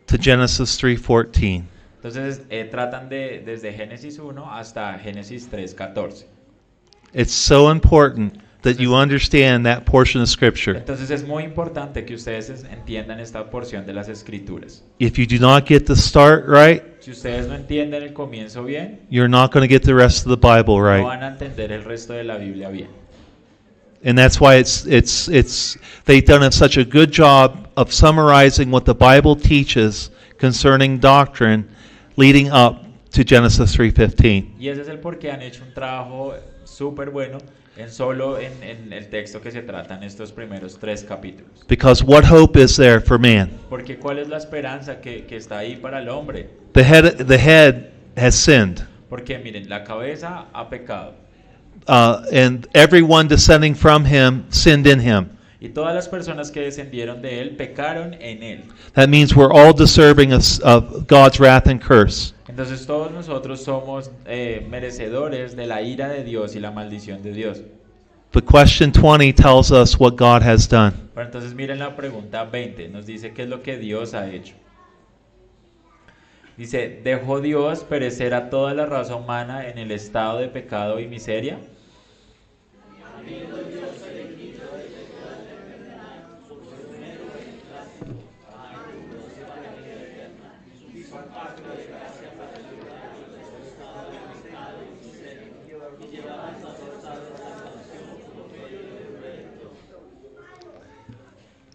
to 0.06 0.18
Genesis 0.18 0.80
3:14. 0.80 1.62
Entonces 1.96 2.42
eh, 2.50 2.64
tratan 2.70 3.08
de 3.08 3.42
desde 3.44 3.72
Génesis 3.72 4.18
1 4.18 4.44
hasta 4.44 4.98
Génesis 4.98 5.48
3, 5.48 5.74
14. 5.74 6.26
It's 7.12 7.32
so 7.32 7.70
important 7.70 8.40
that 8.62 8.78
you 8.78 8.94
understand 8.94 9.66
that 9.66 9.84
portion 9.84 10.22
of 10.22 10.28
scripture. 10.28 10.76
Entonces 10.76 11.10
es 11.10 11.24
muy 11.26 11.44
importante 11.44 12.04
que 12.04 12.14
ustedes 12.14 12.64
entiendan 12.64 13.20
esta 13.20 13.50
porción 13.50 13.84
de 13.86 13.92
las 13.92 14.08
escrituras. 14.08 14.82
If 14.98 15.18
you 15.18 15.26
do 15.26 15.38
not 15.38 15.66
get 15.66 15.86
the 15.86 15.96
start 15.96 16.46
right, 16.46 16.82
Si 17.00 17.10
ustedes 17.10 17.48
no 17.48 17.54
entienden 17.54 18.02
el 18.02 18.12
comienzo 18.12 18.64
bien, 18.64 19.00
you're 19.10 19.28
not 19.28 19.52
going 19.52 19.66
to 19.66 19.72
get 19.72 19.82
the 19.82 19.94
rest 19.94 20.24
of 20.24 20.30
the 20.30 20.36
Bible 20.36 20.78
no 20.78 20.84
right. 20.84 21.04
van 21.04 21.22
a 21.22 21.28
entender 21.28 21.72
el 21.72 21.84
resto 21.84 22.14
de 22.14 22.24
la 22.24 22.36
Biblia 22.36 22.68
bien. 22.70 22.88
And 24.04 24.16
that's 24.18 24.40
why 24.40 24.56
it's 24.56 24.84
it's 24.86 25.28
it's 25.28 25.78
they've 26.06 26.24
done 26.24 26.50
such 26.50 26.76
a 26.76 26.84
good 26.84 27.12
job 27.12 27.68
of 27.76 27.92
summarizing 27.92 28.70
what 28.70 28.84
the 28.84 28.94
Bible 28.94 29.36
teaches 29.36 30.10
concerning 30.38 30.98
doctrine 30.98 31.68
leading 32.16 32.50
up 32.50 32.84
to 33.12 33.24
Genesis 33.24 33.76
3:15. 33.76 34.54
Y 34.58 34.68
ese 34.68 34.82
es 34.82 34.88
el 34.88 34.98
por 34.98 35.18
qué 35.18 35.30
han 35.30 35.42
hecho 35.42 35.62
un 35.66 35.72
trabajo 35.72 36.34
súper 36.64 37.10
bueno 37.10 37.38
en 37.76 37.90
solo 37.90 38.38
en, 38.38 38.62
en 38.62 38.92
el 38.92 39.08
texto 39.08 39.40
que 39.40 39.50
se 39.50 39.64
estos 40.02 40.32
primeros 40.32 40.78
tres 40.78 41.04
capítulos. 41.04 41.50
Because 41.68 42.04
what 42.04 42.24
hope 42.24 42.56
is 42.56 42.76
there 42.76 43.00
for 43.00 43.18
man? 43.18 43.50
Porque 43.70 43.98
¿cuál 43.98 44.18
es 44.18 44.28
la 44.28 44.36
esperanza 44.38 45.00
que, 45.00 45.24
que 45.24 45.36
está 45.36 45.58
ahí 45.58 45.76
para 45.76 46.00
el 46.00 46.08
hombre? 46.08 46.48
The 46.72 46.82
head 46.82 47.26
the 47.26 47.38
head 47.38 47.90
has 48.16 48.34
sinned. 48.34 48.86
Porque 49.08 49.38
miren, 49.38 49.68
la 49.68 49.84
cabeza 49.84 50.46
ha 50.52 50.68
pecado 50.68 51.14
Uh, 51.88 52.24
and 52.32 52.68
everyone 52.74 53.26
descending 53.26 53.74
from 53.74 54.04
him 54.04 54.44
sinned 54.50 54.86
in 54.86 55.00
him. 55.00 55.28
y 55.60 55.68
todas 55.68 55.94
las 55.94 56.08
personas 56.08 56.50
que 56.50 56.60
descendieron 56.60 57.22
de 57.22 57.40
él 57.40 57.56
pecaron 57.56 58.14
en 58.14 58.42
él. 58.42 58.62
That 58.94 59.08
means 59.08 59.34
we're 59.34 59.52
all 59.52 59.72
deserving 59.72 60.32
of, 60.32 60.60
of 60.64 61.06
God's 61.06 61.38
wrath 61.38 61.68
and 61.68 61.80
curse. 61.80 62.34
Entonces 62.52 62.86
todos 62.86 63.10
nosotros 63.10 63.64
somos 63.64 64.10
eh, 64.26 64.66
merecedores 64.68 65.56
de 65.56 65.66
la 65.66 65.80
ira 65.80 66.08
de 66.08 66.22
Dios 66.22 66.54
y 66.54 66.60
la 66.60 66.70
maldición 66.70 67.22
de 67.22 67.32
Dios. 67.32 67.62
But 68.30 68.44
question 68.44 68.92
20 68.92 69.32
tells 69.32 69.70
us 69.70 69.98
what 69.98 70.16
God 70.16 70.42
has 70.42 70.68
done. 70.68 70.92
Pero 71.14 71.24
entonces 71.24 71.54
miren 71.54 71.78
la 71.78 71.96
pregunta 71.96 72.44
20, 72.44 72.90
nos 72.90 73.06
dice 73.06 73.32
qué 73.32 73.44
es 73.44 73.48
lo 73.48 73.62
que 73.62 73.78
Dios 73.78 74.12
ha 74.12 74.30
hecho. 74.30 74.52
Dice, 76.58 77.00
¿dejó 77.02 77.40
Dios 77.40 77.84
perecer 77.84 78.34
a 78.34 78.50
toda 78.50 78.74
la 78.74 78.84
raza 78.84 79.16
humana 79.16 79.66
en 79.66 79.78
el 79.78 79.90
estado 79.90 80.38
de 80.38 80.48
pecado 80.48 81.00
y 81.00 81.08
miseria? 81.08 81.58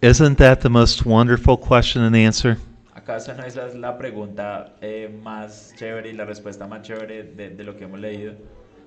Isn't 0.02 0.38
that 0.38 0.62
the 0.62 0.70
most 0.70 1.06
wonderful 1.06 1.58
question 1.58 2.04
and 2.04 2.16
answer? 2.16 2.58
¿Acaso 2.96 3.34
no 3.36 3.44
esa 3.46 3.68
es 3.68 3.76
la 3.76 3.98
pregunta 3.98 4.74
eh, 4.82 5.10
más 5.24 5.74
chévere 5.78 6.10
y 6.10 6.14
la 6.14 6.26
respuesta 6.26 6.68
más 6.68 6.82
chévere 6.84 7.24
de, 7.24 7.50
de 7.50 7.64
lo 7.64 7.76
que 7.76 7.86
hemos 7.86 8.00
leído? 8.00 8.34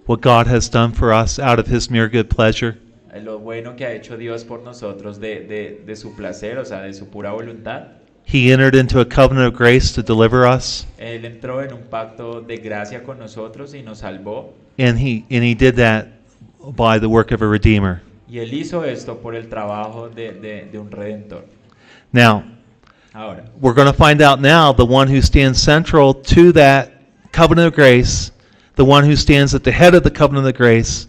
What 0.06 0.20
God 0.20 0.46
has 0.46 0.68
done 0.70 0.92
for 0.92 1.12
us 1.12 1.38
out 1.38 1.58
of 1.58 1.66
his 1.66 1.90
mere 1.90 2.08
good 2.08 2.28
pleasure? 2.28 2.76
Eh, 3.12 3.20
Lo 3.20 3.38
bueno 3.38 3.74
que 3.76 3.84
ha 3.86 3.92
hecho 3.92 4.16
Dios 4.16 4.44
por 4.44 4.60
nosotros 4.62 5.18
de, 5.18 5.40
de, 5.40 5.82
de 5.84 5.96
su 5.96 6.14
placer, 6.14 6.58
o 6.58 6.64
sea, 6.64 6.82
de 6.82 6.92
su 6.94 7.06
pura 7.08 7.32
voluntad. 7.32 7.88
He 8.24 8.52
entered 8.52 8.76
into 8.76 9.00
a 9.00 9.04
covenant 9.04 9.52
of 9.52 9.58
grace 9.58 9.92
to 9.94 10.02
deliver 10.02 10.44
us, 10.46 10.86
Él 10.98 11.24
entró 11.24 11.62
en 11.64 11.72
un 11.72 11.82
pacto 11.90 12.40
de 12.40 12.58
gracia 12.58 13.02
con 13.02 13.18
nosotros 13.18 13.74
y 13.74 13.82
nos 13.82 13.98
salvó. 13.98 14.52
and 14.78 14.96
he 14.98 15.24
and 15.30 15.42
he 15.42 15.54
did 15.54 15.74
that 15.74 16.06
by 16.76 16.98
the 17.00 17.08
work 17.08 17.32
of 17.32 17.42
a 17.42 17.46
redeemer. 17.46 18.00
Y 18.30 18.38
Él 18.38 18.54
hizo 18.54 18.84
esto 18.84 19.18
por 19.18 19.34
el 19.34 19.48
trabajo 19.48 20.08
de, 20.08 20.32
de, 20.32 20.68
de 20.70 20.78
un 20.78 20.90
redentor. 20.90 21.44
Now, 22.12 22.44
Ahora, 23.12 23.44
we're 23.60 23.74
going 23.74 23.88
to 23.88 23.92
find 23.92 24.22
out 24.22 24.40
now 24.40 24.72
the 24.72 24.86
one 24.86 25.08
who 25.08 25.20
stands 25.20 25.60
central 25.60 26.14
to 26.14 26.52
that 26.52 26.92
covenant 27.32 27.66
of 27.66 27.74
grace, 27.74 28.30
the 28.76 28.84
one 28.84 29.04
who 29.04 29.16
stands 29.16 29.52
at 29.52 29.64
the 29.64 29.72
head 29.72 29.94
of 29.94 30.04
the 30.04 30.10
covenant 30.10 30.46
of 30.46 30.54
grace 30.54 31.08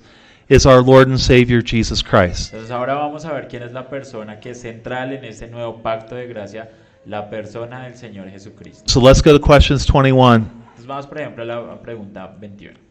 is 0.49 0.65
our 0.65 0.81
Lord 0.81 1.09
and 1.09 1.19
Savior 1.19 1.61
Jesus 1.61 2.01
Christ. 2.01 2.53
entonces 2.53 2.71
ahora 2.71 2.95
vamos 2.95 3.23
a 3.23 3.31
ver 3.31 3.47
quién 3.47 3.61
es 3.61 3.71
la 3.71 3.87
persona 3.87 4.39
que 4.39 4.49
es 4.49 4.61
central 4.61 5.13
en 5.13 5.23
este 5.23 5.47
nuevo 5.47 5.81
pacto 5.83 6.15
de 6.15 6.27
gracia, 6.27 6.71
la 7.05 7.29
persona 7.29 7.83
del 7.83 7.95
Señor 7.95 8.29
Jesucristo. 8.29 8.83
So 8.87 8.99
let's 8.99 9.21
go 9.21 9.31
to 9.31 9.39
questions 9.39 9.85
21. 9.85 10.37
Entonces 10.37 10.87
vamos, 10.87 11.05
por 11.05 11.19
ejemplo, 11.19 11.43
a 11.43 11.45
la 11.45 11.81
pregunta 11.81 12.35
21. 12.39 12.90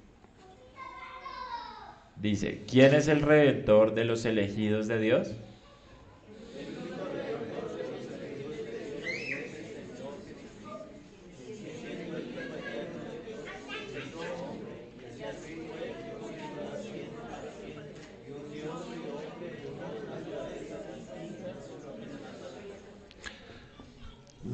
Dice, 2.21 2.67
¿quién 2.67 2.93
es 2.95 3.09
el 3.09 3.23
redentor 3.23 3.95
de 3.95 4.05
los 4.05 4.27
elegidos 4.27 4.87
de 4.89 4.99
Dios? 5.01 5.37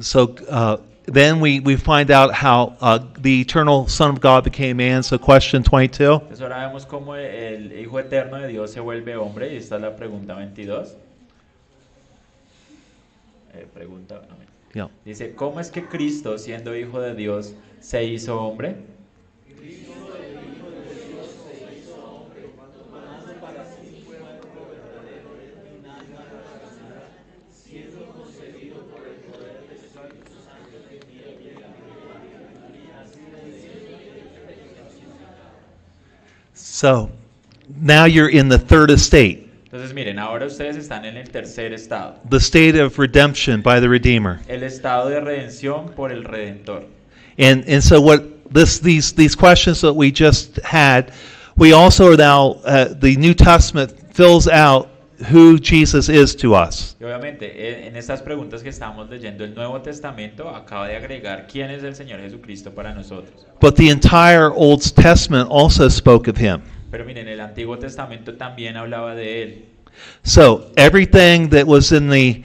So, 0.01 0.35
uh, 0.49 0.77
then 1.07 1.39
we, 1.39 1.61
we 1.61 1.77
find 1.77 2.11
out 2.11 2.33
how 2.33 2.75
uh, 2.81 2.99
the 3.17 3.41
eternal 3.41 3.87
Son 3.87 4.11
of 4.11 4.19
God 4.19 4.43
became 4.43 4.77
man. 4.77 5.03
So, 5.03 5.17
question 5.17 5.63
22. 5.63 6.19
Entonces 6.19 6.41
ahora 6.41 6.67
vemos 6.67 6.85
cómo 6.85 7.15
el 7.15 7.71
Hijo 7.71 7.99
Eterno 7.99 8.37
de 8.39 8.47
Dios 8.49 8.71
se 8.71 8.81
vuelve 8.81 9.15
hombre 9.15 9.53
y 9.53 9.57
esta 9.57 9.77
es 9.77 9.81
la 9.81 9.95
pregunta 9.95 10.35
22. 10.35 10.95
Eh, 13.53 13.67
pregunta, 13.73 14.21
amén. 14.29 14.47
Yeah. 14.73 14.89
Dice, 15.05 15.33
¿cómo 15.33 15.59
es 15.59 15.71
que 15.71 15.85
Cristo, 15.85 16.37
siendo 16.37 16.75
Hijo 16.75 16.99
de 16.99 17.15
Dios, 17.15 17.55
se 17.79 18.03
hizo 18.03 18.39
hombre? 18.41 18.75
So, 36.77 37.09
now 37.81 38.05
you're 38.05 38.29
in 38.29 38.49
the 38.49 38.59
third 38.59 38.91
estate, 38.91 39.49
Entonces 39.65 39.95
miren, 39.95 40.19
ahora 40.19 40.45
ustedes 40.45 40.77
están 40.77 41.05
en 41.05 41.17
el 41.17 41.23
tercer 41.23 41.73
estado, 41.73 42.19
the 42.29 42.39
state 42.39 42.75
of 42.75 42.99
redemption 42.99 43.63
by 43.63 43.79
the 43.79 43.89
Redeemer. 43.89 44.39
el 44.47 44.61
estado 44.61 45.09
de 45.09 45.19
redención 45.19 45.91
por 45.95 46.11
el 46.11 46.23
Redentor. 46.23 46.83
And 47.39 47.67
and 47.67 47.83
so 47.83 47.99
what 47.99 48.53
this 48.53 48.77
these 48.77 49.11
these 49.13 49.33
questions 49.33 49.81
that 49.81 49.93
we 49.95 50.11
just 50.11 50.57
had, 50.57 51.13
we 51.55 51.73
also 51.73 52.13
are 52.13 52.15
now 52.15 52.59
uh, 52.63 52.93
the 52.93 53.15
New 53.15 53.33
Testament 53.33 54.13
fills 54.13 54.47
out 54.47 54.91
who 55.31 55.57
Jesus 55.57 56.09
is 56.09 56.35
to 56.37 56.53
us. 56.55 56.95
Y 56.99 57.03
obviamente 57.03 57.45
eh, 57.45 57.87
en 57.87 57.95
estas 57.95 58.21
preguntas 58.21 58.61
que 58.61 58.69
estamos 58.69 59.09
leyendo 59.09 59.43
el 59.43 59.53
Nuevo 59.55 59.81
Testamento 59.81 60.49
acaba 60.49 60.87
de 60.87 60.95
agregar 60.95 61.47
quién 61.47 61.71
es 61.71 61.83
el 61.83 61.95
Señor 61.95 62.19
Jesucristo 62.21 62.71
para 62.71 62.93
nosotros. 62.93 63.45
But 63.59 63.75
the 63.75 63.89
entire 63.89 64.51
Old 64.55 64.81
Testament 64.93 65.49
also 65.51 65.89
spoke 65.89 66.29
of 66.29 66.37
him. 66.37 66.61
Pero 66.91 67.05
miren, 67.05 67.27
el 67.27 67.39
Antiguo 67.41 67.77
Testamento 67.77 68.35
también 68.35 68.77
hablaba 68.77 69.15
de 69.15 69.43
él. 69.43 69.65
So 70.23 70.71
everything 70.77 71.49
that 71.49 71.65
was 71.65 71.91
in 71.91 72.09
the 72.09 72.43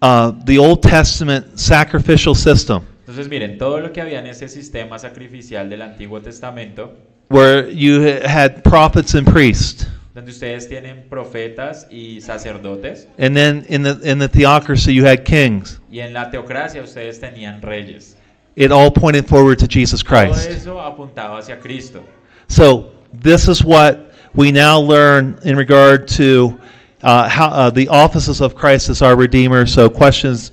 uh, 0.00 0.32
the 0.44 0.58
Old 0.58 0.82
Testament 0.82 1.58
sacrificial 1.58 2.34
system, 2.34 2.82
Entonces 3.06 3.28
miren, 3.28 3.58
todo 3.58 3.80
lo 3.80 3.92
que 3.92 4.00
había 4.00 4.18
en 4.18 4.26
ese 4.26 4.48
sistema 4.48 4.98
sacrificial 4.98 5.68
del 5.68 5.82
Antiguo 5.82 6.22
Testamento, 6.22 6.96
where 7.28 7.70
you 7.70 8.00
had 8.24 8.62
prophets 8.62 9.14
and 9.14 9.30
priests, 9.30 9.86
donde 10.14 10.30
ustedes 10.30 10.68
tienen 10.68 11.08
profetas 11.08 11.86
y 11.90 12.20
sacerdotes, 12.20 13.08
and 13.18 13.36
then 13.36 13.64
in 13.68 13.82
the 13.82 13.98
in 14.04 14.18
the 14.18 14.28
theocracy 14.28 14.94
you 14.94 15.04
had 15.04 15.24
kings. 15.24 15.80
y 15.90 16.00
en 16.00 16.12
la 16.12 16.30
teocracia 16.30 16.82
ustedes 16.82 17.20
tenían 17.20 17.60
reyes. 17.60 18.16
It 18.56 18.70
all 18.70 18.90
pointed 18.90 19.26
forward 19.26 19.58
to 19.58 19.66
Jesus 19.66 20.02
Christ. 20.02 20.46
Todo 20.46 20.54
eso 20.54 20.80
apuntaba 20.80 21.38
hacia 21.38 21.58
Cristo. 21.58 22.04
So 22.48 22.92
this 23.12 23.48
is 23.48 23.64
what 23.64 24.12
we 24.34 24.52
now 24.52 24.78
learn 24.78 25.38
in 25.42 25.56
regard 25.56 26.06
to 26.16 26.58
uh, 27.02 27.28
how 27.28 27.48
uh, 27.48 27.70
the 27.70 27.88
offices 27.88 28.40
of 28.40 28.54
Christ 28.54 28.88
as 28.90 29.02
our 29.02 29.16
Redeemer. 29.16 29.66
So 29.66 29.90
questions 29.90 30.52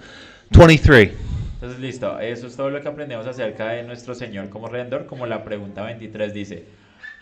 23. 0.53 1.11
Entonces, 1.61 1.79
listo, 1.79 2.19
eso 2.19 2.47
es 2.47 2.55
todo 2.55 2.71
lo 2.71 2.81
que 2.81 2.89
aprendemos 2.89 3.27
acerca 3.27 3.69
de 3.69 3.83
nuestro 3.83 4.15
Señor 4.15 4.49
como 4.49 4.67
Redentor, 4.67 5.05
como 5.05 5.27
la 5.27 5.43
pregunta 5.43 5.83
23 5.83 6.33
dice, 6.33 6.65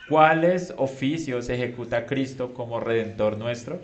¿cuáles 0.10 0.74
oficios 0.78 1.50
ejecuta 1.50 2.06
Cristo 2.06 2.54
como 2.54 2.80
Redentor 2.80 3.38
nuestro? 3.38 3.80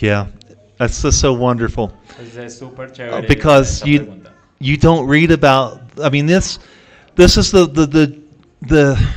Yeah, 0.00 0.28
that's 0.78 1.02
just 1.02 1.20
so 1.20 1.34
wonderful. 1.34 1.92
Entonces 2.08 2.36
es 2.36 2.58
súper 2.58 2.90
Uh, 2.98 3.20
because 3.28 3.84
you 3.84 4.22
you 4.58 4.78
don't 4.78 5.06
read 5.06 5.30
about. 5.30 5.82
I 6.02 6.08
mean 6.08 6.24
this 6.24 6.58
this 7.16 7.36
is 7.36 7.50
the 7.50 7.66
the 7.66 7.86
the 7.86 8.18
the, 8.62 9.08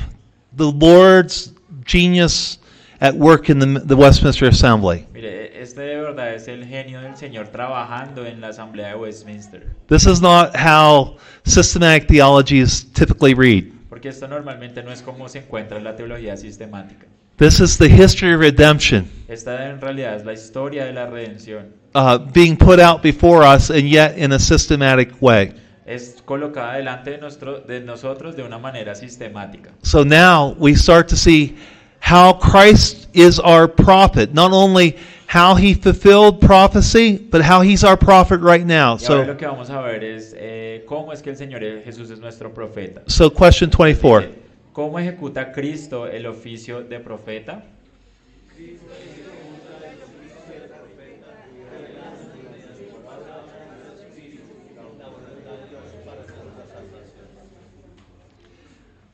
the 0.58 0.72
Lord's 0.72 1.54
genius 1.86 2.58
at 3.00 3.16
work 3.16 3.50
in 3.50 3.60
the 3.60 3.80
the 3.80 3.96
Westminster 3.96 4.46
Assembly. 4.46 5.08
Mire, 5.14 5.43
este 5.64 5.82
de 5.82 5.98
verdad 5.98 6.34
es 6.34 6.48
el 6.48 6.66
genio 6.66 7.02
del 7.02 7.16
Señor 7.18 7.48
trabajando 7.48 8.26
en 8.26 8.40
la 8.42 8.50
Asamblea 8.50 8.90
de 8.90 8.96
Westminster. 8.96 9.68
This 9.88 10.06
is 10.06 10.22
not 10.22 10.56
how 10.56 11.18
systematic 11.46 12.08
theology 12.08 12.60
is 12.60 12.86
typically 12.94 13.34
read. 13.34 13.66
Porque 13.90 14.10
esto 14.10 14.28
normalmente 14.28 14.84
no 14.84 14.92
es 14.92 15.02
como 15.02 15.28
se 15.28 15.40
encuentra 15.40 15.78
en 15.78 15.84
la 15.84 15.96
teología 15.96 16.38
sistemática. 16.38 17.08
This 17.38 17.60
is 17.60 17.78
the 17.78 17.90
history 17.90 18.34
of 18.34 18.40
redemption. 18.40 19.10
Esta 19.28 19.70
en 19.70 19.82
realidad 19.82 20.16
es 20.16 20.26
la 20.26 20.34
historia 20.34 20.86
de 20.86 20.94
la 20.94 21.08
redención. 21.08 21.84
uh, 21.96 22.18
being 22.18 22.58
put 22.58 22.80
out 22.80 23.02
before 23.02 23.44
us 23.44 23.70
and 23.70 23.88
yet 23.88 24.18
in 24.18 24.32
a 24.34 24.40
systematic 24.40 25.22
way. 25.22 25.54
Es 25.86 26.22
colocada 26.26 26.78
delante 26.78 27.12
de, 27.12 27.18
nuestro, 27.18 27.60
de 27.60 27.82
nosotros 27.82 28.36
de 28.36 28.44
una 28.44 28.58
manera 28.58 28.96
sistemática. 28.96 29.72
So 29.84 30.04
now 30.04 30.56
we 30.58 30.76
start 30.76 31.10
to 31.10 31.16
see 31.16 31.58
how 32.00 32.34
Christ 32.34 33.08
is 33.14 33.40
our 33.40 33.68
prophet, 33.68 34.34
not 34.34 34.54
only 34.54 34.96
how 35.34 35.56
he 35.56 35.74
fulfilled 35.74 36.40
prophecy, 36.40 37.18
but 37.18 37.42
how 37.42 37.62
he's 37.62 37.84
our 37.84 37.98
prophet 37.98 38.40
right 38.40 38.68
now. 38.68 38.98
Y 38.98 39.06
ahora 39.08 39.26
lo 39.26 39.34
So, 39.34 39.38
que 39.38 39.48
vamos 39.48 39.70
a 39.72 39.82
ver 39.82 40.04
es 40.04 40.36
eh, 40.38 40.86
cómo 40.88 41.12
es 41.12 41.24
que 41.24 41.32
el 41.32 41.38
Señor 41.38 41.62
Jesús 41.84 42.12
es 42.12 42.20
nuestro 42.20 42.54
profeta. 42.54 43.02
so 43.08 43.32
question 43.32 43.72
24. 43.72 44.30
¿Cómo 44.74 45.00
ejecuta 45.00 45.52
Cristo 45.52 46.06
el 46.06 46.28
oficio 46.28 46.84
de 46.84 47.00
profeta? 47.00 47.64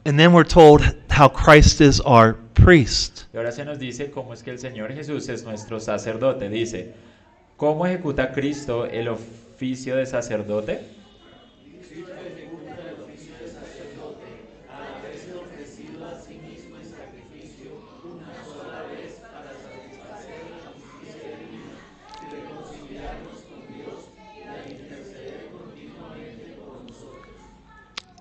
And 0.06 0.20
then 0.20 0.34
we're 0.34 0.44
told 0.44 0.82
how 1.10 1.30
Christ 1.30 1.80
is 1.82 2.02
our 2.02 2.34
priest. 2.64 3.24
Y 3.34 3.38
ahora 3.38 3.52
se 3.52 3.66
nos 3.66 3.80
dice 3.80 4.12
cómo 4.12 4.34
es 4.34 4.44
que 4.44 4.52
el 4.52 4.60
Señor 4.60 4.94
Jesús 4.94 5.30
es 5.30 5.44
nuestro 5.44 5.80
sacerdote. 5.80 6.50
Dice, 6.50 6.94
¿cómo 7.58 7.86
ejecuta 7.86 8.32
Cristo 8.32 8.86
el 8.86 9.08
oficio 9.08 9.96
de 9.96 10.06
sacerdote? 10.06 10.80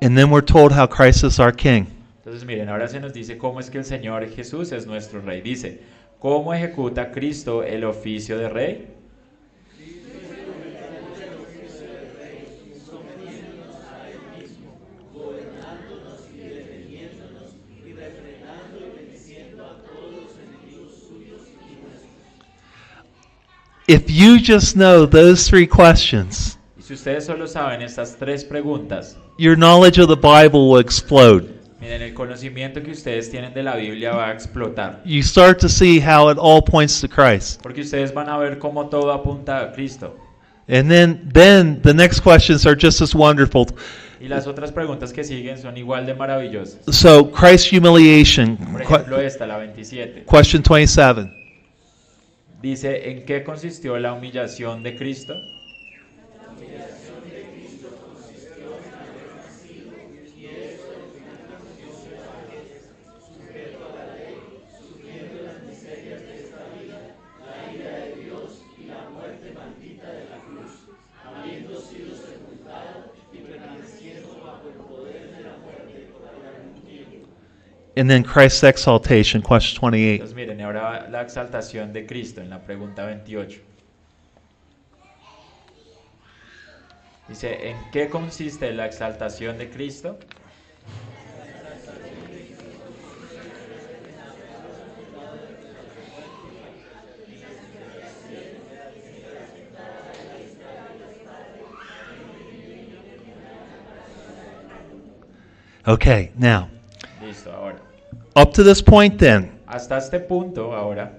And 0.01 0.17
then 0.17 0.31
we're 0.31 0.41
told 0.43 0.73
how 0.73 0.87
Christ 0.87 1.25
is 1.25 1.41
our 1.41 1.51
king. 1.51 1.98
Entonces 2.39 2.55
miren, 2.55 2.69
ahora 2.69 2.87
se 2.87 3.01
nos 3.01 3.13
dice 3.13 3.37
cómo 3.37 3.59
es 3.59 3.69
que 3.69 3.79
el 3.79 3.85
Señor 3.85 4.25
Jesús 4.29 4.71
es 4.71 4.87
nuestro 4.87 5.21
rey. 5.21 5.41
Dice, 5.41 5.81
¿cómo 6.21 6.55
ejecuta 6.55 7.11
Cristo 7.11 7.65
el 7.65 7.83
oficio 7.83 8.39
de 8.39 8.49
rey? 8.49 8.87
If 23.89 24.09
you 24.09 24.39
just 24.39 24.77
know 24.77 25.07
those 25.07 25.51
three 25.51 25.67
questions, 25.67 26.57
si 26.79 26.95
ustedes 26.95 27.25
solo 27.25 27.49
saben 27.49 27.83
estas 27.83 28.17
tres 28.17 28.45
preguntas, 28.45 29.17
your 29.39 29.57
knowledge 29.57 29.99
of 29.99 30.09
the 30.09 30.15
Bible 30.15 30.71
will 30.71 30.79
explode. 30.79 31.58
Miren, 31.81 32.03
el 32.03 32.15
conocimiento 32.15 32.83
que 32.83 32.91
ustedes 32.91 33.31
tienen 33.31 33.55
de 33.55 33.63
la 33.63 33.77
Biblia 33.77 34.13
va 34.13 34.29
a 34.29 34.33
explotar. 34.33 35.01
You 35.05 35.23
start 35.23 35.61
to 35.61 35.69
see 35.69 36.01
how 36.01 36.31
it 36.31 36.39
all 36.41 36.63
points 36.63 37.01
to 37.01 37.09
Christ. 37.09 37.61
Porque 37.63 37.81
ustedes 37.83 38.13
van 38.13 38.29
a 38.29 38.39
ver 38.39 38.59
cómo 38.59 38.89
todo 38.89 39.13
apunta 39.13 39.61
a 39.61 39.73
Cristo. 39.73 40.17
And 40.69 40.91
then 40.91 41.31
then 41.33 41.81
the 41.83 41.95
next 41.95 42.21
questions 42.21 42.67
are 42.67 42.77
just 42.77 43.01
as 43.01 43.15
wonderful. 43.15 43.67
Y 44.21 44.29
las 44.29 44.47
otras 44.47 44.73
preguntas 44.73 45.13
que 45.13 45.23
siguen 45.23 45.59
son 45.59 45.77
igual 45.77 46.05
de 46.05 46.15
maravillosas. 46.15 46.81
So 46.95 47.31
Christ's 47.31 47.73
humiliation, 47.73 48.57
Por 48.57 48.83
ejemplo, 48.83 49.21
esta, 49.21 49.47
la 49.47 49.59
27. 49.59 50.25
question 50.25 50.63
27. 50.63 51.31
Dice, 52.61 53.11
¿en 53.11 53.25
qué 53.25 53.45
consistió 53.45 53.97
la 53.99 54.13
humillación 54.13 54.83
de 54.83 54.97
Cristo? 54.97 55.35
And 77.99 78.09
then 78.09 78.23
Christ's 78.23 78.63
exaltation, 78.63 79.43
question 79.43 79.81
28. 79.81 80.23
Entonces 80.23 80.37
miren, 80.37 80.61
ahora 80.61 81.09
la 81.11 81.21
exaltación 81.21 81.93
de 81.93 82.07
Cristo 82.07 82.41
en 82.41 82.49
la 82.49 82.61
pregunta 82.61 83.05
28. 83.05 83.61
Dice, 87.27 87.71
¿en 87.71 87.77
qué 87.91 88.09
consiste 88.09 88.73
la 88.73 88.87
exaltación 88.87 89.59
de 89.59 89.69
Cristo? 89.69 90.17
Okay, 105.85 106.31
now, 106.37 106.69
Listo, 107.21 107.51
ahora. 107.53 107.88
Up 108.39 108.53
to 108.55 108.63
this 108.63 108.81
point, 108.81 109.19
then, 109.19 109.51
Hasta 109.67 109.99
este 109.99 110.21
punto, 110.21 110.73
ahora, 110.73 111.11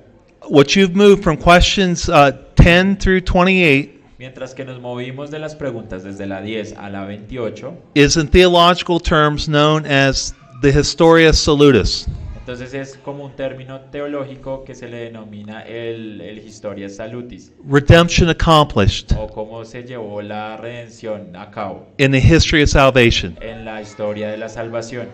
what 0.48 0.76
you've 0.76 0.96
moved 0.96 1.22
from 1.24 1.38
questions 1.38 2.10
uh, 2.10 2.32
10 2.56 2.98
through 2.98 3.22
28 3.22 3.96
mientras 4.18 4.54
que 4.54 4.66
nos 4.66 4.82
movimos 4.82 5.32
de 5.32 5.40
las 5.40 5.56
preguntas 5.56 6.04
desde 6.04 6.26
la 6.28 6.42
10 6.42 6.76
a 6.78 6.90
la 6.90 7.06
28, 7.06 7.74
is 7.96 8.18
in 8.18 8.28
theological 8.28 9.00
terms 9.00 9.48
known 9.48 9.86
as 9.86 10.34
the 10.62 10.72
Historia 10.72 11.32
Salutis. 11.32 12.06
entonces 12.40 12.74
es 12.74 12.98
como 13.04 13.26
un 13.26 13.36
término 13.36 13.80
teológico 13.92 14.64
que 14.66 14.74
se 14.74 14.90
le 14.90 14.98
denomina 15.06 15.62
el, 15.62 16.20
el 16.20 16.40
Historia 16.40 16.90
Salutis, 16.90 17.52
Redemption 17.70 18.30
accomplished 18.30 19.16
o 19.18 19.28
cómo 19.28 19.64
se 19.64 19.84
llevó 19.84 20.22
la 20.22 20.58
redención 20.58 21.36
a 21.36 21.50
cabo 21.52 21.86
in 21.98 22.12
the 22.12 22.20
history 22.20 22.64
of 22.64 22.70
salvation. 22.70 23.38
en 23.42 23.64
la 23.66 23.82
historia 23.82 24.30
de 24.32 24.38
la 24.38 24.50
salvación. 24.50 25.08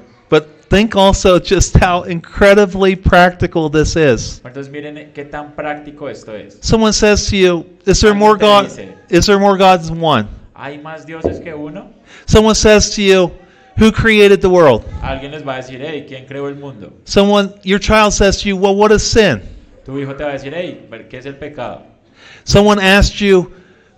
Think 0.75 0.97
also 0.97 1.39
just 1.39 1.77
how 1.77 2.03
incredibly 2.03 2.97
practical 2.97 3.69
this 3.69 3.95
is. 3.95 4.41
Entonces 4.43 4.69
miren 4.69 5.13
qué 5.13 5.23
tan 5.23 5.53
práctico 5.55 6.11
esto 6.11 6.33
es. 6.33 6.57
Someone 6.59 6.91
says 6.91 7.29
to 7.29 7.37
you, 7.37 7.65
Is 7.85 8.01
there 8.01 8.13
more 8.13 8.35
God? 8.35 8.69
Is 9.09 9.25
there 9.25 9.39
more 9.39 9.55
gods 9.55 9.87
than 9.87 10.01
one? 10.01 10.27
¿Hay 10.53 10.77
más 10.79 11.05
dioses 11.05 11.41
que 11.41 11.55
uno? 11.55 11.93
Someone 12.25 12.55
says 12.55 12.93
to 12.93 13.01
you, 13.01 13.31
Who 13.77 13.93
created 13.93 14.41
the 14.41 14.49
world? 14.49 14.83
Alguien 15.01 15.31
les 15.31 15.43
va 15.43 15.53
a 15.53 15.61
decir, 15.61 15.79
hey, 15.79 16.05
¿quién 16.05 16.27
creó 16.27 16.49
el 16.49 16.55
mundo? 16.55 16.91
Someone, 17.05 17.53
your 17.63 17.79
child 17.79 18.11
says 18.11 18.41
to 18.41 18.49
you, 18.49 18.57
Well, 18.57 18.75
what 18.75 18.91
is 18.91 19.01
sin? 19.01 19.41
Tu 19.85 19.97
hijo 19.97 20.13
te 20.17 20.25
va 20.25 20.31
a 20.31 20.33
decir, 20.33 20.53
hey, 20.53 20.89
¿qué 21.09 21.19
es 21.19 21.25
el 21.25 21.35
pecado? 21.35 21.83
Someone 22.43 22.81
asked 22.81 23.21
you, 23.21 23.49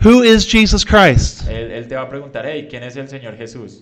Who 0.04 0.22
is 0.22 0.46
Jesus 0.46 0.86
Christ? 0.86 1.48
Él, 1.50 1.72
él 1.72 1.88
te 1.88 1.96
va 1.96 2.04
a 2.04 2.08
preguntar, 2.08 2.46
hey, 2.46 2.68
¿quién 2.70 2.84
es 2.84 2.96
el 2.98 3.08
Señor 3.08 3.36
Jesús? 3.36 3.82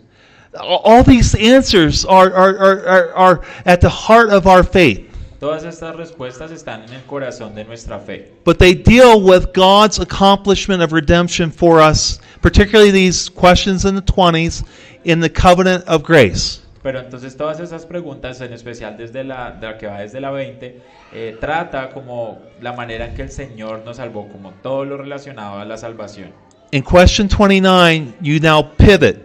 All 0.59 1.03
these 1.03 1.35
answers 1.35 2.05
are, 2.05 2.33
are, 2.33 2.57
are, 2.57 2.87
are, 2.87 3.13
are 3.13 3.41
at 3.65 3.81
the 3.81 3.89
heart 3.89 4.29
of 4.29 4.47
our 4.47 4.63
faith, 4.63 5.11
Todas 5.39 5.63
estas 5.65 5.95
respuestas 5.95 6.49
están 6.51 6.83
en 6.83 6.93
el 6.93 7.01
corazón 7.05 7.53
de 7.55 7.63
nuestra 7.65 7.99
fe. 7.99 8.31
but 8.45 8.57
they 8.57 8.73
deal 8.73 9.21
with 9.21 9.53
God's 9.53 9.99
accomplishment 9.99 10.81
of 10.81 10.91
redemption 10.93 11.51
for 11.51 11.81
us, 11.81 12.19
particularly 12.41 12.89
these 12.91 13.29
questions 13.29 13.85
in 13.85 13.95
the 13.95 14.01
20s 14.01 14.63
in 15.03 15.19
the 15.19 15.29
covenant 15.29 15.83
of 15.87 16.03
grace. 16.03 16.61
Pero 16.81 16.99
entonces 16.99 17.35
todas 17.35 17.59
esas 17.59 17.85
preguntas, 17.85 18.39
en 18.41 18.53
especial 18.53 18.95
desde 18.95 19.23
la, 19.23 19.51
de 19.51 19.67
la 19.67 19.77
que 19.77 19.87
va 19.87 19.99
desde 20.01 20.21
la 20.21 20.29
20, 20.31 20.81
eh, 21.13 21.35
trata 21.41 21.89
como 21.89 22.39
la 22.61 22.73
manera 22.73 23.07
en 23.07 23.15
que 23.15 23.23
el 23.23 23.31
Señor 23.31 23.81
nos 23.83 23.97
salvó, 23.97 24.27
como 24.29 24.51
todo 24.61 24.85
lo 24.85 24.97
relacionado 24.97 25.59
a 25.59 25.65
la 25.65 25.77
salvación. 25.77 26.31
In 26.71 26.83
question 26.83 27.27
29, 27.27 28.13
you 28.21 28.39
now 28.39 28.61
pivot 28.77 29.24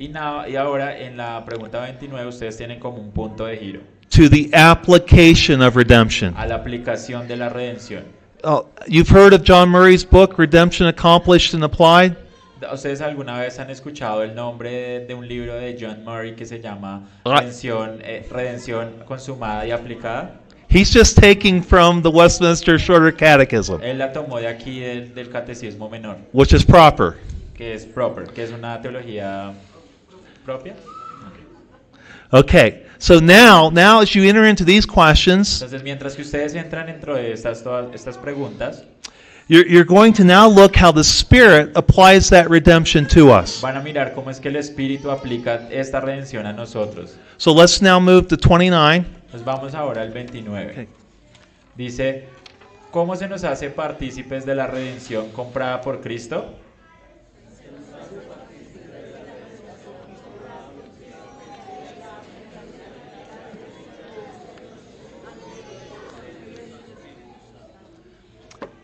Y, 0.00 0.10
y 0.50 0.56
ahora 0.56 0.98
en 0.98 1.18
la 1.18 1.44
pregunta 1.44 1.82
29 1.82 2.26
ustedes 2.26 2.56
tienen 2.56 2.80
como 2.80 2.96
un 2.96 3.10
punto 3.10 3.44
de 3.44 3.58
giro 3.58 3.80
to 4.08 4.30
the 4.30 4.48
application 4.54 5.60
of 5.60 5.76
redemption. 5.76 6.34
a 6.38 6.46
la 6.46 6.54
aplicación 6.54 7.28
de 7.28 7.36
la 7.36 7.50
redención. 7.50 8.04
Oh, 8.42 8.66
you've 8.88 9.10
heard 9.10 9.34
of 9.34 9.42
John 9.46 9.68
Murray's 9.68 10.02
book, 10.02 10.38
Redemption 10.38 10.88
Accomplished 10.88 11.52
and 11.52 11.62
Applied? 11.62 12.16
¿Ustedes 12.72 13.02
alguna 13.02 13.38
vez 13.40 13.58
han 13.58 13.68
escuchado 13.68 14.22
el 14.22 14.34
nombre 14.34 14.70
de, 14.70 15.06
de 15.06 15.14
un 15.14 15.28
libro 15.28 15.54
de 15.54 15.76
John 15.78 16.02
Murray 16.02 16.34
que 16.34 16.46
se 16.46 16.60
llama. 16.60 17.02
Redención, 17.26 17.98
eh, 18.02 18.26
Redención 18.30 19.04
consumada 19.06 19.66
y 19.66 19.70
aplicada? 19.70 20.40
He's 20.70 20.90
just 20.90 21.18
taking 21.18 21.62
from 21.62 22.00
the 22.02 22.08
Westminster 22.08 22.78
Shorter 22.78 23.12
Catechism, 23.14 23.82
Él 23.82 23.98
la 23.98 24.12
tomó 24.12 24.38
de 24.38 24.48
aquí 24.48 24.80
del, 24.80 25.14
del 25.14 25.28
catecismo 25.28 25.90
menor, 25.90 26.16
which 26.32 26.54
is 26.54 26.64
proper. 26.64 27.18
que 27.54 27.74
es 27.74 27.84
proper, 27.84 28.24
que 28.32 28.42
es 28.44 28.50
una 28.52 28.80
teología 28.80 29.52
propia. 30.44 30.74
Okay, 32.32 32.86
so 32.98 33.18
now, 33.18 33.70
now 33.70 34.00
as 34.00 34.14
you 34.14 34.22
enter 34.22 34.44
into 34.44 34.64
these 34.64 34.86
questions, 34.86 35.60
Entonces, 35.60 35.82
mientras 35.82 36.14
que 36.14 36.22
ustedes 36.22 36.54
entran 36.54 36.86
dentro 36.86 37.16
de 37.16 37.32
estas, 37.32 37.62
todas 37.64 37.92
estas 37.92 38.16
preguntas, 38.16 38.84
you're, 39.48 39.66
you're 39.66 39.84
going 39.84 40.12
to 40.12 40.22
now 40.22 40.46
look 40.46 40.76
how 40.76 40.92
the 40.92 41.02
Spirit 41.02 41.72
applies 41.74 42.30
that 42.30 42.48
redemption 42.48 43.04
to 43.08 43.32
us. 43.32 43.60
van 43.60 43.76
a 43.76 43.80
mirar 43.80 44.14
cómo 44.14 44.30
es 44.30 44.38
que 44.38 44.48
el 44.48 44.56
Espíritu 44.56 45.10
aplica 45.10 45.68
esta 45.70 46.00
redención 46.00 46.46
a 46.46 46.52
nosotros. 46.52 47.16
So 47.36 47.52
let's 47.52 47.82
now 47.82 47.98
move 47.98 48.28
to 48.28 48.36
29. 48.36 49.04
Nos 49.32 49.44
vamos 49.44 49.74
ahora 49.74 50.02
al 50.02 50.12
29. 50.12 50.70
Okay. 50.72 50.88
Dice, 51.76 52.28
¿cómo 52.92 53.16
se 53.16 53.26
nos 53.26 53.42
hace 53.42 53.70
partícipes 53.70 54.46
de 54.46 54.54
la 54.54 54.68
redención 54.68 55.30
comprada 55.30 55.80
por 55.80 56.00
Cristo? 56.00 56.54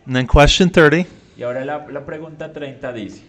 And 0.07 0.15
then 0.15 0.27
question 0.29 0.71
30. 0.71 1.05
Y 1.37 1.43
ahora 1.43 1.65
la, 1.65 1.85
la 1.89 2.07
pregunta 2.07 2.53
30 2.53 2.93
dice, 2.93 3.23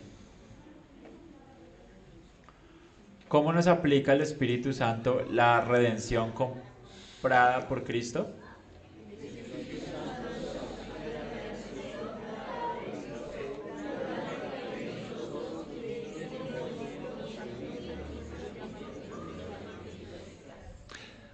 ¿cómo 3.28 3.52
nos 3.52 3.66
aplica 3.66 4.14
el 4.14 4.22
Espíritu 4.22 4.72
Santo 4.74 5.26
la 5.32 5.62
redención 5.62 6.32
comprada 6.32 7.68
por 7.68 7.84
Cristo? 7.84 8.30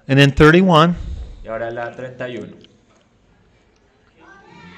And 0.07 0.19
then 0.19 0.33
31. 0.33 0.95
Y 1.43 1.47
ahora 1.47 1.69
la 1.69 1.91
31. 1.91 2.72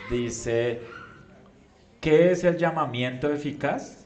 Dice, 0.08 0.82
¿qué 1.99 2.32
es 2.32 2.43
el 2.45 2.58
llamamiento 2.58 3.30
eficaz? 3.32 4.05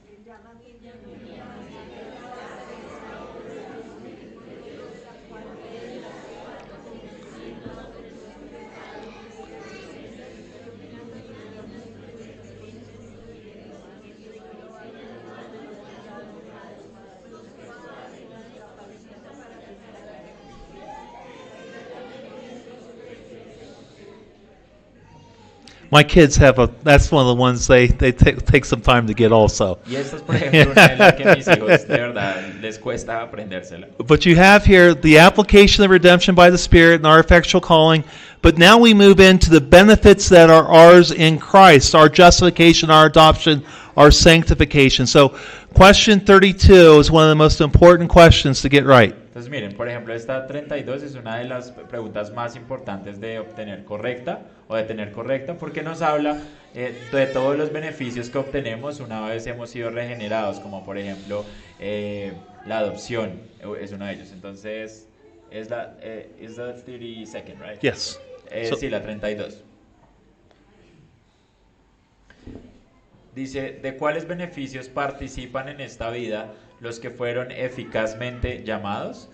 My 25.91 26.03
kids 26.03 26.35
have 26.37 26.59
a, 26.59 26.67
that's 26.83 27.11
one 27.11 27.21
of 27.21 27.27
the 27.27 27.41
ones 27.41 27.65
they, 27.65 27.87
they 27.87 28.11
take, 28.11 28.45
take 28.45 28.65
some 28.65 28.81
time 28.81 29.07
to 29.07 29.13
get 29.13 29.31
also. 29.31 29.79
Y 29.87 29.95
esta 29.95 30.17
es, 30.17 30.21
por 30.21 30.35
ejemplo, 30.35 30.71
una 30.71 30.87
de 30.87 30.95
las 30.97 31.13
que 31.13 31.25
mis 31.25 31.47
hijos 31.47 31.87
de 31.87 31.97
verdad 31.97 32.53
les 32.61 32.77
cuesta 32.77 33.21
aprendérsela. 33.21 33.87
But 34.05 34.25
you 34.25 34.35
have 34.35 34.65
here 34.65 34.93
the 34.93 35.17
application 35.17 35.83
of 35.83 35.89
redemption 35.89 36.35
by 36.35 36.51
the 36.51 36.57
Spirit 36.57 36.95
and 36.95 37.07
our 37.07 37.19
effectual 37.19 37.61
calling. 37.61 38.03
But 38.41 38.57
now 38.57 38.77
we 38.77 38.93
move 38.93 39.19
into 39.19 39.49
the 39.49 39.59
benefits 39.59 40.29
that 40.29 40.49
are 40.49 40.65
ours 40.67 41.11
in 41.11 41.39
Christ 41.39 41.93
our 41.95 42.07
justification, 42.07 42.89
our 42.89 43.07
adoption, 43.07 43.65
our 43.97 44.11
sanctification. 44.11 45.05
So, 45.05 45.35
question 45.73 46.19
32 46.21 46.99
is 46.99 47.11
one 47.11 47.23
of 47.23 47.29
the 47.29 47.35
most 47.35 47.59
important 47.61 48.09
questions 48.09 48.61
to 48.61 48.69
get 48.69 48.85
right. 48.85 49.15
Entonces, 49.39 49.51
miren, 49.57 49.73
por 49.77 49.87
ejemplo, 49.87 50.13
esta 50.13 50.45
32 50.47 51.01
es 51.01 51.15
una 51.15 51.37
de 51.37 51.45
las 51.45 51.71
preguntas 51.71 52.33
más 52.33 52.57
importantes 52.57 53.21
de 53.21 53.39
obtener 53.39 53.85
correcta 53.85 54.41
o 54.67 54.75
de 54.75 54.83
tener 54.83 55.13
correcta 55.13 55.53
porque 55.57 55.81
nos 55.81 56.01
habla 56.01 56.41
eh, 56.75 56.93
de 57.09 57.25
todos 57.27 57.57
los 57.57 57.71
beneficios 57.71 58.29
que 58.29 58.37
obtenemos 58.37 58.99
una 58.99 59.25
vez 59.29 59.47
hemos 59.47 59.69
sido 59.69 59.91
regenerados, 59.91 60.59
como 60.59 60.83
por 60.83 60.97
ejemplo 60.97 61.45
eh, 61.79 62.33
la 62.65 62.79
adopción 62.79 63.39
eh, 63.61 63.77
es 63.79 63.93
uno 63.93 64.07
de 64.07 64.13
ellos. 64.15 64.33
Entonces, 64.33 65.07
es 65.51 65.69
la, 65.69 65.95
eh, 66.01 66.35
is 66.41 66.57
the 66.57 66.73
32nd, 66.73 67.61
right? 67.65 67.79
Yes. 67.79 68.19
Eh, 68.51 68.65
So- 68.65 68.75
sí, 68.75 68.89
la 68.89 69.01
32. 69.01 69.63
Dice, 73.39 73.79
¿de 73.81 73.95
cuáles 73.95 74.27
beneficios 74.27 74.89
participan 74.89 75.69
en 75.69 75.79
esta 75.79 76.09
vida 76.09 76.55
los 76.81 76.99
que 76.99 77.09
fueron 77.09 77.53
eficazmente 77.53 78.65
llamados? 78.65 79.29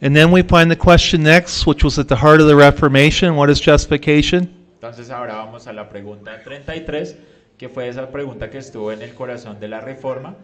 And 0.00 0.14
then 0.14 0.30
we 0.30 0.42
find 0.42 0.70
the 0.70 0.76
question 0.76 1.24
next, 1.24 1.66
which 1.66 1.82
was 1.82 1.98
at 1.98 2.06
the 2.06 2.14
heart 2.14 2.40
of 2.40 2.46
the 2.46 2.54
Reformation 2.54 3.34
what 3.34 3.50
is 3.50 3.58
justification? 3.58 4.55
Entonces 4.86 5.10
ahora 5.10 5.34
vamos 5.34 5.66
a 5.66 5.72
la 5.72 5.88
pregunta 5.88 6.44
33, 6.44 7.16
que 7.58 7.68
fue 7.68 7.88
esa 7.88 8.12
pregunta 8.12 8.50
que 8.50 8.58
estuvo 8.58 8.92
en 8.92 9.02
el 9.02 9.14
corazón 9.14 9.58
de 9.58 9.66
la 9.66 9.80
reforma, 9.80 10.36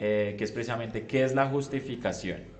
eh, 0.00 0.34
que 0.36 0.42
es 0.42 0.50
¿qué 1.06 1.22
es 1.22 1.32
la 1.32 1.46
justificación? 1.46 2.53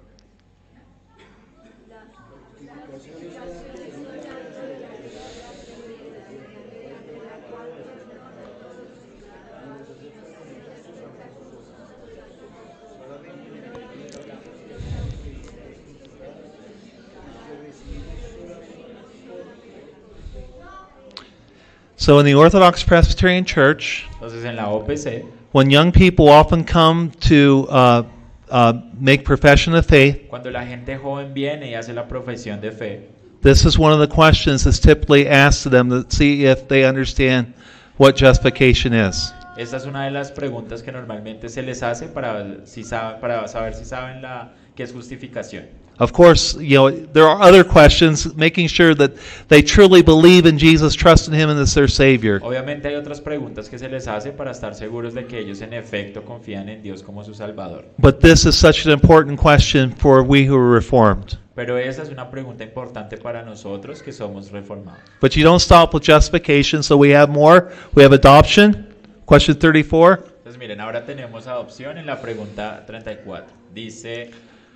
So, 22.05 22.19
in 22.19 22.27
the 22.27 22.35
Orthodox 22.35 22.83
Presbyterian 22.85 23.47
Church, 23.47 24.07
Entonces 24.21 24.45
en 24.45 24.57
la 24.57 24.69
OPC, 24.69 25.25
when 25.53 25.71
young 25.71 25.91
people 25.91 26.29
often 26.29 26.63
come 26.63 27.11
to 27.31 27.67
uh, 27.71 28.03
uh, 28.51 28.75
make 29.01 29.25
profession 29.25 29.75
of 29.75 29.87
faith, 29.87 30.29
cuando 30.29 30.51
la 30.51 30.67
gente 30.67 30.99
joven 30.99 31.33
viene 31.33 31.71
y 31.71 31.75
hace 31.75 31.95
la 31.95 32.07
profesión 32.07 32.61
de 32.61 32.73
fe, 32.73 33.09
this 33.41 33.65
is 33.65 33.79
one 33.79 33.91
of 33.91 34.01
the 34.01 34.07
questions 34.07 34.65
that's 34.65 34.79
typically 34.79 35.27
asked 35.27 35.63
to 35.63 35.71
them 35.71 35.89
to 35.89 36.05
see 36.15 36.45
if 36.45 36.69
they 36.69 36.85
understand 36.85 37.55
what 37.97 38.17
justification 38.17 38.93
is. 38.93 39.33
esta 39.57 39.79
es 39.79 39.87
una 39.87 40.05
de 40.05 40.11
las 40.11 40.31
preguntas 40.31 40.83
que 40.83 40.93
normalmente 40.93 41.49
se 41.49 41.63
les 41.63 41.83
hace 41.83 42.09
para, 42.09 42.67
si 42.67 42.83
sabe- 42.85 43.19
para 43.19 43.49
saber 43.49 43.73
si 43.73 43.87
saben 43.87 44.21
la, 44.21 44.53
qué 44.77 44.83
es 44.83 44.93
justificación. 44.93 45.65
Of 45.99 46.13
course, 46.13 46.57
you 46.57 46.77
know, 46.77 46.91
there 46.91 47.29
are 47.29 47.41
other 47.41 47.63
questions, 47.63 48.35
making 48.35 48.67
sure 48.67 48.95
that 48.97 49.13
they 49.49 49.63
truly 49.63 50.03
believe 50.03 50.45
in 50.45 50.59
Jesus, 50.59 50.95
trust 50.95 51.29
in 51.29 51.35
Him 51.35 51.51
and 51.51 51.61
as 51.61 51.73
their 51.73 51.87
Savior. 51.89 52.41
Obviamente 52.43 52.89
hay 52.89 52.97
otras 52.97 53.21
preguntas 53.21 53.69
que 53.69 53.79
se 53.79 53.89
les 53.89 54.09
hace 54.09 54.33
para 54.33 54.51
estar 54.51 54.75
seguros 54.75 55.15
de 55.15 55.27
que 55.27 55.39
ellos 55.39 55.61
en 55.61 55.73
efecto 55.73 56.25
confían 56.25 56.69
en 56.69 56.83
Dios 56.83 57.03
como 57.03 57.23
su 57.23 57.33
Salvador. 57.33 57.85
But 57.99 58.21
this 58.21 58.45
is 58.45 58.57
such 58.57 58.87
an 58.87 58.93
important 58.93 59.39
question 59.39 59.93
for 59.93 60.23
we 60.23 60.45
who 60.49 60.57
are 60.57 60.75
Reformed. 60.75 61.39
Pero 61.55 61.79
esa 61.79 62.03
es 62.03 62.09
una 62.09 62.29
pregunta 62.29 62.65
importante 62.65 63.17
para 63.17 63.43
nosotros 63.45 64.03
que 64.03 64.13
somos 64.13 64.51
reformados. 64.51 65.01
But 65.21 65.37
you 65.37 65.45
don't 65.45 65.63
stop 65.63 65.95
with 65.95 66.03
justification, 66.03 66.83
so 66.83 66.97
we 66.97 67.15
have 67.15 67.29
more. 67.29 67.69
We 67.95 68.03
have 68.03 68.13
adoption, 68.13 68.93
question 69.27 69.57
34. 69.57 70.25
Entonces 70.39 70.59
miren, 70.59 70.81
ahora 70.81 71.05
tenemos 71.05 71.47
adopción 71.47 71.99
en 71.99 72.07
la 72.07 72.21
pregunta 72.21 72.85
34. 72.85 73.55
Dice, 73.73 74.33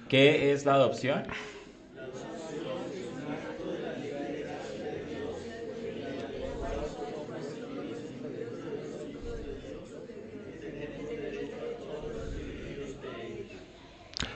¿qué 0.08 0.52
es 0.52 0.64
la 0.64 0.74
adopción? 0.74 1.24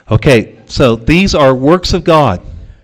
Okay, 0.08 0.58
so 0.66 0.94
these 0.94 1.34
are 1.34 1.54
works 1.54 1.94
of 1.94 2.04
God. 2.04 2.40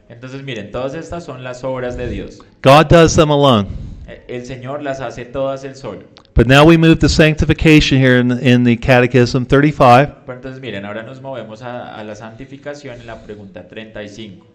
Entonces 0.09 0.43
miren, 0.43 0.73
todas 0.73 0.95
estas 0.95 1.25
son 1.25 1.45
las 1.45 1.63
obras 1.63 1.97
de 1.97 2.09
Dios. 2.09 2.41
God 2.63 2.89
does 2.89 3.15
them 3.15 3.31
alone. 3.31 3.88
El 4.09 4.47
Señor 4.47 4.83
las 4.83 5.01
hace 5.01 5.27
todas 5.27 5.65
él 5.65 5.77
solo. 5.77 6.05
But 6.35 6.47
now 6.47 6.65
we 6.65 6.79
move 6.79 6.99
to 7.01 7.09
sanctification 7.09 8.01
here 8.01 8.19
in, 8.19 8.31
in 8.43 8.65
the 8.65 8.77
Catechism 8.77 9.45
35. 9.45 10.25
Pero 10.25 10.39
entonces 10.39 10.61
miren, 10.61 10.87
ahora 10.87 11.03
nos 11.03 11.21
movemos 11.21 11.63
a, 11.63 11.95
a 11.95 12.05
la 12.05 12.15
santificación 12.15 13.01
en 13.01 13.07
la 13.07 13.23
pregunta 13.23 13.69
35. 13.69 14.47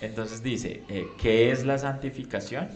Entonces 0.00 0.42
dice, 0.42 0.82
eh, 0.88 1.08
¿qué 1.20 1.50
es 1.50 1.64
la 1.64 1.78
santificación? 1.78 2.68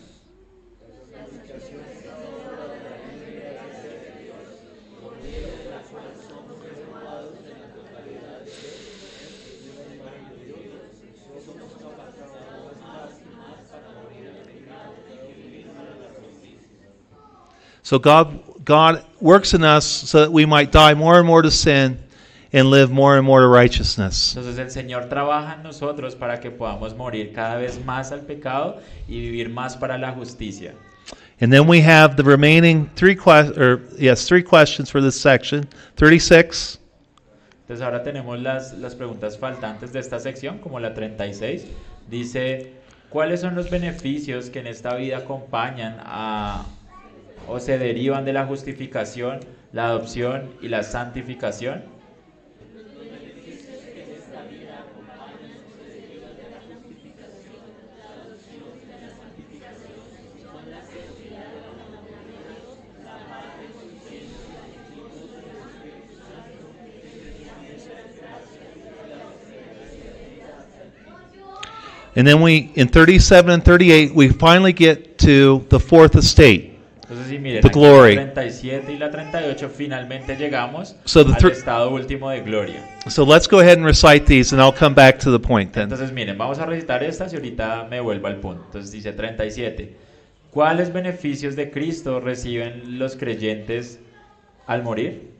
So 17.82 17.98
God, 17.98 18.40
God 18.64 19.04
works 19.20 19.54
in 19.54 19.64
us 19.64 19.84
so 19.84 20.20
that 20.20 20.32
we 20.32 20.46
might 20.46 20.70
die 20.70 20.94
more 20.94 21.18
and 21.18 21.26
more 21.26 21.42
to 21.42 21.50
sin 21.50 21.98
and 22.52 22.70
live 22.70 22.90
more 22.90 23.16
and 23.16 23.26
more 23.26 23.40
to 23.40 23.48
righteousness. 23.48 24.34
Entonces 24.36 24.58
el 24.58 24.70
Señor 24.70 25.08
trabaja 25.08 25.54
en 25.54 25.62
nosotros 25.62 26.14
para 26.14 26.38
que 26.38 26.50
podamos 26.50 26.94
morir 26.94 27.32
cada 27.34 27.56
vez 27.56 27.84
más 27.84 28.12
al 28.12 28.20
pecado 28.20 28.80
y 29.08 29.20
vivir 29.20 29.48
más 29.48 29.76
para 29.76 29.98
la 29.98 30.12
justicia. 30.12 30.74
And 31.40 31.52
then 31.52 31.66
we 31.66 31.80
have 31.80 32.16
the 32.16 32.22
remaining 32.22 32.88
three 32.94 33.18
or 33.26 33.80
yes, 33.98 34.28
three 34.28 34.42
questions 34.42 34.90
for 34.90 35.00
this 35.00 35.20
section. 35.20 35.66
36. 35.96 36.78
Entonces 37.62 37.82
ahora 37.82 38.02
tenemos 38.04 38.40
las, 38.40 38.74
las 38.74 38.94
preguntas 38.94 39.38
faltantes 39.38 39.92
de 39.92 40.00
esta 40.00 40.20
sección, 40.20 40.58
como 40.58 40.78
la 40.78 40.94
36. 40.94 41.64
Dice, 42.08 42.74
¿cuáles 43.08 43.40
son 43.40 43.54
los 43.54 43.70
beneficios 43.70 44.50
que 44.50 44.60
en 44.60 44.66
esta 44.66 44.94
vida 44.94 45.18
acompañan 45.18 45.96
a, 46.00 46.66
o 47.48 47.58
se 47.60 47.78
derivan 47.78 48.24
de 48.24 48.32
la 48.32 48.46
justificación, 48.46 49.40
la 49.72 49.86
adopción 49.86 50.50
y 50.60 50.68
la 50.68 50.82
santificación? 50.82 51.82
And 72.14 72.26
then 72.26 72.42
we 72.42 72.70
in 72.74 72.88
37 72.88 73.50
and 73.50 73.64
38 73.64 74.14
we 74.14 74.28
finally 74.28 74.72
get 74.72 75.18
to 75.20 75.64
the 75.70 75.80
fourth 75.80 76.14
estate. 76.14 76.71
Entonces, 77.12 77.30
sí, 77.30 77.38
miren, 77.38 77.60
The 77.60 77.68
glory. 77.68 78.16
la 78.16 78.32
37 78.32 78.92
y 78.92 78.96
la 78.96 79.10
38 79.10 79.68
finalmente 79.68 80.34
llegamos 80.36 80.96
So 81.04 81.20
al 81.20 81.50
estado 81.50 81.90
último 81.90 82.30
de 82.30 82.40
gloria. 82.40 82.82
So 83.08 83.26
let's 83.26 83.46
go 83.46 83.60
ahead 83.60 83.76
and 83.76 83.86
recite 83.86 84.24
these 84.24 84.54
and 84.54 84.62
I'll 84.62 84.74
come 84.74 84.94
back 84.94 85.18
to 85.18 85.30
the 85.30 85.38
point 85.38 85.72
then. 85.72 85.84
Entonces, 85.84 86.10
miren, 86.10 86.38
vamos 86.38 86.58
a 86.58 86.64
recitar 86.64 87.02
estas 87.02 87.32
y 87.34 87.36
ahorita 87.36 87.86
me 87.90 88.00
vuelvo 88.00 88.28
al 88.28 88.36
punto. 88.36 88.62
Entonces 88.64 88.92
dice 88.92 89.12
37. 89.12 89.94
¿Cuáles 90.50 90.92
beneficios 90.92 91.54
de 91.54 91.70
Cristo 91.70 92.18
reciben 92.20 92.98
los 92.98 93.16
creyentes 93.16 94.00
al 94.66 94.82
morir? 94.82 95.31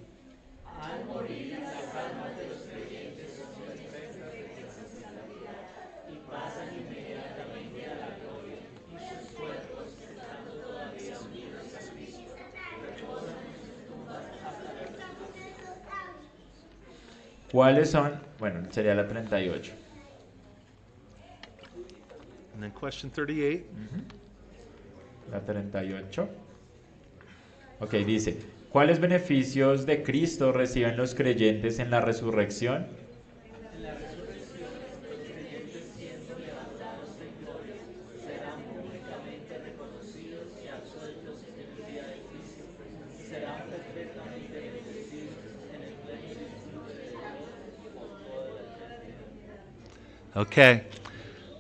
¿Cuáles 17.53 17.91
son? 17.91 18.15
Bueno, 18.39 18.61
sería 18.71 18.95
la 18.95 19.07
38. 19.07 19.73
And 22.55 22.63
then 22.63 22.73
question 22.73 23.11
38. 23.11 23.65
La 25.31 25.41
38. 25.41 26.29
Ok, 27.81 27.93
dice, 28.07 28.39
¿cuáles 28.71 29.01
beneficios 29.01 29.85
de 29.85 30.03
Cristo 30.03 30.53
reciben 30.53 30.97
los 30.97 31.15
creyentes 31.15 31.79
en 31.79 31.91
la 31.91 32.01
resurrección? 32.01 32.87
Okay. 50.37 50.85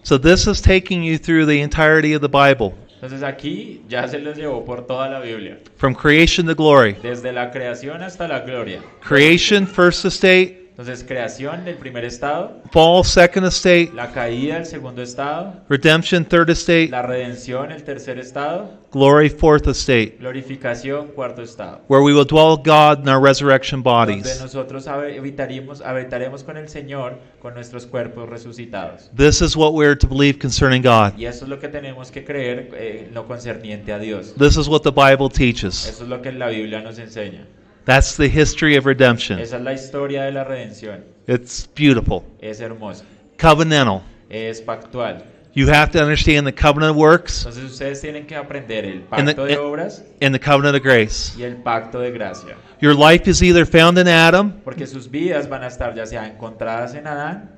So 0.02 0.18
this 0.18 0.46
is 0.46 0.60
taking 0.60 1.02
you 1.02 1.18
through 1.18 1.46
the 1.46 1.60
entirety 1.60 2.14
of 2.14 2.20
the 2.22 2.28
Bible 2.28 2.74
Entonces 3.02 3.24
aquí 3.24 3.82
ya 3.88 4.06
se 4.06 4.20
los 4.20 4.36
llevó 4.36 4.64
por 4.64 4.86
toda 4.86 5.08
la 5.08 5.18
Biblia, 5.20 5.58
from 5.76 5.92
creation 5.92 6.46
to 6.46 6.54
glory. 6.54 6.92
desde 7.02 7.32
la 7.32 7.50
creación 7.50 8.00
hasta 8.00 8.28
la 8.28 8.40
gloria. 8.40 8.80
Creation, 9.00 9.66
first 9.66 10.04
estate, 10.04 10.61
Entonces, 10.82 11.06
creación 11.06 11.64
del 11.64 11.76
primer 11.76 12.04
estado, 12.04 12.60
fall, 12.72 13.04
second 13.04 13.46
estate, 13.46 13.92
la 13.94 14.10
caída 14.10 14.56
del 14.56 14.66
segundo 14.66 15.00
estado, 15.00 15.54
redemption, 15.68 16.24
third 16.24 16.50
estate, 16.50 16.88
la 16.88 17.02
redención 17.02 17.70
el 17.70 17.84
tercer 17.84 18.18
estado, 18.18 18.68
glory, 18.90 19.30
fourth 19.30 19.68
estate, 19.68 20.16
glorificación 20.18 21.06
cuarto 21.14 21.40
estado. 21.40 21.82
where 21.86 22.02
we 22.02 22.12
will 22.12 22.26
dwell 22.26 22.56
with 22.56 22.64
God 22.64 22.98
in 22.98 23.08
our 23.08 23.22
resurrection 23.22 23.80
Donde 23.80 24.14
bodies. 24.14 24.40
nosotros 24.40 24.88
habitaremos, 24.88 25.80
habitaremos 25.82 26.42
con 26.42 26.56
el 26.56 26.68
Señor 26.68 27.20
con 27.40 27.54
nuestros 27.54 27.86
cuerpos 27.86 28.28
resucitados. 28.28 29.08
This 29.16 29.40
is 29.40 29.54
what 29.54 29.74
we're 29.74 29.96
to 29.96 30.08
believe 30.08 30.40
concerning 30.40 30.82
God. 30.82 31.16
Y 31.16 31.26
eso 31.26 31.44
es 31.44 31.48
lo 31.48 31.60
que 31.60 31.68
tenemos 31.68 32.10
que 32.10 32.24
creer 32.24 32.70
eh, 32.74 33.08
lo 33.12 33.28
concerniente 33.28 33.92
a 33.92 34.00
Dios. 34.00 34.34
This 34.36 34.56
is 34.56 34.66
what 34.66 34.80
the 34.82 34.90
Bible 34.90 35.28
teaches. 35.28 35.86
Eso 35.86 36.02
es 36.02 36.08
lo 36.08 36.20
que 36.20 36.32
la 36.32 36.48
Biblia 36.48 36.80
nos 36.80 36.98
enseña. 36.98 37.46
That's 37.84 38.16
the 38.16 38.28
history 38.28 38.76
of 38.76 38.86
redemption. 38.86 39.38
Esa 39.40 39.56
es 39.56 39.62
la 39.62 39.72
historia 39.72 40.22
de 40.24 40.32
la 40.32 40.44
redención. 40.44 41.02
It's 41.26 41.68
beautiful. 41.74 42.22
Es 42.40 42.60
hermosa. 42.60 43.04
Covenantal. 43.38 44.02
Es 44.28 44.60
pactual. 44.60 45.24
You 45.54 45.68
have 45.68 45.90
to 45.92 46.00
understand 46.00 46.46
the 46.46 46.52
covenant 46.52 46.96
works 46.96 47.40
Entonces 47.44 47.64
ustedes 47.70 48.00
tienen 48.00 48.26
que 48.26 48.34
aprender 48.36 48.86
el 48.86 49.04
And 49.10 49.28
the- 49.28 49.34
de 49.34 49.58
obras 49.58 50.02
and 50.22 50.34
the 50.34 50.40
covenant 50.40 50.74
of 50.76 50.82
grace. 50.82 51.34
y 51.38 51.42
el 51.42 51.56
pacto 51.56 51.98
de 52.00 52.10
gracia. 52.10 52.56
Your 52.80 52.94
life 52.94 53.28
is 53.28 53.42
either 53.42 53.66
found 53.66 53.98
in 53.98 54.08
Adam 54.08 54.60
Porque 54.64 54.86
sus 54.86 55.10
vidas 55.10 55.46
van 55.48 55.62
a 55.62 55.66
estar 55.66 55.94
ya 55.94 56.06
sea 56.06 56.26
encontradas 56.26 56.94
en 56.94 57.06
Adán 57.06 57.50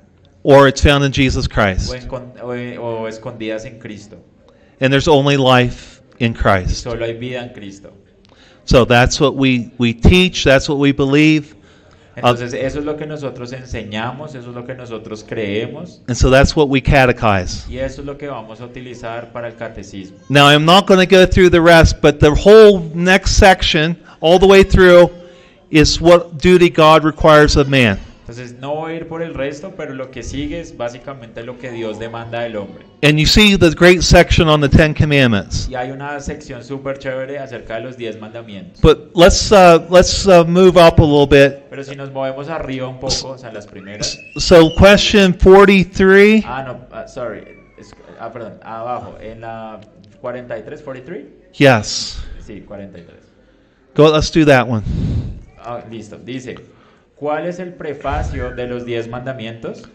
or 0.43 0.67
it's 0.67 0.81
found 0.81 1.05
in 1.05 1.13
Jesus 1.13 1.45
o, 1.45 1.49
Christ. 1.49 1.93
encon- 1.93 2.33
o- 2.41 2.81
o 3.03 3.07
escondidas 3.07 3.63
en 3.63 3.79
Cristo. 3.79 4.17
And 4.81 4.91
there's 4.91 5.07
only 5.07 5.37
life 5.37 6.01
in 6.19 6.33
Y 6.33 6.35
Christ. 6.35 6.83
solo 6.83 7.05
hay 7.05 7.13
vida 7.13 7.41
en 7.43 7.53
Cristo. 7.53 7.93
So 8.65 8.83
that's 8.85 9.19
what 9.19 9.35
we, 9.35 9.71
we 9.77 9.93
teach, 9.93 10.43
that's 10.43 10.67
what 10.67 10.79
we 10.79 10.91
believe, 10.91 11.55
Entonces 12.15 12.53
eso 12.53 12.79
es 12.79 12.85
lo 12.85 12.95
que 12.95 13.05
nosotros 13.05 13.51
enseñamos, 13.51 14.35
eso 14.35 14.49
es 14.49 14.55
lo 14.55 14.65
que 14.65 14.73
nosotros 14.73 15.23
creemos 15.27 15.99
and 16.07 16.15
so 16.15 16.29
that's 16.29 16.55
what 16.55 16.69
we 16.69 16.81
catechize. 16.81 17.67
y 17.69 17.77
eso 17.77 18.01
es 18.01 18.07
lo 18.07 18.17
que 18.17 18.27
vamos 18.27 18.61
a 18.61 18.65
utilizar 18.65 19.33
para 19.33 19.47
el 19.49 19.55
catecismo. 19.55 20.17
Now, 20.29 20.47
I'm 20.47 20.65
not 20.65 20.87
going 20.87 21.05
to 21.05 21.05
go 21.05 21.25
through 21.25 21.49
the 21.49 21.61
rest, 21.61 22.01
but 22.01 22.19
the 22.19 22.33
whole 22.33 22.79
next 22.93 23.31
section, 23.31 23.97
all 24.21 24.39
the 24.39 24.47
way 24.47 24.63
through, 24.63 25.09
is 25.69 25.99
what 25.99 26.37
duty 26.37 26.69
God 26.69 27.03
requires 27.03 27.57
of 27.57 27.67
man. 27.67 27.99
Entonces 28.25 28.55
no 28.57 28.73
voy 28.73 28.93
a 28.93 28.95
ir 28.95 29.07
por 29.07 29.21
el 29.21 29.35
resto, 29.35 29.75
pero 29.77 29.93
lo 29.93 30.09
que 30.09 30.23
sigue 30.23 30.59
es 30.59 30.75
básicamente 30.75 31.43
lo 31.43 31.59
que 31.59 31.69
Dios 31.69 31.99
demanda 31.99 32.39
del 32.39 32.55
hombre. 32.55 32.83
And 33.03 33.19
you 33.19 33.27
see 33.27 33.55
the 33.55 33.69
great 33.69 34.01
section 34.01 34.47
on 34.47 34.61
the 34.61 34.67
Ten 34.67 34.95
Commandments. 34.95 35.69
Y 35.69 35.75
hay 35.75 35.91
una 35.91 36.19
sección 36.19 36.63
súper 36.63 36.97
chévere 36.97 37.37
acerca 37.37 37.75
de 37.75 37.81
los 37.81 37.97
10 37.97 38.19
mandamientos. 38.19 38.81
But 38.81 39.15
let's 39.15 39.51
uh, 39.51 39.79
let's 39.91 40.25
uh, 40.25 40.43
move 40.43 40.75
up 40.75 40.99
a 40.99 41.03
little 41.05 41.27
bit. 41.27 41.69
Pero 41.69 41.83
si 41.83 41.95
nos 41.95 42.11
movemos 42.11 42.49
arriba 42.49 42.87
un 42.87 42.99
poco, 42.99 43.33
o 43.33 43.37
sea, 43.37 43.53
las 43.53 43.67
primeras. 43.67 44.17
So, 44.37 44.73
question 44.73 45.33
43. 45.33 46.43
Ah, 46.47 46.63
no, 46.63 46.79
ah, 46.93 47.07
sorry. 47.07 47.43
Ah, 48.19 48.31
perdón, 48.31 48.59
abajo, 48.63 49.17
en 49.21 49.41
la 49.41 49.79
43, 50.21 50.81
43. 50.81 51.25
Yes. 51.53 52.23
Sí, 52.43 52.61
43. 52.61 53.05
Go. 53.93 54.11
Let's 54.11 54.31
do 54.31 54.43
that 54.45 54.67
one. 54.67 54.81
Ah, 55.59 55.83
listo. 55.91 56.17
Dice, 56.17 56.55
¿cuál 57.15 57.45
es 57.45 57.59
el 57.59 57.73
prefacio 57.73 58.51
de 58.51 58.67
los 58.67 58.85
10 58.85 59.09
mandamientos? 59.09 59.89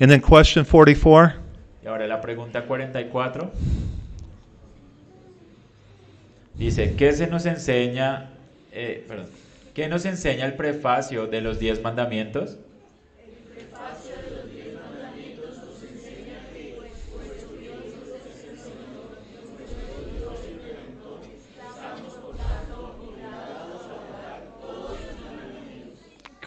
And 0.00 0.10
then 0.10 0.20
question 0.20 0.64
44. 0.64 1.34
Y 1.84 1.86
ahora 1.86 2.08
la 2.08 2.20
pregunta 2.20 2.64
44. 2.64 3.52
Dice, 6.54 6.94
¿qué 6.96 7.12
se 7.12 7.28
nos 7.28 7.46
enseña, 7.46 8.30
eh, 8.72 9.04
perdón, 9.06 9.26
¿qué 9.74 9.88
nos 9.88 10.04
enseña 10.04 10.44
el 10.46 10.54
prefacio 10.54 11.28
de 11.28 11.40
los 11.40 11.60
10 11.60 11.82
mandamientos? 11.82 12.58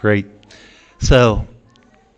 Great. 0.05 0.27
So, 0.99 1.47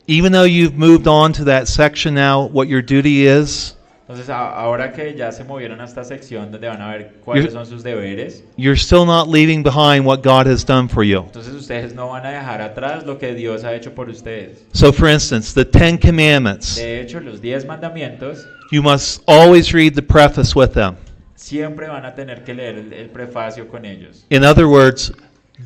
even 0.08 0.34
though 0.34 0.44
you've 0.44 0.78
moved 0.78 1.08
on 1.08 1.32
to 1.32 1.46
that 1.46 1.70
section 1.70 2.14
now, 2.16 2.46
what 2.50 2.68
your 2.68 2.82
duty 2.82 3.26
is, 3.26 3.76
Entonces, 4.10 4.30
ahora 4.30 4.92
que 4.92 5.16
ya 5.16 5.32
se 5.32 5.46
movieron 5.46 5.80
a 5.80 5.86
esta 5.86 6.04
sección 6.04 6.52
donde 6.52 6.68
van 6.68 6.82
a 6.82 6.90
ver 6.90 7.14
cuáles 7.24 7.46
You're- 7.46 7.54
son 7.54 7.66
sus 7.66 7.84
deberes, 7.84 8.44
you're 8.58 8.76
still 8.78 9.06
not 9.06 9.30
leaving 9.30 9.64
behind 9.64 10.06
what 10.06 10.22
God 10.22 10.48
has 10.48 10.66
done 10.66 10.90
for 10.90 11.02
you. 11.06 11.20
entonces 11.28 11.54
ustedes 11.54 11.94
no 11.96 12.10
van 12.10 12.26
a 12.26 12.30
dejar 12.32 12.62
atrás 12.62 13.06
lo 13.06 13.18
que 13.18 13.34
Dios 13.34 13.64
ha 13.64 13.74
hecho 13.74 13.94
por 13.96 14.10
ustedes. 14.10 14.66
So, 14.74 14.92
for 14.92 15.08
instance, 15.08 15.54
the 15.54 15.64
Ten 15.64 15.98
Commandments, 15.98 16.76
De 16.76 17.00
hecho, 17.00 17.22
los 17.22 17.40
10 17.40 17.66
mandamientos 17.66 18.46
you 18.70 18.82
must 18.82 19.22
always 19.30 19.72
read 19.74 19.94
the 19.94 20.02
preface 20.02 20.54
with 20.60 20.74
them. 20.74 20.96
siempre 21.36 21.88
van 21.88 22.04
a 22.06 22.14
tener 22.16 22.44
que 22.44 22.54
leer 22.54 22.78
el, 22.80 22.92
el 22.92 23.10
prefacio 23.12 23.70
con 23.70 23.86
ellos. 23.86 24.26
In 24.30 24.44
other 24.44 24.66
words, 24.68 25.14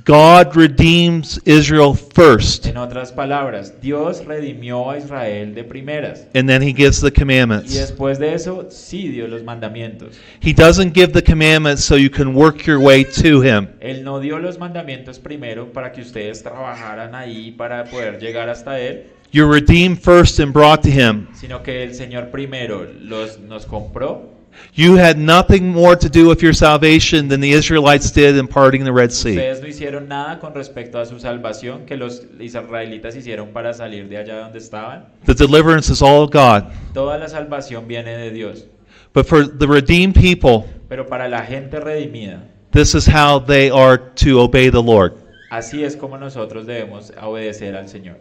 God 0.06 0.56
redeems 0.56 1.40
Israel 1.46 1.94
first, 1.94 2.66
En 2.66 2.78
otras 2.78 3.12
palabras, 3.12 3.74
Dios 3.82 4.24
redimió 4.26 4.90
a 4.90 4.98
Israel 4.98 5.54
de 5.54 5.64
primeras. 5.66 6.28
and 6.34 6.48
then 6.48 6.62
he 6.62 6.72
gives 6.74 7.02
the 7.02 7.08
Y 7.10 7.12
commandments. 7.12 7.74
después 7.74 8.18
de 8.18 8.34
eso, 8.34 8.68
sí 8.72 9.10
dio 9.10 9.28
los 9.28 9.44
mandamientos. 9.44 10.18
He 10.42 10.54
doesn't 10.54 10.94
give 10.96 11.12
the 11.12 11.22
commandments 11.22 11.84
so 11.84 11.98
you 11.98 12.10
can 12.10 12.34
work 12.34 12.66
your 12.66 12.80
way 12.80 13.04
to 13.04 13.42
him. 13.44 13.68
Él 13.82 14.04
no 14.04 14.20
dio 14.22 14.40
los 14.40 14.58
mandamientos 14.58 15.20
primero 15.20 15.72
para 15.74 15.92
que 15.92 16.02
ustedes 16.02 16.42
trabajaran 16.42 17.14
ahí 17.14 17.52
para 17.52 17.84
poder 17.84 18.18
llegar 18.20 18.50
hasta 18.50 18.80
Él, 18.80 19.04
You're 19.34 19.50
redeemed 19.54 20.00
first 20.02 20.40
and 20.40 20.52
brought 20.54 20.82
to 20.84 20.90
him. 20.90 21.28
sino 21.34 21.64
que 21.64 21.84
el 21.84 21.94
Señor 21.96 22.32
primero 22.32 22.86
los, 23.02 23.40
nos 23.40 23.66
compró. 23.66 24.31
You 24.74 24.96
had 24.98 25.18
nothing 25.18 25.70
more 25.70 25.96
to 25.98 26.10
do 26.10 26.28
with 26.28 26.42
your 26.42 26.54
salvation 26.54 27.28
than 27.28 27.42
the 27.42 27.52
Israelites 27.52 28.12
did 28.12 28.38
in 28.38 28.48
parting 28.48 28.84
the 28.84 28.92
Red 28.94 29.12
Sea. 29.12 29.38
Ustedes 29.38 29.62
no 29.62 29.68
hicieron 29.68 30.08
nada 30.08 30.40
con 30.40 30.54
respecto 30.54 31.00
a 31.00 31.06
su 31.06 31.20
salvación 31.20 31.86
que 31.86 31.98
los 31.98 32.24
israelitas 32.40 33.16
hicieron 33.16 33.50
para 33.54 33.74
salir 33.74 34.08
de 34.08 34.18
allá 34.18 34.38
donde 34.40 34.60
estaban. 34.60 35.06
The 35.26 35.34
deliverance 35.34 35.90
is 35.92 36.02
all 36.02 36.24
of 36.24 36.32
God. 36.32 36.72
Toda 36.94 37.18
la 37.18 37.28
salvación 37.28 37.88
viene 37.88 38.18
de 38.18 38.32
Dios. 38.32 38.66
But 39.14 39.26
for 39.28 39.46
the 39.46 39.68
redeemed 39.68 40.16
people, 40.16 40.66
Pero 40.88 41.06
para 41.06 41.28
la 41.28 41.42
gente 41.46 41.80
redimida, 41.80 42.44
this 42.72 42.96
is 42.96 43.08
how 43.08 43.40
they 43.40 43.70
are 43.70 43.98
to 44.16 44.40
obey 44.40 44.70
the 44.70 44.82
Lord. 44.82 45.14
así 45.50 45.84
es 45.84 45.98
como 45.98 46.18
nosotros 46.18 46.66
debemos 46.66 47.12
obedecer 47.22 47.76
al 47.76 47.90
Señor. 47.90 48.18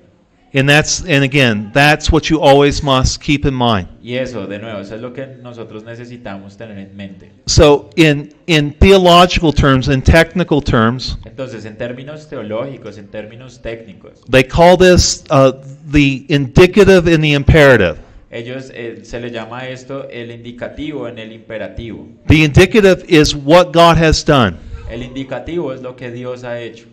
And 0.52 0.68
that's 0.68 1.00
and 1.02 1.22
again, 1.22 1.70
that's 1.72 2.10
what 2.10 2.28
you 2.28 2.40
always 2.40 2.82
must 2.82 3.22
keep 3.22 3.44
in 3.44 3.54
mind. 3.54 3.86
Y 4.02 4.14
eso, 4.16 4.46
de 4.48 4.58
nuevo, 4.58 4.80
eso 4.80 4.96
es 4.96 5.00
lo 5.00 5.12
que 5.12 5.26
nosotros 5.40 5.84
necesitamos 5.84 6.56
tener 6.56 6.76
en 6.78 6.96
mente. 6.96 7.30
So 7.46 7.88
in 7.96 8.34
in 8.46 8.72
theological 8.72 9.52
terms, 9.52 9.88
in 9.88 10.02
technical 10.02 10.60
terms, 10.60 11.16
Entonces, 11.24 11.64
en 11.66 11.76
términos 11.76 12.28
teológicos, 12.28 12.98
en 12.98 13.06
términos 13.08 13.62
técnicos, 13.62 14.24
they 14.28 14.42
call 14.42 14.76
this 14.76 15.22
uh, 15.30 15.52
the 15.92 16.24
indicative 16.28 17.06
and 17.06 17.22
the 17.22 17.32
imperative. 17.34 17.98
ellos 18.30 18.70
eh, 18.74 19.00
se 19.02 19.20
le 19.20 19.30
llama 19.30 19.68
esto 19.68 20.08
el 20.08 20.30
indicativo 20.32 21.06
en 21.08 21.18
el 21.18 21.32
imperativo. 21.32 22.08
The 22.26 22.44
indicative 22.44 23.04
is 23.08 23.34
what 23.34 23.72
God 23.72 23.96
has 23.98 24.24
done, 24.24 24.56
El 24.90 25.02
indicativo 25.04 25.72
es 25.72 25.80
lo 25.82 25.94
que 25.94 26.10
Dios 26.10 26.42
ha 26.42 26.58
hecho, 26.60 26.86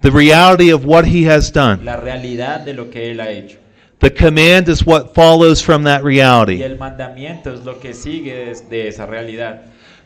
the 0.00 0.10
reality 0.10 0.70
of 0.70 0.84
what 0.84 1.06
He 1.06 1.24
has 1.24 1.50
done. 1.50 1.84
la 1.84 1.96
realidad 1.96 2.64
de 2.64 2.74
lo 2.74 2.90
que 2.90 3.10
Él 3.10 3.20
ha 3.20 3.30
hecho. 3.30 3.58
The 4.00 4.10
command 4.10 4.68
is 4.68 4.86
what 4.86 5.14
follows 5.14 5.60
from 5.60 5.82
that 5.84 6.02
reality. 6.02 6.56
Y 6.56 6.62
el 6.62 6.78
mandamiento 6.78 7.52
es 7.52 7.64
lo 7.64 7.78
que 7.78 7.92
sigue 7.92 8.54
de, 8.70 8.88
esa 8.88 9.06
realidad. 9.06 9.60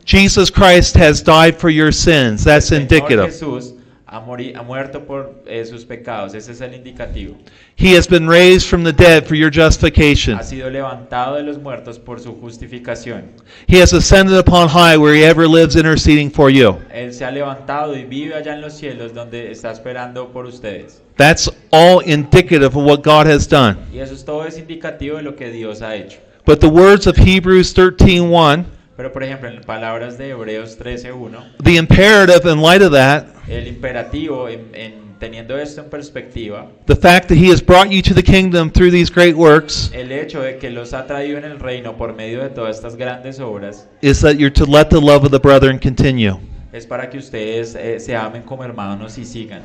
Jesus 0.04 0.50
Christ 0.50 0.96
has 0.96 1.22
died 1.22 1.56
for 1.56 1.70
your 1.70 1.92
sins. 1.92 2.42
That's 2.42 2.72
indicative. 2.72 3.26
Jesús 3.26 3.74
ha, 4.14 4.20
mori- 4.20 4.54
ha 4.54 4.62
muerto 4.62 5.04
por 5.04 5.42
eh, 5.46 5.64
sus 5.64 5.84
pecados, 5.84 6.34
ese 6.34 6.52
es 6.52 6.60
el 6.60 6.74
indicativo. 6.74 7.36
He 7.76 7.96
has 7.96 8.06
been 8.08 8.28
raised 8.28 8.68
from 8.68 8.84
the 8.84 8.92
dead 8.92 9.24
for 9.26 9.34
your 9.36 9.50
justification. 9.50 10.36
Ha 10.38 10.42
sido 10.44 10.70
levantado 10.70 11.34
de 11.36 11.42
los 11.42 11.58
muertos 11.58 11.98
por 11.98 12.20
su 12.20 12.32
justificación. 12.34 13.24
He 13.66 13.80
has 13.82 13.92
ascended 13.92 14.38
upon 14.38 14.68
high 14.68 14.96
where 14.96 15.14
he 15.14 15.24
ever 15.24 15.48
lives 15.48 15.74
interceding 15.74 16.30
for 16.30 16.50
you. 16.50 16.78
Él 16.92 17.12
se 17.12 17.24
ha 17.24 17.30
levantado 17.30 17.96
y 17.96 18.04
vive 18.04 18.34
allá 18.34 18.54
en 18.54 18.60
los 18.60 18.74
cielos 18.74 19.12
donde 19.12 19.50
está 19.50 19.72
esperando 19.72 20.28
por 20.32 20.46
ustedes. 20.46 21.00
That's 21.16 21.50
all 21.70 22.00
indicative 22.04 22.64
of 22.64 22.76
what 22.76 23.02
God 23.02 23.26
has 23.26 23.48
done. 23.48 23.76
Y 23.92 23.98
eso 23.98 24.14
es 24.14 24.24
todo 24.24 24.44
es 24.46 24.58
indicativo 24.58 25.16
de 25.16 25.22
lo 25.24 25.34
que 25.34 25.50
Dios 25.50 25.82
ha 25.82 25.94
hecho. 25.96 26.18
But 26.46 26.60
the 26.60 26.68
words 26.68 27.06
of 27.06 27.16
Hebrews 27.16 27.74
13:1, 27.74 28.64
Pero 28.96 29.12
por 29.12 29.24
ejemplo, 29.24 29.48
en 29.48 29.60
palabras 29.62 30.16
de 30.18 30.30
Hebreos 30.30 30.78
13:1, 30.78 31.54
the 31.64 31.76
imperative 31.76 32.48
in 32.50 32.60
light 32.62 32.80
of 32.82 32.92
that 32.92 33.24
El 33.48 33.66
imperativo, 33.66 34.48
en, 34.48 34.68
en- 34.72 35.04
teniendo 35.18 35.56
esto 35.58 35.80
en 35.82 35.90
perspectiva, 35.90 36.68
the 36.86 36.94
fact 36.94 37.28
that 37.28 37.36
He 37.36 37.50
has 37.50 37.60
brought 37.64 37.88
you 37.90 38.02
to 38.02 38.14
the 38.14 38.22
kingdom 38.22 38.70
through 38.70 38.90
these 38.92 39.10
great 39.12 39.34
works, 39.34 39.90
el 39.94 40.12
hecho 40.12 40.40
de 40.42 40.58
que 40.58 40.70
los 40.70 40.92
ha 40.92 41.06
traído 41.06 41.38
en 41.38 41.44
el 41.44 41.58
reino 41.58 41.96
por 41.96 42.14
medio 42.14 42.42
de 42.42 42.50
todas 42.50 42.76
estas 42.76 42.96
grandes 42.96 43.40
obras, 43.40 43.88
is 44.00 44.20
that 44.20 44.34
you're 44.36 44.52
to 44.52 44.64
let 44.64 44.86
the 44.90 45.00
love 45.00 45.24
of 45.24 45.30
the 45.30 45.38
brethren 45.38 45.78
continue. 45.78 46.36
es 46.72 46.86
para 46.86 47.08
que 47.10 47.18
ustedes 47.18 47.74
eh, 47.74 47.98
se 48.00 48.14
amen 48.16 48.42
como 48.42 48.64
hermanos 48.64 49.16
y 49.18 49.24
sigan. 49.24 49.62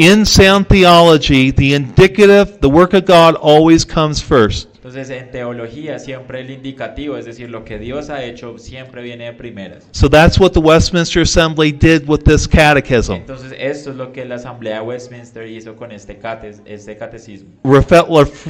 In 0.00 0.24
sound 0.24 0.66
theology, 0.66 1.50
the 1.52 1.74
indicative, 1.74 2.58
the 2.62 2.70
work 2.70 2.94
of 2.94 3.04
God 3.04 3.34
always 3.34 3.84
comes 3.84 4.22
first. 4.22 4.68
Entonces, 4.76 5.10
en 5.10 5.30
teología 5.30 5.98
siempre 5.98 6.40
el 6.40 6.50
indicativo, 6.50 7.18
es 7.18 7.26
decir, 7.26 7.50
lo 7.50 7.66
que 7.66 7.78
Dios 7.78 8.08
ha 8.08 8.24
hecho, 8.24 8.56
siempre 8.56 9.02
viene 9.02 9.24
de 9.26 9.34
primeras. 9.34 9.86
So 9.92 10.08
that's 10.08 10.40
what 10.40 10.52
the 10.52 10.58
Westminster 10.60 11.20
Assembly 11.20 11.70
did 11.70 12.08
with 12.08 12.20
this 12.24 12.48
catechism, 12.48 13.16
Entonces, 13.16 13.52
esto 13.58 13.90
es 13.90 13.96
lo 13.96 14.10
que 14.10 14.24
la 14.24 14.36
Asamblea 14.36 14.76
de 14.76 14.86
Westminster 14.86 15.46
hizo 15.46 15.76
con 15.76 15.92
este, 15.92 16.18
cate- 16.18 16.62
este 16.64 16.96
catecismo, 16.96 17.50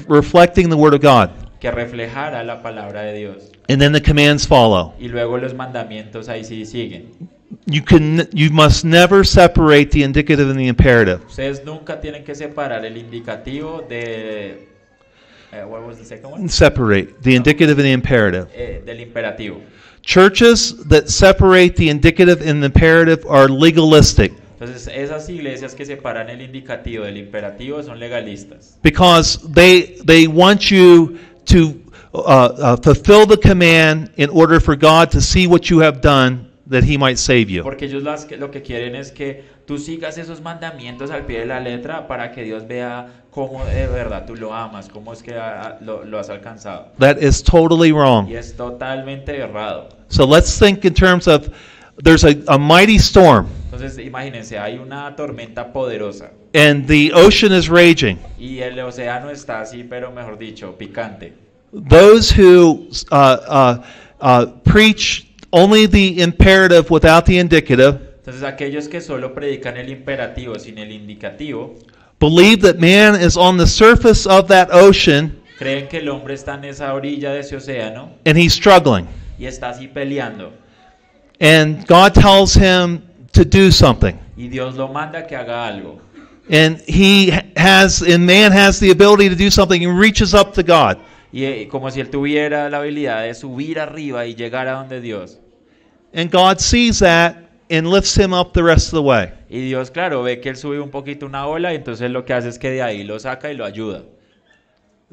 reflecting 0.08 0.68
the 0.70 0.76
Word 0.76 0.94
of 0.94 1.00
God. 1.02 1.30
Que 1.60 1.70
reflejara 1.70 2.42
la 2.42 2.62
palabra 2.62 3.02
de 3.02 3.14
Dios. 3.18 3.50
And 3.68 3.80
then 3.80 3.92
the 3.92 4.00
commands 4.02 4.46
follow. 4.46 4.94
Y 4.98 5.08
luego 5.08 5.38
los 5.38 5.54
mandamientos 5.54 6.28
ahí 6.28 6.42
sí 6.44 6.64
siguen. 6.64 7.10
You 7.66 7.82
can 7.84 8.28
you 8.32 8.50
must 8.50 8.84
never 8.84 9.26
separate 9.26 9.90
the 9.90 10.02
indicative 10.02 10.48
and 10.50 10.58
the 10.58 10.66
imperative. 10.68 11.20
Ustedes 11.28 11.64
nunca 11.64 12.00
tienen 12.00 12.24
que 12.24 12.34
separar 12.34 12.84
el 12.84 12.96
indicativo 12.96 13.84
de... 13.88 14.68
eh, 15.52 15.64
what 15.64 15.84
was 15.86 15.98
the 15.98 16.04
second 16.04 16.30
one? 16.32 16.48
Separate 16.48 17.20
the 17.22 17.34
indicative 17.34 17.78
and 17.78 17.84
the 17.86 17.92
imperative. 17.92 18.46
Eh, 18.54 18.82
del 18.86 19.00
imperativo. 19.00 19.60
Churches 20.02 20.76
that 20.88 21.08
separate 21.08 21.76
the 21.76 21.90
indicative 21.90 22.40
and 22.48 22.62
the 22.62 22.66
imperative 22.66 23.24
are 23.28 23.48
legalistic 23.48 24.32
Entonces, 24.58 24.88
esas 24.94 25.28
iglesias 25.28 25.74
que 25.74 25.84
separan 25.84 26.28
el 26.30 26.40
indicativo 26.42 27.04
del 27.04 27.16
imperativo 27.18 27.82
son 27.82 27.98
legalistas. 27.98 28.78
because 28.82 29.38
they 29.54 29.96
they 30.06 30.26
want 30.26 30.70
you 30.70 31.18
to 31.46 31.80
uh, 32.12 32.18
uh, 32.18 32.76
fulfill 32.76 33.26
the 33.26 33.36
command 33.36 34.10
in 34.16 34.30
order 34.30 34.60
for 34.60 34.76
God 34.76 35.10
to 35.12 35.20
see 35.20 35.46
what 35.46 35.70
you 35.70 35.78
have 35.80 36.00
done 36.00 36.50
that 36.66 36.84
He 36.84 36.96
might 36.96 37.18
save 37.18 37.50
you. 37.50 37.62
Porque 37.62 37.82
ellos 37.86 38.02
las 38.02 38.30
lo 38.30 38.50
que 38.50 38.62
quieren 38.62 38.94
es 38.94 39.10
que 39.10 39.44
tú 39.66 39.78
sigas 39.78 40.18
esos 40.18 40.40
mandamientos 40.40 41.10
al 41.10 41.26
pie 41.26 41.40
de 41.40 41.46
la 41.46 41.60
letra 41.60 42.06
para 42.06 42.32
que 42.32 42.42
Dios 42.42 42.66
vea 42.66 43.24
cómo 43.30 43.64
de 43.64 43.86
verdad 43.86 44.26
tú 44.26 44.34
lo 44.36 44.52
amas, 44.52 44.88
cómo 44.88 45.12
es 45.12 45.22
que 45.22 45.34
ah, 45.34 45.78
lo, 45.80 46.04
lo 46.04 46.18
has 46.18 46.30
alcanzado. 46.30 46.88
That 46.98 47.18
is 47.18 47.42
totally 47.42 47.92
wrong. 47.92 48.28
Y 48.28 48.36
es 48.36 48.56
totalmente 48.56 49.36
errado. 49.36 49.88
So 50.08 50.24
let's 50.24 50.58
think 50.58 50.84
in 50.84 50.94
terms 50.94 51.26
of 51.28 51.48
there's 52.02 52.24
a, 52.24 52.36
a 52.48 52.58
mighty 52.58 52.98
storm 52.98 53.46
Entonces, 53.72 53.98
imagínense, 54.04 54.58
hay 54.58 54.78
una 54.78 55.14
tormenta 55.16 55.72
poderosa 55.72 56.30
and 56.54 56.86
the 56.86 57.12
ocean 57.12 57.52
is 57.52 57.68
raging. 57.68 58.18
y 58.38 58.60
el 58.60 58.78
océano 58.80 59.30
está 59.30 59.60
así, 59.60 59.84
pero 59.84 60.10
mejor 60.10 60.38
dicho, 60.38 60.76
picante. 60.76 61.32
Those 61.72 62.32
who 62.32 62.88
uh, 63.12 63.36
uh, 63.48 63.82
uh, 64.20 64.46
preach 64.64 65.28
only 65.52 65.86
the 65.86 66.20
imperative 66.20 66.90
without 66.90 67.24
the 67.26 67.38
indicative 67.38 68.00
Entonces, 68.18 68.42
aquellos 68.42 68.88
que 68.88 69.00
solo 69.00 69.34
predican 69.34 69.76
el 69.76 69.88
imperativo 69.88 70.58
sin 70.58 70.78
el 70.78 70.92
indicativo, 70.92 71.76
believe 72.18 72.60
that 72.62 72.76
man 72.78 73.20
is 73.20 73.36
on 73.36 73.56
the 73.56 73.66
surface 73.66 74.28
of 74.28 74.48
that 74.48 74.68
ocean 74.72 75.40
creen 75.58 75.88
que 75.88 75.98
el 75.98 76.08
hombre 76.08 76.34
está 76.34 76.54
en 76.54 76.64
esa 76.64 76.92
orilla 76.94 77.32
de 77.32 77.40
ese 77.40 77.56
océano 77.56 78.10
and 78.26 78.36
he's 78.36 78.52
struggling. 78.52 79.06
y 79.38 79.46
está 79.46 79.70
así 79.70 79.88
peleando. 79.88 80.52
And 81.40 81.86
God 81.86 82.14
tells 82.14 82.54
him 82.54 83.02
to 83.32 83.44
do 83.44 83.70
something. 83.70 84.18
Y 84.36 84.48
Dios 84.48 84.76
lo 84.76 84.88
manda 84.88 85.26
que 85.26 85.36
haga 85.36 85.66
algo. 85.66 86.00
And 86.50 86.80
he 86.86 87.30
has, 87.56 88.02
and 88.02 88.26
man 88.26 88.52
has 88.52 88.80
the 88.80 88.90
ability 88.90 89.28
to 89.28 89.36
do 89.36 89.50
something 89.50 89.84
and 89.84 89.98
reaches 89.98 90.34
up 90.34 90.52
to 90.54 90.62
God. 90.62 90.98
Y 91.32 91.44
eh, 91.44 91.68
como 91.70 91.90
si 91.90 92.00
él 92.00 92.10
tuviera 92.10 92.68
la 92.68 92.78
habilidad 92.78 93.22
de 93.22 93.34
subir 93.34 93.78
arriba 93.78 94.26
y 94.26 94.34
llegar 94.34 94.66
a 94.66 94.72
donde 94.72 95.00
Dios. 95.00 95.38
And 96.12 96.30
God 96.30 96.58
sees 96.58 96.98
that 96.98 97.36
and 97.70 97.88
lifts 97.88 98.16
him 98.16 98.34
up 98.34 98.52
the 98.52 98.64
rest 98.64 98.88
of 98.88 98.94
the 98.94 99.02
way. 99.02 99.30
Y 99.48 99.60
Dios, 99.60 99.90
claro, 99.90 100.22
ve 100.24 100.40
que 100.40 100.50
él 100.50 100.56
sube 100.56 100.80
un 100.80 100.90
poquito 100.90 101.24
una 101.26 101.46
ola 101.46 101.72
y 101.72 101.76
entonces 101.76 102.10
lo 102.10 102.24
que 102.24 102.32
hace 102.32 102.48
es 102.48 102.58
que 102.58 102.70
de 102.70 102.82
ahí 102.82 103.04
lo 103.04 103.18
saca 103.20 103.50
y 103.52 103.56
lo 103.56 103.64
ayuda. 103.64 104.02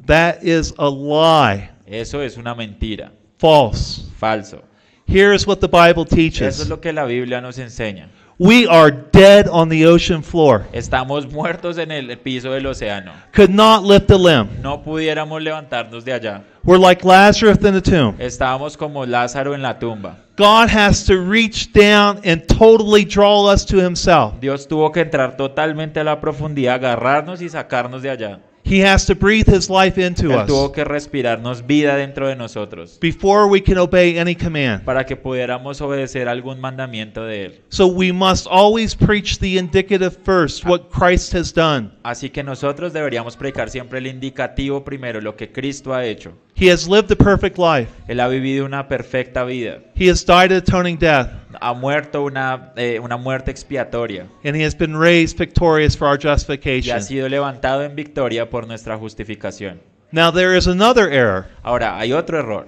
That 0.08 0.42
is 0.42 0.74
a 0.78 0.90
lie. 0.90 1.70
Eso 1.86 2.22
es 2.22 2.36
una 2.36 2.56
mentira, 2.56 3.12
False. 3.38 4.04
falso. 4.18 4.64
Here's 5.08 5.48
what 5.48 5.60
the 5.60 5.68
Bible 5.68 6.04
Eso 6.04 6.10
es 6.10 6.16
teaches. 6.16 6.70
lo 6.70 6.82
que 6.82 6.92
la 6.92 7.06
Biblia 7.06 7.40
nos 7.42 7.58
enseña. 7.58 8.10
We 8.40 8.68
are 8.68 8.92
dead 8.92 9.48
on 9.50 9.70
the 9.70 9.88
ocean 9.88 10.22
floor. 10.22 10.66
Estamos 10.72 11.32
muertos 11.32 11.80
en 11.80 11.92
el 11.92 12.16
piso 12.20 12.52
del 12.52 12.68
océano. 12.68 13.12
Could 13.34 13.50
not 13.50 13.84
lift 13.84 14.12
a 14.12 14.18
limb. 14.18 14.62
No 14.62 14.84
pudiéramos 14.84 15.42
levantarnos 15.42 16.06
de 16.06 16.14
allá. 16.14 16.44
We're 16.64 16.78
like 16.80 17.04
Lazarus 17.04 17.58
in 17.64 17.74
the 17.74 17.82
tomb. 17.82 18.16
Estábamos 18.20 18.78
como 18.78 19.06
Lázaro 19.08 19.56
en 19.56 19.64
la 19.64 19.80
tumba. 19.80 20.18
God 20.38 20.70
has 20.70 21.04
to 21.06 21.20
reach 21.20 21.72
down 21.74 22.20
and 22.24 22.46
totally 22.46 23.04
draw 23.06 23.52
us 23.52 23.66
to 23.66 23.78
himself. 23.78 24.34
Dios 24.40 24.68
tuvo 24.68 24.92
que 24.92 25.02
entrar 25.02 25.36
totalmente 25.36 26.00
a 26.00 26.04
la 26.04 26.20
profundidad, 26.20 26.76
agarrarnos 26.76 27.42
y 27.42 27.50
sacarnos 27.50 28.04
de 28.04 28.12
allá. 28.12 28.40
He 28.70 28.86
has 28.86 29.06
to 29.06 29.16
breathe 29.16 29.48
his 29.48 29.70
life 29.70 29.98
into 29.98 30.32
Él 30.32 30.46
tuvo 30.46 30.66
us 30.66 30.72
que 30.72 30.84
respirarnos 30.84 31.66
vida 31.66 31.96
dentro 31.96 32.28
de 32.28 32.36
nosotros 32.36 33.00
before 33.00 33.48
we 33.50 33.62
can 33.64 33.78
obey 33.78 34.20
any 34.20 34.36
command. 34.36 34.84
para 34.84 35.06
que 35.06 35.16
pudiéramos 35.16 35.80
obedecer 35.80 36.28
algún 36.28 36.60
mandamiento 36.60 37.24
de 37.26 37.46
Él. 37.46 37.62
So 37.70 37.88
we 37.88 38.12
must 38.12 38.46
always 38.50 38.96
preach 38.96 39.40
the 39.40 39.58
indicative 39.58 40.18
first, 40.24 40.66
what 40.66 40.90
Christ 40.90 41.34
has 41.34 41.54
done. 41.54 41.92
Así 42.04 42.30
que 42.30 42.44
nosotros 42.44 42.92
deberíamos 42.92 43.38
predicar 43.38 43.70
siempre 43.70 44.00
el 44.00 44.08
indicativo 44.08 44.84
primero, 44.84 45.22
lo 45.22 45.36
que 45.36 45.52
Cristo 45.52 45.94
ha 45.94 46.06
hecho. 46.06 46.34
He 46.60 46.72
has 46.72 46.88
lived 46.88 47.12
a 47.12 47.16
perfect 47.16 47.60
life. 47.60 47.88
Él 48.08 48.20
ha 48.20 48.28
vivido 48.28 48.66
una 48.66 48.88
perfecta 48.88 49.44
vida. 49.44 49.80
He 49.96 50.10
has 50.10 50.26
died 50.26 50.52
an 50.52 50.58
atoning 50.58 50.98
death, 50.98 51.30
Ha 51.62 51.74
muerto 51.74 52.24
una, 52.24 52.72
eh, 52.76 53.00
una 53.00 53.16
muerte 53.18 53.52
expiatoria 53.52 54.26
and 54.44 54.56
he 54.56 54.64
has 54.66 54.76
been 54.76 54.96
raised 54.98 55.38
victorious 55.38 55.96
for 55.96 56.08
our 56.08 56.18
y 56.18 56.28
ha 56.28 56.34
justification. 56.34 57.02
sido 57.04 57.30
levantado 57.30 57.84
en 57.84 57.96
victoria 57.96 58.50
por 58.50 58.66
nuestra 58.68 58.98
justificación. 58.98 59.80
Now 60.12 60.32
there 60.32 60.58
is 60.58 60.68
another 60.68 61.12
error. 61.12 61.46
Ahora, 61.64 62.00
hay 62.00 62.12
otro 62.14 62.40
error. 62.40 62.68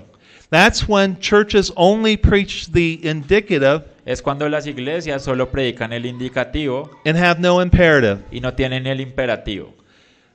That's 0.51 0.87
when 0.87 1.17
churches 1.19 1.71
only 1.75 2.17
preach 2.17 2.71
the 2.71 2.99
indicative 3.03 3.83
Es 4.05 4.21
cuando 4.21 4.49
las 4.49 4.65
iglesias 4.65 5.23
solo 5.23 5.49
predican 5.51 5.93
el 5.93 6.05
indicativo 6.05 6.89
and 7.05 7.17
have 7.17 7.39
no 7.39 7.61
imperative. 7.61 8.19
y 8.31 8.39
no 8.41 8.53
tienen 8.53 8.87
el 8.87 9.01
imperativo. 9.01 9.73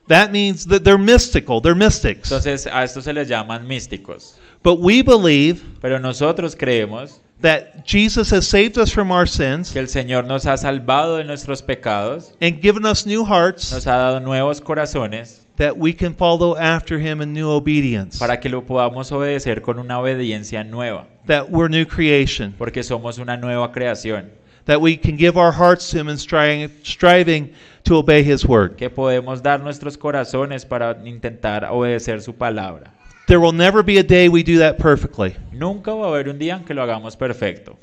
That 0.07 0.31
means 0.31 0.65
that 0.67 0.83
they're 0.83 0.97
mystical, 0.99 1.61
they're 1.61 1.75
mystics. 1.75 2.29
Entonces, 2.31 2.67
a 2.67 2.83
esto 2.83 3.01
se 3.01 3.11
les 3.13 3.27
llaman 3.27 3.67
místicos. 3.67 4.35
But 4.63 4.79
we 4.79 5.01
believe 5.01 5.61
Pero 5.81 5.99
nosotros 5.99 6.55
creemos 6.55 7.21
that 7.41 7.83
Jesus 7.85 8.31
has 8.31 8.47
saved 8.47 8.77
us 8.77 8.91
from 8.91 9.11
our 9.11 9.27
sins 9.27 9.71
que 9.71 9.79
el 9.79 9.87
Señor 9.87 10.25
nos 10.25 10.45
ha 10.45 10.57
salvado 10.57 11.17
de 11.17 11.23
nuestros 11.23 11.61
pecados, 11.61 12.33
and 12.41 12.61
given 12.61 12.85
us 12.85 13.05
new 13.05 13.23
hearts 13.25 13.71
nos 13.71 13.85
ha 13.87 13.97
dado 13.97 14.19
nuevos 14.19 14.61
corazones 14.61 15.41
that 15.57 15.75
we 15.77 15.93
can 15.93 16.13
follow 16.15 16.55
after 16.57 16.97
him 16.99 17.21
in 17.21 17.33
new 17.33 17.49
obedience. 17.49 18.17
para 18.19 18.39
que 18.39 18.49
lo 18.49 18.63
podamos 18.65 19.11
obedecer 19.11 19.61
con 19.61 19.79
una 19.79 19.99
obediencia 19.99 20.63
nueva, 20.63 21.07
That 21.27 21.49
we're 21.49 21.69
new 21.69 21.85
creation. 21.85 22.53
porque 22.57 22.83
somos 22.83 23.17
una 23.19 23.37
nueva 23.37 23.71
creación, 23.71 24.31
That 24.65 24.81
we 24.81 24.97
can 24.97 25.15
give 25.15 25.37
our 25.37 25.51
hearts 25.51 25.91
to 25.91 25.97
him 25.99 26.07
and 26.07 26.17
stri- 26.17 26.69
striving 26.83 27.53
to 27.83 27.97
obey 27.97 28.23
his 28.23 28.45
word. 28.45 28.77
que 28.77 28.89
podemos 28.89 29.43
dar 29.43 29.59
nuestros 29.61 29.95
corazones 29.97 30.65
para 30.65 30.97
intentar 31.05 31.65
obedecer 31.71 32.21
su 32.21 32.33
palabra. 32.33 32.91
There 33.27 33.39
will 33.39 33.53
never 33.53 33.83
be 33.83 33.97
a 33.99 34.03
day 34.03 34.27
we 34.29 34.43
do 34.43 34.57
that 34.59 34.77
perfectly. 34.77 35.35
Nunca 35.51 35.91
va 35.93 36.05
a 36.05 36.09
haber 36.09 36.29
un 36.29 36.37
día 36.39 36.55
en 36.55 36.63
que 36.63 36.73
lo 36.73 36.81
hagamos 36.83 37.15
perfecto, 37.15 37.77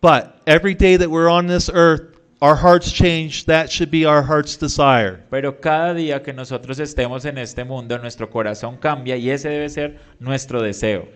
But 0.00 0.40
every 0.46 0.74
day 0.74 0.96
that 0.96 1.10
we're 1.10 1.28
on 1.28 1.46
this 1.46 1.68
earth, 1.72 2.16
our 2.40 2.56
hearts 2.56 2.90
change. 2.90 3.44
That 3.46 3.68
should 3.70 3.90
be 3.90 4.06
our 4.06 4.22
heart's 4.22 4.56
desire. 4.56 5.20
pero 5.30 5.60
cada 5.60 5.94
día 5.94 6.22
que 6.22 6.32
nosotros 6.32 6.78
estemos 6.78 7.24
en 7.24 7.38
este 7.38 7.64
mundo, 7.64 7.98
nuestro 7.98 8.30
corazón 8.30 8.76
cambia 8.78 9.16
y 9.16 9.30
ese 9.30 9.48
debe 9.48 9.68
ser 9.68 9.98
nuestro 10.20 10.62
deseo. 10.62 11.06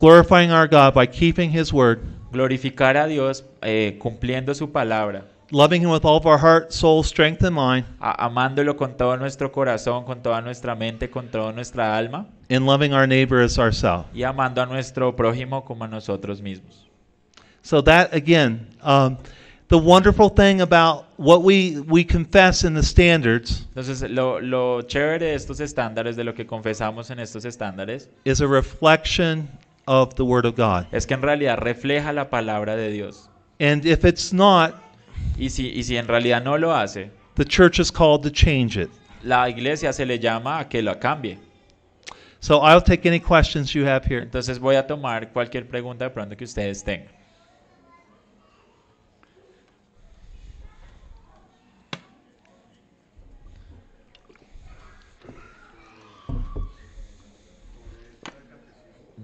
Glorifying 0.00 0.50
our 0.50 0.66
God 0.68 0.92
by 0.94 1.06
keeping 1.06 1.50
his 1.50 1.72
word, 1.72 2.00
Glorificar 2.34 2.96
a 2.96 3.06
Dios 3.06 3.44
eh, 3.62 3.96
cumpliendo 4.00 4.54
su 4.54 4.70
palabra, 4.72 5.24
loving 5.52 5.82
him 5.82 5.90
with 5.90 6.04
all 6.04 6.16
of 6.16 6.26
our 6.26 6.38
heart, 6.38 6.72
soul, 6.72 7.04
strength, 7.04 7.42
and 7.44 7.54
mind, 7.56 7.86
a- 8.00 8.24
amándolo 8.26 8.76
con 8.76 8.96
todo 8.96 9.16
nuestro 9.16 9.52
corazón, 9.52 10.04
con 10.04 10.20
toda 10.22 10.40
nuestra 10.40 10.74
mente, 10.74 11.08
con 11.08 11.28
toda 11.28 11.52
nuestra 11.52 11.96
alma 11.96 12.26
and 12.50 12.66
loving 12.66 12.92
our 12.92 13.06
neighbor 13.06 13.40
as 13.40 13.56
ourselves. 13.58 14.06
y 14.12 14.24
amando 14.24 14.60
a 14.60 14.66
nuestro 14.66 15.14
prójimo 15.14 15.64
como 15.64 15.84
a 15.84 15.88
nosotros 15.88 16.42
mismos. 16.42 16.86
So 17.62 17.80
that 17.84 18.12
again, 18.12 18.66
um, 18.82 19.16
the 19.68 19.78
wonderful 19.78 20.28
thing 20.28 20.60
about 20.60 21.04
what 21.16 21.42
we 21.42 21.80
we 21.88 22.04
confess 22.04 22.64
in 22.64 22.74
the 22.74 22.82
standards 22.82 23.64
Entonces, 23.74 24.02
lo, 24.10 24.40
lo 24.40 24.82
chévere 24.82 25.26
de 25.26 25.34
estos 25.34 25.60
estándares, 25.60 26.16
de 26.16 26.24
lo 26.24 26.34
que 26.34 26.44
confesamos 26.46 27.10
en 27.10 27.20
estos 27.20 27.44
estándares, 27.46 28.10
is 28.26 28.40
a 28.42 28.46
reflection 28.46 29.48
of 29.86 30.14
the 30.14 30.22
Word 30.24 30.44
of 30.46 30.56
God. 30.56 30.86
es 30.92 31.06
que 31.06 31.14
en 31.14 31.22
realidad 31.22 31.58
refleja 31.58 32.12
la 32.12 32.28
palabra 32.30 32.76
de 32.76 32.90
Dios. 32.90 33.28
And 33.60 33.84
if 33.84 34.04
it's 34.04 34.32
not, 34.32 34.74
Y 35.38 35.48
si, 35.48 35.70
y 35.74 35.82
si 35.82 35.96
en 35.96 36.06
realidad 36.08 36.42
no 36.42 36.56
lo 36.58 36.72
hace, 36.74 37.10
the 37.34 37.44
church 37.44 37.78
is 37.78 37.90
called 37.90 38.22
to 38.22 38.30
change 38.30 38.76
it. 38.76 38.90
la 39.22 39.48
iglesia 39.48 39.92
se 39.92 40.04
le 40.04 40.18
llama 40.18 40.58
a 40.60 40.68
que 40.68 40.82
lo 40.82 40.94
cambie. 40.98 41.38
So 42.40 42.60
I'll 42.62 42.82
take 42.82 43.06
any 43.08 43.20
questions 43.20 43.72
you 43.74 43.86
have 43.86 44.04
here. 44.04 44.20
Entonces 44.22 44.58
voy 44.58 44.76
a 44.76 44.86
tomar 44.86 45.32
cualquier 45.32 45.66
pregunta 45.66 46.04
de 46.04 46.10
pronto 46.10 46.36
que 46.36 46.44
ustedes 46.44 46.84
tengan. 46.84 47.08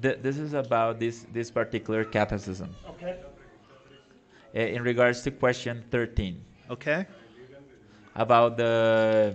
Th- 0.03 0.19
This 0.23 0.39
is 0.39 0.55
about 0.55 0.99
this, 0.99 1.27
this 1.33 1.51
particular 1.51 2.05
catechism. 2.05 2.75
Okay. 2.89 3.17
Uh, 4.55 4.59
In 4.61 4.83
regards 4.83 5.23
to 5.23 5.31
question 5.31 5.85
13, 5.91 6.41
Okay. 6.71 7.07
about 8.15 8.57
the 8.57 9.35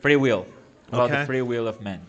free 0.00 0.16
will, 0.16 0.46
about 0.88 1.10
the 1.10 1.24
free 1.26 1.42
will 1.42 1.66
of 1.68 1.80
man. 1.80 2.00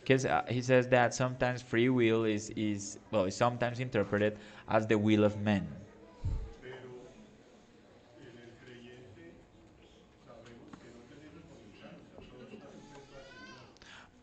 Because 0.00 0.24
uh, 0.24 0.42
he 0.48 0.62
says 0.62 0.88
that 0.88 1.14
sometimes 1.14 1.60
free 1.62 1.88
will 1.90 2.24
is, 2.24 2.50
is 2.56 2.98
well, 3.10 3.24
is 3.24 3.36
sometimes 3.36 3.78
interpreted 3.80 4.38
as 4.68 4.86
the 4.86 4.96
will 4.98 5.22
of 5.24 5.38
men. 5.40 5.66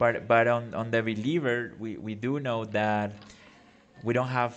But 0.06 0.28
but 0.28 0.48
on, 0.48 0.74
on 0.76 0.92
the 0.92 1.02
believer, 1.02 1.74
we, 1.80 1.98
we 1.98 2.14
do 2.14 2.40
know 2.40 2.66
that 2.66 3.12
we 4.04 4.14
don't 4.14 4.28
have 4.28 4.56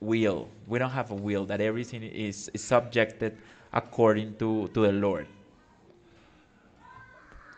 will. 0.00 0.48
We 0.66 0.78
don't 0.78 0.90
have 1.00 1.10
a 1.10 1.14
will. 1.14 1.44
That 1.44 1.60
everything 1.60 2.02
is, 2.02 2.50
is 2.54 2.62
subjected 2.64 3.36
according 3.74 4.36
to, 4.36 4.70
to 4.72 4.80
the 4.86 4.92
Lord. 4.92 5.26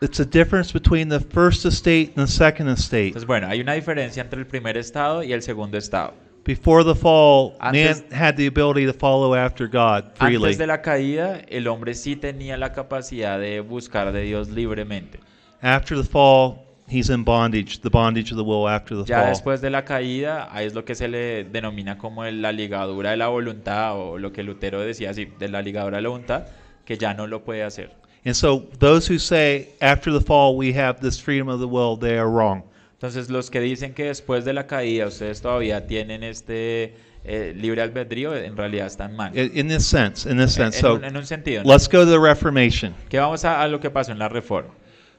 It's 0.01 0.19
a 0.19 0.25
difference 0.25 0.73
between 0.73 1.07
the 1.07 1.21
first 1.21 1.63
estate 1.63 2.09
and 2.17 2.27
the 2.27 2.31
second 2.31 2.67
estate. 2.67 3.13
Entonces, 3.13 3.25
bueno, 3.25 3.47
hay 3.47 3.61
una 3.61 3.73
diferencia 3.73 4.21
entre 4.21 4.39
el 4.39 4.45
primer 4.45 4.75
estado 4.75 5.23
y 5.23 5.31
el 5.31 5.41
segundo 5.41 5.77
estado. 5.77 6.13
Before 6.43 6.83
the 6.83 6.93
fall, 6.93 7.55
Antes- 7.61 8.01
man 8.01 8.11
had 8.11 8.35
the 8.35 8.47
ability 8.47 8.85
to 8.85 8.91
follow 8.91 9.33
after 9.33 9.65
God 9.65 10.11
freely. 10.15 10.43
Antes 10.43 10.57
de 10.57 10.67
la 10.67 10.81
caída, 10.81 11.39
el 11.47 11.69
hombre 11.69 11.93
sí 11.93 12.17
tenía 12.17 12.57
la 12.57 12.73
capacidad 12.73 13.39
de 13.39 13.61
buscar 13.61 14.11
de 14.11 14.23
Dios 14.23 14.49
libremente. 14.49 15.21
After 15.61 15.95
the 15.95 16.03
fall, 16.03 16.72
he's 16.93 17.09
in 17.09 17.23
bondage, 17.23 17.79
the 17.81 17.89
bondage 17.89 18.31
of 18.31 18.37
the 18.37 18.43
will 18.43 18.67
after 18.69 18.95
the 18.95 19.03
Ya 19.05 19.21
fall. 19.21 19.29
después 19.29 19.61
de 19.61 19.69
la 19.69 19.83
caída, 19.85 20.47
ahí 20.51 20.67
es 20.67 20.73
lo 20.73 20.85
que 20.85 20.95
se 20.95 21.07
le 21.07 21.43
denomina 21.45 21.97
como 21.97 22.23
la 22.25 22.51
ligadura 22.51 23.11
de 23.11 23.17
la 23.17 23.27
voluntad, 23.27 23.97
o 23.97 24.17
lo 24.17 24.31
que 24.31 24.43
Lutero 24.43 24.81
decía 24.81 25.09
así, 25.09 25.25
de 25.39 25.47
la 25.49 25.61
ligadura 25.61 25.97
de 25.97 26.03
la 26.03 26.09
voluntad, 26.09 26.45
que 26.85 26.97
ya 26.97 27.13
no 27.13 27.27
lo 27.27 27.43
puede 27.43 27.63
hacer. 27.63 27.91
And 28.25 28.35
so 28.35 28.63
those 28.79 29.07
who 29.11 29.19
say 29.19 29.69
after 29.81 30.13
the 30.13 30.21
fall 30.21 30.55
we 30.55 30.71
have 30.73 30.99
this 31.01 31.19
freedom 31.21 31.49
of 31.49 31.59
the 31.59 31.67
will, 31.67 31.97
they 31.97 32.17
are 32.17 32.29
wrong. 32.29 32.63
Entonces, 32.93 33.29
los 33.29 33.49
que 33.51 33.59
dicen 33.59 33.93
que 33.93 34.05
después 34.05 34.45
de 34.45 34.53
la 34.53 34.65
caída 34.65 35.07
ustedes 35.07 35.41
todavía 35.41 35.85
tienen 35.87 36.23
este 36.23 36.95
eh, 37.25 37.53
libre 37.53 37.81
albedrío, 37.81 38.33
en 38.33 38.55
realidad 38.55 38.87
están 38.87 39.13
mal. 39.17 39.37
In, 39.37 39.67
this 39.67 39.85
sense, 39.85 40.29
in 40.29 40.37
this 40.37 40.57
En, 40.57 40.71
sense. 40.71 40.77
en 40.77 40.81
So 40.81 40.93
un, 40.95 41.03
en 41.03 41.17
un 41.17 41.25
sentido. 41.25 41.63
¿no? 41.63 41.69
let's 41.73 41.87
go 41.89 42.05
to 42.05 42.11
the 42.11 42.17
Reformation. 42.19 42.93
Que 43.09 43.19
vamos 43.19 43.43
a, 43.43 43.61
a 43.61 43.67
lo 43.67 43.81
que 43.81 43.89
pasó 43.89 44.13
en 44.13 44.19
la 44.19 44.29
Reforma. 44.29 44.69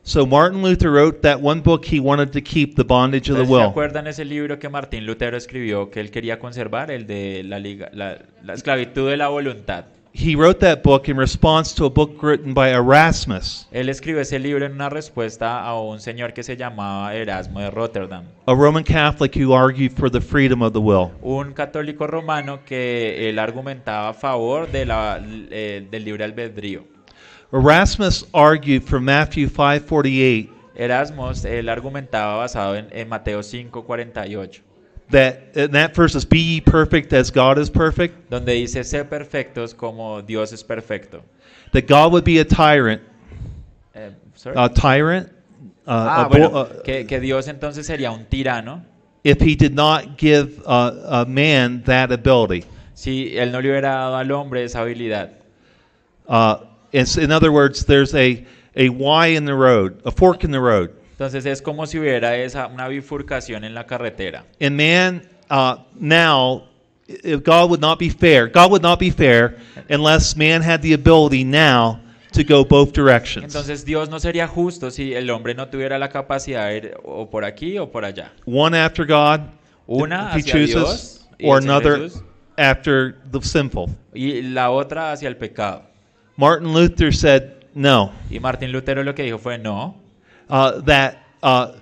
So 0.07 0.27
Martin 0.27 0.61
Luther 0.63 0.91
wrote 0.93 1.23
that 1.23 1.41
one 1.41 1.63
book 1.63 1.87
he 1.87 1.99
wanted 1.99 2.31
to 2.33 2.43
keep 2.43 2.77
the 2.77 2.85
bondage 2.85 3.31
of 3.31 3.39
the 3.39 3.47
¿Se 3.47 3.51
will. 3.51 3.63
acuerdan 3.71 4.07
ese 4.07 4.23
libro 4.27 4.59
que 4.59 4.69
Martín 4.69 5.07
Lutero 5.07 5.35
escribió 5.39 5.91
que 5.91 6.01
él 6.01 6.11
quería 6.11 6.39
conservar, 6.39 6.91
el 6.91 7.07
de 7.07 7.43
la, 7.43 7.59
liga- 7.59 7.91
la, 7.95 8.19
la 8.43 8.53
esclavitud 8.53 9.09
de 9.09 9.17
la 9.17 9.29
voluntad? 9.29 9.87
He 10.13 10.37
wrote 10.37 10.61
that 10.61 10.83
book 10.85 11.09
in 11.09 11.17
response 11.17 11.75
to 11.75 11.87
a 11.87 11.91
book 11.91 12.23
written 12.23 12.53
by 12.55 12.69
Erasmus, 12.71 13.67
Él 13.73 13.89
escribió 13.89 14.21
ese 14.21 14.39
libro 14.39 14.65
en 14.67 14.73
una 14.73 14.89
respuesta 14.91 15.61
a 15.67 15.81
un 15.81 15.99
señor 16.01 16.35
que 16.35 16.43
se 16.45 16.57
llamaba 16.57 17.13
Erasmo 17.17 17.59
de 17.61 17.71
Rotterdam, 17.71 18.25
a 18.47 18.55
Roman 18.55 18.85
Catholic 18.85 19.35
who 19.37 19.53
argued 19.57 19.91
for 19.93 20.09
the 20.11 20.21
freedom 20.21 20.61
of 20.63 20.73
the 20.75 20.79
will. 20.79 21.09
un 21.23 21.53
católico 21.55 22.07
romano 22.07 22.61
que 22.65 23.29
él 23.29 23.39
argumentaba 23.41 24.11
a 24.11 24.15
favor 24.15 24.71
de 24.71 24.85
la, 24.87 25.19
eh, 25.51 25.85
del 25.91 26.05
libre 26.05 26.23
albedrío. 26.25 26.85
Erasmus 27.55 28.25
argued 28.35 28.83
from 28.83 29.05
Matthew 29.05 29.49
5:48 29.49 30.51
Erasmus, 30.77 31.45
él 31.45 31.69
argumentaba 31.69 32.37
basado 32.39 32.75
en, 32.77 32.89
en 32.91 33.09
Mateo 33.09 33.41
5:48, 33.41 34.61
that 35.11 35.57
and 35.57 35.73
that 35.73 35.95
verse 35.95 36.17
is 36.17 36.25
be 36.25 36.41
ye 36.41 36.61
perfect 36.61 37.13
as 37.13 37.31
God 37.31 37.59
is 37.59 37.71
perfect, 37.71 38.29
donde 38.29 38.53
dice, 38.55 38.83
sé 38.83 39.05
perfectos 39.05 39.73
como 39.73 40.21
Dios 40.21 40.53
es 40.53 40.65
perfecto. 40.65 41.23
that 41.73 41.87
God 41.87 42.13
would 42.13 42.25
be 42.25 42.41
a 42.41 42.45
tyrant, 42.45 43.01
Eh, 43.95 44.11
sorry. 44.35 44.57
a 44.59 44.69
tyrant 44.69 45.29
uh, 45.87 45.91
ah, 45.91 46.25
a 46.25 46.29
bueno, 46.29 46.49
uh, 46.49 46.83
que, 46.83 47.07
que 47.07 47.21
Dios 47.21 47.47
entonces 47.47 47.87
sería 47.87 48.11
un 48.11 48.25
tirano 48.25 48.83
if 49.23 49.41
he 49.41 49.55
did 49.55 49.75
not 49.75 50.19
give 50.19 50.61
uh, 50.67 51.23
a 51.23 51.25
man 51.25 51.85
that 51.85 52.11
ability. 52.11 52.65
si 52.95 53.37
él 53.39 53.53
no 53.53 53.61
le 53.61 53.69
hubiera 53.71 53.91
dado 53.91 54.17
al 54.17 54.33
hombre 54.33 54.65
esa 54.65 54.81
habilidad. 54.81 55.31
It's, 56.95 57.17
in 57.17 57.33
other 57.33 57.51
words, 57.51 57.85
there's 57.85 58.15
a, 58.15 58.47
a 58.77 58.89
Y 58.89 59.27
in 59.27 59.45
the 59.45 59.55
road, 59.55 60.01
a 60.05 60.13
fork 60.13 60.45
in 60.45 60.53
the 60.53 60.61
road. 60.61 60.91
Entonces 61.19 61.45
es 61.45 61.61
como 61.61 61.87
si 61.87 61.99
hubiera 61.99 62.37
esa, 62.37 62.69
una 62.69 62.87
bifurcación 62.87 63.65
en 63.65 63.75
la 63.75 63.85
carretera. 63.85 64.45
And 64.61 64.77
man, 64.77 65.29
uh, 65.51 65.79
now, 65.99 66.69
if 67.09 67.43
God 67.43 67.71
would 67.71 67.81
not 67.81 67.99
be 67.99 68.11
fair, 68.11 68.47
God 68.47 68.71
would 68.71 68.83
not 68.83 69.01
be 69.01 69.11
fair 69.11 69.57
unless 69.91 70.37
man 70.37 70.63
had 70.63 70.83
the 70.83 70.93
ability 70.93 71.43
now 71.43 72.01
to 72.33 72.45
go 72.45 72.65
both 72.65 72.93
directions. 72.93 73.45
Entonces 73.45 73.85
Dios 73.85 74.09
no 74.09 74.21
sería 74.21 74.47
justo 74.47 74.91
si 74.91 75.15
el 75.15 75.29
hombre 75.31 75.55
no 75.55 75.67
tuviera 75.67 75.99
la 75.99 76.11
capacidad 76.11 76.69
de 76.69 76.77
ir 76.77 76.95
o 77.05 77.29
por 77.29 77.45
aquí 77.45 77.77
o 77.79 77.91
por 77.91 78.05
allá. 78.05 78.31
One 78.47 78.77
after 78.77 79.05
God, 79.05 79.41
Una 79.89 80.31
if 80.31 80.47
he 80.47 80.51
hacia 80.51 80.53
chooses, 80.53 80.75
Dios 80.75 81.29
y 81.41 81.49
or 81.49 81.59
another 81.59 81.99
Jesús, 81.99 82.23
after 82.57 83.17
the 83.33 83.41
sinful. 83.43 83.91
y 84.15 84.43
la 84.43 84.71
otra 84.71 85.13
hacia 85.13 85.29
el 85.29 85.37
pecado. 85.37 85.83
Martin 86.37 86.73
Luther 86.73 87.13
said, 87.13 87.53
no, 87.75 88.13
Y 88.31 88.39
Martín 88.41 88.73
Lutero 88.73 89.03
lo 89.05 89.15
que 89.15 89.23
dijo 89.25 89.39
fue 89.39 89.59
no. 89.59 89.97
uh, 90.49 90.81
that 90.83 91.17
uh, 91.43 91.73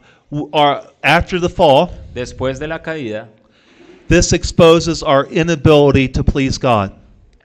our, 0.53 0.83
after 1.03 1.39
the 1.41 1.49
fall, 1.49 1.91
Después 2.15 2.59
de 2.59 2.67
la 2.69 2.81
caída, 2.83 3.29
this 4.09 4.33
exposes 4.33 5.03
our 5.03 5.27
inability 5.31 6.09
to 6.09 6.23
please 6.23 6.59
God. 6.59 6.93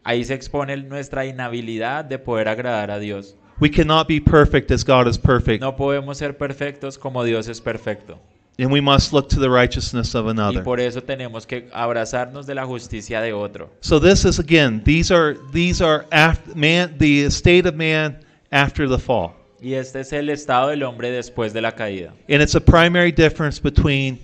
ahí 0.04 0.24
se 0.24 0.34
expone 0.34 0.76
nuestra 0.88 1.26
inhabilidad 1.26 2.06
de 2.06 2.18
poder 2.20 2.48
agradar 2.48 2.92
a 2.92 3.00
Dios. 3.00 3.36
We 3.60 3.70
cannot 3.70 4.08
be 4.08 4.20
perfect 4.22 4.72
as 4.72 4.84
God 4.84 5.08
is 5.08 5.18
perfect, 5.18 5.62
No 5.62 5.76
podemos 5.76 6.18
ser 6.18 6.38
perfectos 6.38 6.98
como 6.98 7.24
Dios 7.24 7.48
es 7.48 7.60
perfecto. 7.60 8.20
And 8.60 8.72
we 8.72 8.82
must 8.82 9.14
look 9.14 9.30
to 9.30 9.40
the 9.40 9.50
righteousness 9.50 10.16
of 10.16 10.28
another. 10.28 10.60
Y 10.60 10.64
por 10.64 10.80
eso 10.80 11.02
tenemos 11.02 11.46
que 11.46 11.70
abrazarnos 11.74 12.46
de 12.46 12.56
la 12.56 12.66
justicia 12.66 13.22
de 13.22 13.32
otro. 13.34 13.70
So 13.82 14.00
this 14.00 14.26
is 14.26 14.40
again; 14.40 14.84
these 14.84 15.12
are 15.12 15.36
these 15.52 15.82
are 15.82 16.06
after 16.12 16.56
man, 16.56 16.98
the 16.98 17.30
state 17.30 17.66
of 17.68 17.76
man 17.76 18.18
after 18.52 18.88
the 18.88 18.98
fall, 18.98 19.34
Y 19.62 19.74
este 19.74 20.00
es 20.00 20.14
el 20.14 20.30
estado 20.30 20.70
del 20.70 20.84
hombre 20.84 21.12
después 21.12 21.54
de 21.54 21.62
la 21.62 21.72
caída. 21.72 22.14
and 22.30 22.42
it's 22.42 22.56
a 22.56 22.62
primary 22.62 23.12
difference 23.12 23.60
between 23.60 24.20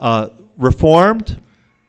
uh, 0.00 0.28
Reformed, 0.56 1.40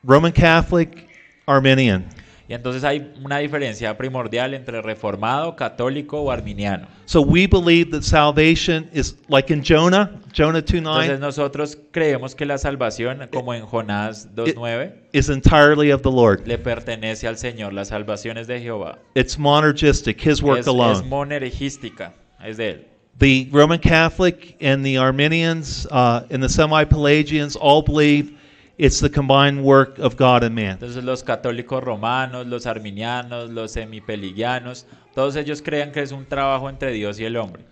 Roman 0.04 0.32
Catholic, 0.32 1.08
Arminian. 1.48 2.08
Y 2.50 2.56
entonces 2.56 2.84
hay 2.84 3.14
una 3.24 3.38
diferencia 3.38 3.96
primordial 3.96 4.56
entre 4.56 4.82
reformado, 4.82 5.56
católico 5.56 6.20
o 6.20 6.32
arminiano. 6.32 6.88
So 7.06 7.22
we 7.22 7.46
believe 7.46 7.92
that 7.92 8.02
salvation 8.02 8.90
is 8.92 9.16
like 9.28 9.54
in 9.54 9.62
Jonah, 9.64 10.20
Jonah 10.34 10.64
two 10.64 10.78
Entonces 10.78 11.12
nine, 11.12 11.20
nosotros 11.20 11.78
creemos 11.92 12.34
que 12.34 12.48
la 12.48 12.58
salvación, 12.58 13.20
como 13.32 13.54
en 13.54 13.62
Jonás 13.62 14.34
2.9, 14.34 14.94
is 15.14 15.30
entirely 15.30 15.92
of 15.92 16.02
the 16.02 16.10
Lord. 16.10 16.48
le 16.48 16.58
pertenece 16.58 17.28
al 17.28 17.38
Señor. 17.38 17.72
La 17.72 17.86
salvación 17.86 18.40
es 18.40 18.48
de 18.48 18.60
Jehová. 18.60 18.98
It's 19.14 19.38
monergistic, 19.38 20.20
His 20.20 20.42
work 20.42 20.62
Es, 20.62 20.66
es 20.66 20.74
alone. 20.74 21.08
monergística, 21.08 22.14
es 22.44 22.58
de 22.58 22.70
Él. 22.72 22.86
The 23.20 23.48
Roman 23.52 23.80
Catholic 23.80 24.56
and 24.60 24.84
the 24.84 24.98
Arminians 24.98 25.86
uh, 25.92 26.22
and 26.32 26.42
the 26.42 26.50
semi-Pelagians 26.50 27.56
all 27.56 27.84
believe 27.84 28.39
it's 28.80 29.02
the 29.02 29.10
combined 29.10 29.62
work 29.62 30.00
of 30.00 30.16
God 30.16 30.44
and 30.44 30.56
man. 30.56 30.72
Entonces 30.72 31.04
los 31.04 31.22
católicos 31.22 31.84
romanos, 31.84 32.48
los 32.48 32.66
arminianos, 32.66 33.50
los 33.50 33.74
semipeligianos, 33.74 34.88
todos 35.14 35.36
ellos 35.36 35.62
creen 35.62 35.92
que 35.92 36.02
es 36.02 36.14
un 36.14 36.26
trabajo 36.26 36.70
entre 36.70 36.94
Dios 36.94 37.20
y 37.20 37.26
el 37.26 37.36
hombre. 37.36 37.66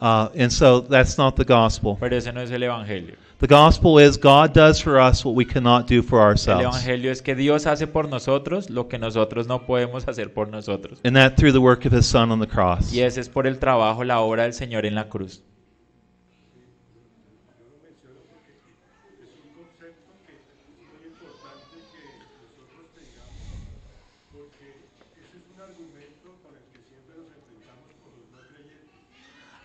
Uh, 0.00 0.30
and 0.34 0.50
so 0.50 0.80
that's 0.80 1.18
not 1.18 1.36
the 1.36 1.44
gospel. 1.44 1.98
Pero 2.00 2.16
ese 2.16 2.32
no 2.32 2.40
es 2.40 2.50
el 2.50 2.62
Evangelio. 2.62 3.16
The 3.36 3.46
gospel 3.46 3.98
is 3.98 4.16
God 4.18 4.54
does 4.54 4.82
for 4.82 4.98
us 4.98 5.26
what 5.26 5.34
we 5.34 5.44
cannot 5.44 5.86
do 5.86 6.02
for 6.02 6.20
El 6.20 6.28
ourselves. 6.28 6.62
Evangelio 6.62 7.12
es 7.12 7.20
que 7.20 7.34
Dios 7.34 7.66
hace 7.66 7.86
por 7.86 8.08
nosotros 8.08 8.70
lo 8.70 8.88
que 8.88 8.98
nosotros 8.98 9.46
no 9.46 9.66
podemos 9.66 10.08
hacer 10.08 10.32
por 10.32 10.48
nosotros. 10.48 11.00
And 11.04 11.14
that 11.16 11.36
through 11.36 11.52
the 11.52 11.60
work 11.60 11.84
of 11.84 11.92
his 11.92 12.06
son 12.06 12.32
on 12.32 12.40
the 12.40 12.46
cross. 12.46 12.94
Y 12.94 13.02
ese 13.02 13.20
es 13.20 13.28
por 13.28 13.46
el 13.46 13.58
trabajo, 13.58 14.04
la 14.04 14.20
obra 14.20 14.44
del 14.44 14.54
Señor 14.54 14.86
en 14.86 14.94
la 14.94 15.10
cruz. 15.10 15.42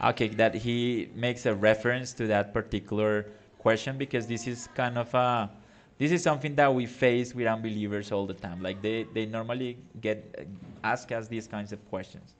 Okay, 0.05 0.27
that 0.37 0.53
he 0.53 1.09
makes 1.15 1.45
a 1.47 1.53
reference 1.55 2.13
to 2.13 2.27
that 2.27 2.53
particular 2.53 3.25
question 3.57 3.97
because 3.97 4.27
this 4.27 4.45
is 4.47 4.69
kind 4.75 4.97
of 4.97 5.11
a 5.15 5.49
this 5.97 6.11
is 6.11 6.21
something 6.21 6.55
that 6.55 6.71
we 6.73 6.85
face 6.85 7.33
with 7.33 7.47
unbelievers 7.47 8.11
all 8.11 8.27
the 8.27 8.33
time. 8.35 8.61
Like 8.61 8.81
they, 8.81 9.07
they 9.13 9.25
normally 9.25 9.77
get 10.01 10.45
ask 10.83 11.11
us 11.11 11.27
these 11.27 11.47
kinds 11.47 11.71
of 11.71 11.79
questions. 11.89 12.33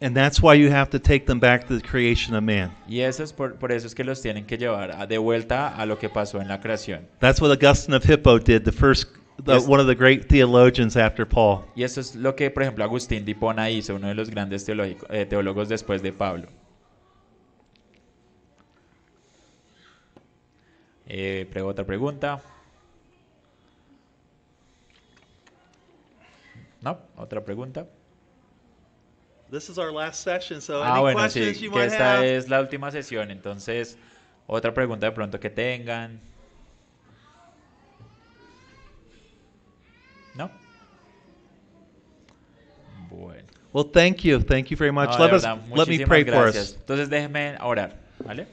And 0.00 0.16
that's 0.16 0.42
why 0.42 0.54
you 0.54 0.68
have 0.70 0.90
to 0.90 0.98
take 0.98 1.26
them 1.26 1.38
back 1.38 1.68
to 1.68 1.76
the 1.78 1.80
creation 1.86 2.34
of 2.34 2.42
man. 2.42 2.72
Y 2.88 3.00
eso 3.02 3.22
es 3.22 3.30
por, 3.32 3.50
por 3.54 3.70
eso 3.70 3.86
es 3.86 3.94
que 3.94 4.02
los 4.04 4.20
tienen 4.20 4.44
que 4.46 4.58
llevar 4.58 4.90
a- 4.90 5.06
de 5.06 5.18
vuelta 5.18 5.68
a 5.76 5.86
lo 5.86 5.96
que 5.96 6.08
pasó 6.08 6.40
en 6.40 6.48
la 6.48 6.58
creación. 6.58 7.06
That's 7.20 7.40
what 7.40 7.52
Augustine 7.52 7.94
of 7.94 8.02
Hippo 8.04 8.38
did, 8.40 8.64
the 8.64 8.72
first, 8.72 9.06
the, 9.44 9.54
Yes. 9.54 9.68
one 9.68 9.78
of 9.80 9.86
the 9.86 9.94
great 9.94 10.28
theologians 10.28 10.96
after 10.96 11.24
Paul. 11.24 11.64
Y 11.76 11.84
eso 11.84 12.00
es 12.00 12.16
lo 12.16 12.34
que, 12.34 12.50
por 12.50 12.64
ejemplo, 12.64 12.82
Agustín 12.82 13.24
de 13.24 13.30
Hipona 13.30 13.70
hizo, 13.70 13.94
uno 13.94 14.08
de 14.08 14.14
los 14.14 14.28
grandes 14.28 14.68
eh, 14.68 15.26
teólogos 15.26 15.68
después 15.68 16.02
de 16.02 16.12
Pablo. 16.12 16.48
Eh, 21.06 21.48
otra 21.62 21.84
pregunta. 21.84 22.40
No, 26.80 26.98
otra 27.16 27.44
pregunta. 27.44 27.86
This 29.50 29.68
is 29.68 29.78
our 29.78 29.92
last 29.92 30.22
session, 30.22 30.60
so 30.62 30.82
Ah, 30.82 30.94
any 30.94 31.00
bueno, 31.02 31.20
questions 31.20 31.58
sí, 31.58 31.64
you 31.64 31.70
que 31.70 31.78
might 31.78 31.92
esta 31.92 32.18
have. 32.18 32.36
es 32.36 32.48
la 32.48 32.60
última 32.60 32.90
sesión, 32.90 33.30
entonces 33.30 33.98
otra 34.46 34.72
pregunta 34.72 35.06
de 35.06 35.12
pronto 35.12 35.38
que 35.38 35.50
tengan. 35.50 36.20
¿No? 40.34 40.50
Bueno. 43.10 43.42
Well, 43.74 43.84
thank 43.90 44.22
you. 44.24 44.40
Thank 44.40 44.68
you 44.70 44.76
very 44.76 44.90
much. 44.92 45.10
No, 45.10 45.16
de 45.18 45.22
let, 45.24 45.34
us, 45.34 45.42
verdad, 45.42 45.58
let 45.76 45.88
me 45.88 46.06
pray 46.06 46.24
for 46.24 46.32
gracias. 46.32 46.70
us. 46.70 46.76
Entonces 46.80 47.08
déjenme 47.10 47.58
orar, 47.60 47.94
¿vale? 48.24 48.46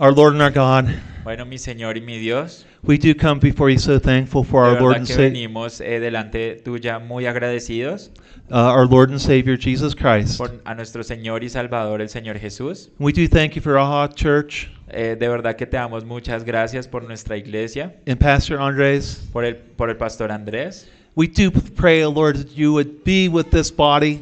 Our 0.00 0.12
Lord 0.14 0.32
and 0.32 0.40
our 0.42 0.50
God, 0.50 0.86
Bueno, 1.24 1.44
mi 1.44 1.58
Señor 1.58 1.98
y 1.98 2.00
mi 2.00 2.18
Dios, 2.18 2.64
we 2.82 2.96
do 2.96 3.14
come 3.14 3.38
before 3.38 3.68
you 3.68 3.78
so 3.78 3.98
thankful 4.00 4.42
for 4.42 4.64
our 4.64 4.80
Lord 4.80 4.96
and, 4.96 5.06
que 5.06 5.14
Sa- 5.14 5.20
venimos 5.20 5.82
eh, 5.82 6.00
delante 6.00 6.56
tuya 6.64 6.98
muy 6.98 7.26
agradecidos 7.26 8.10
uh, 8.50 8.54
our 8.72 8.86
Lord 8.86 9.10
and 9.10 9.20
Savior 9.20 9.58
Jesus 9.58 9.94
Christ. 9.94 10.38
por 10.38 10.52
a 10.64 10.74
nuestro 10.74 11.02
Señor 11.02 11.44
y 11.44 11.50
Salvador, 11.50 12.00
el 12.00 12.08
Señor 12.08 12.38
Jesús. 12.38 12.88
We 12.98 13.12
do 13.12 13.28
thank 13.28 13.54
you 13.54 13.60
for 13.60 13.76
Aha 13.76 14.08
Church 14.14 14.70
Eh, 14.92 15.16
de 15.20 15.28
verdad 15.28 15.54
que 15.54 15.66
te 15.66 15.76
damos 15.76 16.04
muchas 16.04 16.42
gracias 16.44 16.88
por 16.88 17.04
nuestra 17.04 17.36
iglesia, 17.36 17.94
and 18.06 18.18
Pastor 18.18 18.58
Andres. 18.58 19.28
por 19.32 19.44
el, 19.44 19.54
por 19.54 19.90
el 19.90 19.96
pastor 19.96 20.32
Andrés. 20.32 20.88
We 21.14 21.28
do 21.28 21.50
pray, 21.76 22.02
O 22.04 22.10
Lord, 22.10 22.38
that 22.38 22.56
you 22.56 22.72
would 22.72 23.04
be 23.04 23.28
with 23.28 23.50
this 23.50 23.70
body, 23.70 24.18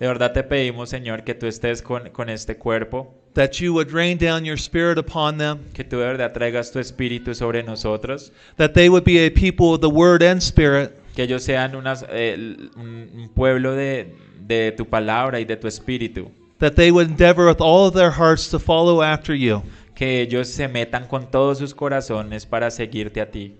De 0.00 0.06
verdad 0.06 0.32
te 0.32 0.42
pedimos, 0.42 0.88
Señor, 0.88 1.22
que 1.22 1.34
tú 1.34 1.46
estés 1.46 1.82
con, 1.82 2.08
con 2.10 2.30
este 2.30 2.56
cuerpo, 2.56 3.14
that 3.38 3.60
you 3.60 3.72
would 3.72 3.92
rain 3.92 4.18
down 4.18 4.44
your 4.44 4.56
Spirit 4.58 4.98
upon 4.98 5.38
them, 5.38 5.60
que 5.72 5.84
tú 5.84 5.96
de 5.96 6.06
verdad 6.06 6.32
traigas 6.32 6.72
tu 6.72 6.80
espíritu 6.80 7.36
sobre 7.36 7.62
nosotros, 7.62 8.32
that 8.56 8.74
they 8.74 8.88
would 8.88 9.04
be 9.04 9.24
a 9.24 9.30
people 9.30 9.72
of 9.74 9.80
the 9.80 9.88
Word 9.88 10.24
and 10.24 10.42
Spirit, 10.42 10.90
que 11.14 11.22
ellos 11.22 11.44
sean 11.44 11.76
unas, 11.76 12.04
eh, 12.10 12.34
un, 12.74 13.30
pueblo 13.36 13.76
de, 13.76 14.12
de 14.44 14.72
tu 14.72 14.84
palabra 14.84 15.38
y 15.38 15.44
de 15.44 15.56
tu 15.56 15.68
espíritu, 15.68 16.28
that 16.58 16.74
they 16.74 16.90
would 16.90 17.08
endeavor 17.08 17.46
with 17.46 17.60
all 17.60 17.86
of 17.86 17.94
their 17.94 18.10
hearts 18.10 18.50
to 18.50 18.58
follow 18.58 19.02
after 19.02 19.32
you. 19.36 19.62
que 19.94 20.20
ellos 20.20 20.48
se 20.48 20.66
metan 20.66 21.06
con 21.06 21.30
todos 21.30 21.58
sus 21.58 21.72
corazones 21.74 22.44
para 22.44 22.72
seguirte 22.72 23.20
a 23.20 23.30
ti. 23.30 23.54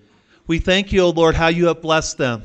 We 0.48 0.58
thank 0.58 0.88
you, 0.88 1.04
O 1.04 1.12
Lord, 1.12 1.36
how 1.36 1.50
you 1.50 1.68
have 1.68 1.80
blessed 1.82 2.16
them. 2.18 2.42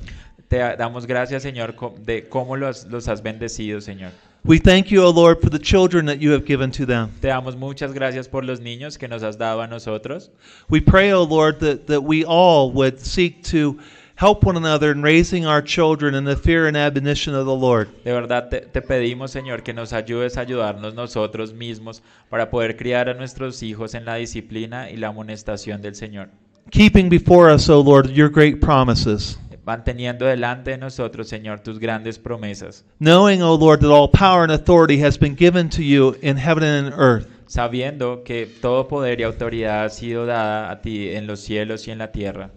Te 0.50 0.58
da- 0.58 0.76
damos 0.76 1.08
gracias, 1.08 1.42
Señor, 1.42 1.74
de 2.06 2.28
cómo 2.30 2.58
los, 2.58 2.86
los 2.86 3.08
has 3.08 3.24
bendecido, 3.24 3.82
Señor. 3.82 4.12
We 4.46 4.60
thank 4.60 4.92
you, 4.92 5.04
O 5.04 5.10
Lord, 5.10 5.42
for 5.42 5.50
the 5.50 5.58
children 5.58 6.06
that 6.08 6.20
you 6.20 6.32
have 6.32 6.44
given 6.46 6.70
to 6.72 6.86
them. 6.86 7.12
Te 7.22 7.30
damos 7.30 7.56
muchas 7.56 7.94
gracias 7.94 8.28
por 8.28 8.44
los 8.44 8.60
niños 8.60 8.98
que 8.98 9.08
nos 9.08 9.24
has 9.24 9.38
dado 9.38 9.62
a 9.62 9.68
nosotros. 9.68 10.32
We 10.70 10.82
pray, 10.82 11.14
O 11.14 11.24
Lord, 11.24 11.62
that, 11.62 11.88
that 11.88 12.02
we 12.02 12.26
all 12.26 12.70
would 12.72 13.00
seek 13.00 13.42
to 13.52 13.80
help 14.16 14.44
one 14.44 14.58
another 14.58 14.92
in 14.92 15.02
raising 15.02 15.46
our 15.46 15.62
children 15.62 16.14
in 16.14 16.26
the 16.26 16.36
fear 16.36 16.68
and 16.68 16.76
admonition 16.76 17.34
of 17.34 17.46
the 17.46 17.56
Lord. 17.56 17.88
De 18.04 18.12
verdad 18.12 18.50
te, 18.50 18.60
te 18.60 18.82
pedimos, 18.82 19.32
Señor, 19.32 19.64
que 19.64 19.74
nos 19.74 19.94
ayudes 19.94 20.36
a 20.36 20.42
ayudarnos 20.42 20.94
nosotros 20.94 21.54
mismos 21.54 22.02
para 22.30 22.50
poder 22.50 22.76
criar 22.76 23.08
a 23.08 23.14
nuestros 23.14 23.64
hijos 23.64 23.96
en 23.96 24.04
la 24.04 24.16
disciplina 24.16 24.90
y 24.90 24.98
la 24.98 25.08
amonestación 25.08 25.82
del 25.82 25.96
Señor. 25.96 26.28
Keeping 26.70 27.08
before 27.08 27.50
us, 27.50 27.70
O 27.70 27.80
Lord, 27.80 28.10
your 28.10 28.30
great 28.30 28.60
promises. 28.60 29.38
Manteniendo 29.66 30.26
delante 30.26 30.72
de 30.72 30.78
nosotros, 30.78 31.30
Señor, 31.30 31.62
tus 31.62 31.80
grandes 31.80 32.20
promesas. 32.20 32.84
Knowing, 33.00 33.42
O 33.42 33.56
Lord, 33.56 33.80
that 33.82 33.92
all 33.92 34.10
power 34.10 34.44
and 34.44 34.52
authority 34.52 35.02
has 35.02 35.18
been 35.18 35.36
given 35.36 35.70
to 35.70 35.82
you 35.82 36.16
in 36.22 36.38
heaven 36.38 36.64
and 36.64 36.88
in 36.88 36.94
earth. 36.94 37.28
Sabiendo 37.48 38.24
que 38.24 38.46
todo 38.62 38.88
poder 38.88 39.20
y 39.20 39.24
autoridad 39.24 39.86
ha 39.86 39.90
sido 39.90 40.26
dada 40.26 40.70
a 40.70 40.82
ti 40.82 41.10
en 41.16 41.28
los 41.28 41.40
cielos 41.40 41.88
y 41.88 41.92
en 41.92 42.00
la 42.00 42.12
tierra. 42.12 42.50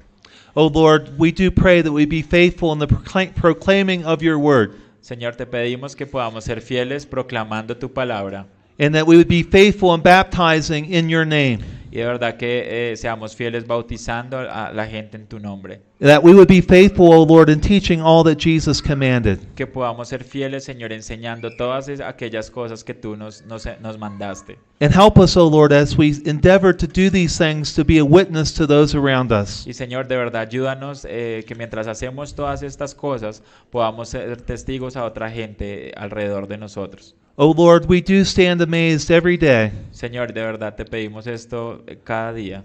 O 0.54 0.68
Lord, 0.68 1.10
we 1.18 1.30
do 1.30 1.50
pray 1.50 1.82
that 1.82 1.92
we 1.92 2.06
be 2.06 2.22
faithful 2.22 2.72
in 2.72 2.78
the 2.78 2.86
proclaiming 2.86 4.04
of 4.04 4.22
your 4.22 4.38
word, 4.38 4.72
Señor, 5.02 5.36
te 5.36 5.46
pedimos 5.46 5.94
que 5.94 6.06
podamos 6.06 6.44
ser 6.44 6.60
fieles 6.60 7.06
proclamando 7.06 7.76
tu 7.76 7.88
palabra. 7.88 8.46
and 8.78 8.94
that 8.94 9.06
we 9.06 9.16
would 9.16 9.28
be 9.28 9.42
faithful 9.42 9.94
in 9.94 10.00
baptizing 10.00 10.86
in 10.92 11.08
your 11.08 11.24
name, 11.24 11.62
Y 11.90 11.96
de 11.96 12.04
verdad 12.04 12.36
que 12.36 12.92
eh, 12.92 12.96
seamos 12.96 13.36
fieles 13.36 13.66
bautizando 13.66 14.38
a 14.38 14.72
la 14.72 14.86
gente 14.86 15.16
en 15.16 15.26
tu 15.26 15.38
nombre. 15.38 15.80
that 15.98 16.22
we 16.22 16.34
would 16.34 16.48
be 16.48 16.60
faithful, 16.60 17.12
O 17.12 17.22
Lord, 17.22 17.48
in 17.48 17.60
teaching 17.60 18.02
all 18.02 18.22
that 18.24 18.36
Jesus 18.38 18.82
commanded. 18.82 19.38
Que 19.54 19.66
podamos 19.66 20.08
ser 20.08 20.22
fieles, 20.24 20.64
Señor, 20.64 20.92
enseñando 20.92 21.50
todas 21.56 21.88
aquellas 22.00 22.50
cosas 22.50 22.84
que 22.84 22.92
tú 22.92 23.16
nos, 23.16 23.42
nos, 23.46 23.66
nos 23.80 23.98
mandaste. 23.98 24.58
And 24.80 24.92
help 24.92 25.18
us, 25.18 25.36
O 25.36 25.48
Lord, 25.48 25.72
as 25.72 25.96
we 25.96 26.20
endeavor 26.26 26.76
to 26.76 26.86
do 26.86 27.08
these 27.08 27.38
things 27.38 27.74
to 27.74 27.84
be 27.84 27.98
a 27.98 28.04
witness 28.04 28.52
to 28.54 28.66
those 28.66 28.94
around 28.94 29.32
us. 29.32 29.66
Y 29.66 29.72
Señor, 29.72 30.06
de 30.06 30.16
verdad, 30.16 30.42
ayúdanos 30.42 31.06
eh, 31.08 31.44
que 31.46 31.54
mientras 31.54 31.86
hacemos 31.86 32.34
todas 32.34 32.62
estas 32.62 32.94
cosas 32.94 33.42
podamos 33.70 34.10
ser 34.10 34.42
testigos 34.42 34.96
a 34.96 35.04
otra 35.04 35.30
gente 35.30 35.92
alrededor 35.96 36.46
de 36.46 36.58
nosotros. 36.58 37.16
O 37.38 37.50
Lord, 37.50 37.86
we 37.86 38.00
do 38.00 38.24
stand 38.24 38.62
amazed 38.62 39.10
every 39.10 39.36
day 39.36 39.70
Señor, 39.92 40.32
de 40.32 40.40
verdad 40.40 40.74
te 40.74 40.84
pedimos 40.84 41.26
esto 41.26 41.82
cada 42.04 42.32
día. 42.32 42.64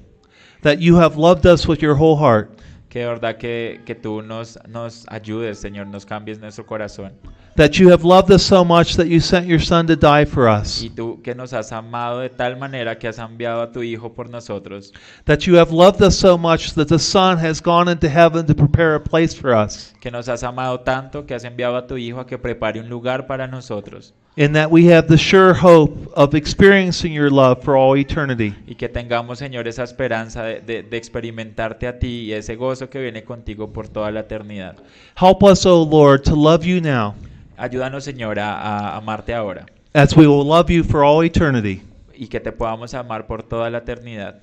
that 0.62 0.80
you 0.80 0.96
have 0.96 1.18
loved 1.18 1.46
us 1.46 1.68
with 1.68 1.82
your 1.82 1.96
whole 1.96 2.16
heart, 2.16 2.58
Que 2.90 3.02
de 3.02 3.06
verdad 3.08 3.38
que, 3.38 3.82
que 3.86 3.96
tú 3.96 4.22
nos, 4.22 4.58
nos 4.68 5.06
ayudes, 5.10 5.60
Señor, 5.60 5.88
nos 5.88 6.06
cambies 6.06 6.40
nuestro 6.40 6.66
corazón. 6.66 7.12
That 7.56 7.78
you 7.80 7.90
have 7.92 8.04
loved 8.04 8.32
us 8.32 8.44
so 8.44 8.64
much 8.64 8.96
that 8.96 9.08
you 9.08 9.20
sent 9.20 9.46
your 9.46 9.60
Son 9.60 9.86
to 9.88 9.96
die 9.96 10.26
for 10.26 10.48
us, 10.48 10.82
Y 10.84 10.90
tú 10.90 11.22
que 11.22 11.36
nos 11.36 11.54
has 11.54 11.72
amado 11.72 12.20
de 12.20 12.30
tal 12.30 12.58
manera 12.58 12.98
que 12.98 13.08
has 13.08 13.20
enviado 13.20 13.62
a 13.62 13.72
tu 13.72 13.82
Hijo 13.84 14.14
por 14.14 14.30
nosotros. 14.30 14.94
that 15.26 15.40
you 15.46 15.56
have 15.58 15.72
loved 15.72 16.02
us 16.02 16.16
so 16.16 16.38
much 16.38 16.74
that 16.76 16.88
the 16.88 16.98
Son 17.00 17.38
has 17.38 17.62
gone 17.62 17.90
into 17.92 18.08
heaven 18.10 18.46
to 18.46 18.56
prepare 18.56 18.96
a 18.96 19.00
place 19.04 19.34
for 19.36 19.54
us, 19.54 19.94
Que 20.00 20.10
nos 20.12 20.28
has 20.30 20.44
amado 20.44 20.80
tanto 20.80 21.26
que 21.26 21.36
has 21.36 21.44
enviado 21.44 21.76
a 21.78 21.86
tu 21.88 21.98
Hijo 21.98 22.20
a 22.22 22.26
que 22.26 22.38
prepare 22.38 22.80
un 22.80 22.90
lugar 22.90 23.28
para 23.28 23.48
nosotros. 23.48 24.14
and 24.38 24.56
that 24.56 24.72
we 24.72 24.86
have 24.86 25.10
the 25.10 25.18
sure 25.18 25.54
hope 25.54 26.10
of 26.16 26.34
experiencing 26.34 27.12
your 27.12 27.30
love 27.30 27.62
for 27.62 27.76
all 27.76 27.98
eternity. 27.98 28.56
Y 28.66 28.76
que 28.76 28.88
tengamos, 28.88 29.40
Señor, 29.40 29.68
esa 29.68 29.84
esperanza 29.84 30.44
de, 30.44 30.62
de- 30.62 30.84
de 30.84 30.96
experimentarte 30.98 31.86
a 31.86 32.00
ti 32.00 32.28
y 32.28 32.34
ese 32.34 32.56
gozo 32.56 32.90
que 32.90 33.02
viene 33.02 33.26
contigo 33.26 33.74
por 33.74 33.90
toda 33.90 34.10
la 34.10 34.22
eternidad. 34.22 34.78
Help 35.20 35.44
us, 35.44 35.66
O 35.66 35.84
Lord, 35.84 36.24
to 36.24 36.34
love 36.34 36.64
you 36.66 36.80
now, 36.80 37.14
Ayúdanos, 37.62 38.04
Señor, 38.04 38.40
a, 38.40 38.56
a 38.56 38.98
amarte 38.98 39.34
ahora 39.34 39.66
as 39.94 40.16
we 40.16 40.26
will 40.26 40.46
love 40.46 40.70
you 40.70 40.84
for 40.84 41.04
all 41.04 41.24
eternity. 41.24 41.82
y 42.16 42.28
que 42.28 42.40
te 42.40 42.52
podamos 42.52 42.94
amar 42.94 43.28
por 43.28 43.44
toda 43.44 43.70
la 43.70 43.80
eternidad. 43.80 44.36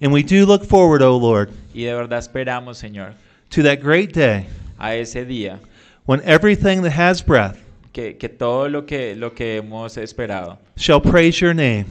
And 0.00 0.12
we 0.12 0.22
do 0.22 0.46
look 0.46 0.64
forward, 0.64 1.02
O 1.02 1.16
Lord, 1.18 1.50
Y 1.74 1.82
de 1.84 1.94
verdad 1.94 2.18
esperamos, 2.18 2.78
Señor, 2.78 3.14
to 3.50 3.62
that 3.64 3.80
great 3.82 4.12
day 4.12 4.46
a 4.78 4.94
ese 4.94 5.24
día 5.26 5.58
when 6.06 6.20
everything 6.24 6.82
that 6.82 6.92
has 6.92 7.20
breath 7.24 7.56
que, 7.92 8.16
que 8.16 8.28
todo 8.28 8.68
lo 8.68 8.86
que, 8.86 9.14
lo 9.16 9.34
que 9.34 9.56
hemos 9.58 9.96
esperado 9.96 10.58
shall 10.76 11.00
praise 11.00 11.38
your 11.40 11.54
name. 11.54 11.84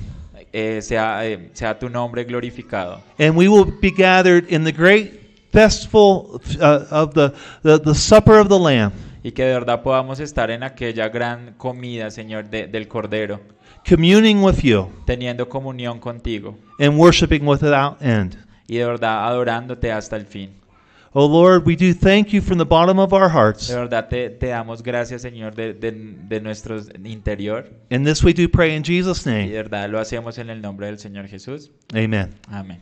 eh, 0.54 0.82
sea, 0.82 1.26
eh, 1.26 1.50
sea 1.54 1.78
tu 1.78 1.90
nombre 1.90 2.24
glorificado. 2.24 3.02
And 3.20 3.36
we 3.36 3.48
will 3.48 3.66
be 3.66 3.92
gathered 3.92 4.46
in 4.50 4.64
the 4.64 4.72
great 4.72 5.20
festival 5.52 6.42
uh, 6.62 6.86
of 6.90 7.14
the, 7.14 7.34
the, 7.64 7.78
the 7.80 7.94
supper 7.94 8.40
of 8.40 8.48
the 8.48 8.58
Lamb, 8.58 8.92
Y 9.24 9.32
que 9.32 9.44
de 9.44 9.54
verdad 9.54 9.82
podamos 9.82 10.20
estar 10.20 10.52
en 10.52 10.64
aquella 10.64 11.10
gran 11.10 11.54
comida, 11.58 12.12
Señor, 12.12 12.50
de- 12.50 12.68
del 12.68 12.88
Cordero, 12.88 13.42
communing 13.88 14.44
with 14.44 14.60
you 14.62 14.90
teniendo 15.06 15.48
comunión 15.50 16.00
contigo 16.00 16.58
and 16.80 16.98
worshiping 17.00 17.46
without 17.48 18.02
end. 18.02 18.36
y 18.68 18.78
de 18.78 18.86
verdad 18.86 19.28
adorándote 19.28 19.92
hasta 19.92 20.16
el 20.18 20.26
fin. 20.26 20.52
Oh 21.14 21.28
Lord, 21.28 21.66
we 21.66 21.76
do 21.76 21.96
thank 21.96 22.28
you 22.28 22.42
from 22.42 22.60
the 22.60 22.66
bottom 22.66 23.00
of 23.00 23.12
our 23.12 23.30
hearts. 23.32 23.70
De 23.70 23.76
verdad 23.76 24.08
te, 24.08 24.30
te 24.30 24.48
damos 24.48 24.84
gracias, 24.84 25.22
Señor, 25.24 25.56
de, 25.56 25.74
de, 25.74 25.92
de 25.92 26.42
nuestro 26.42 26.78
interior. 27.04 27.66
And 27.90 28.06
this 28.06 28.24
we 28.24 28.34
do 28.34 28.48
pray 28.50 28.76
in 28.76 28.84
Jesus' 28.84 29.26
Y 29.26 29.32
de 29.32 29.36
name. 29.46 29.52
verdad 29.54 29.90
lo 29.90 30.00
hacemos 30.00 30.38
en 30.38 30.50
el 30.52 30.62
nombre 30.62 30.88
del 30.88 31.00
Señor 31.00 31.28
Jesús. 31.28 31.72
Amen. 31.96 32.36
Amén. 32.52 32.82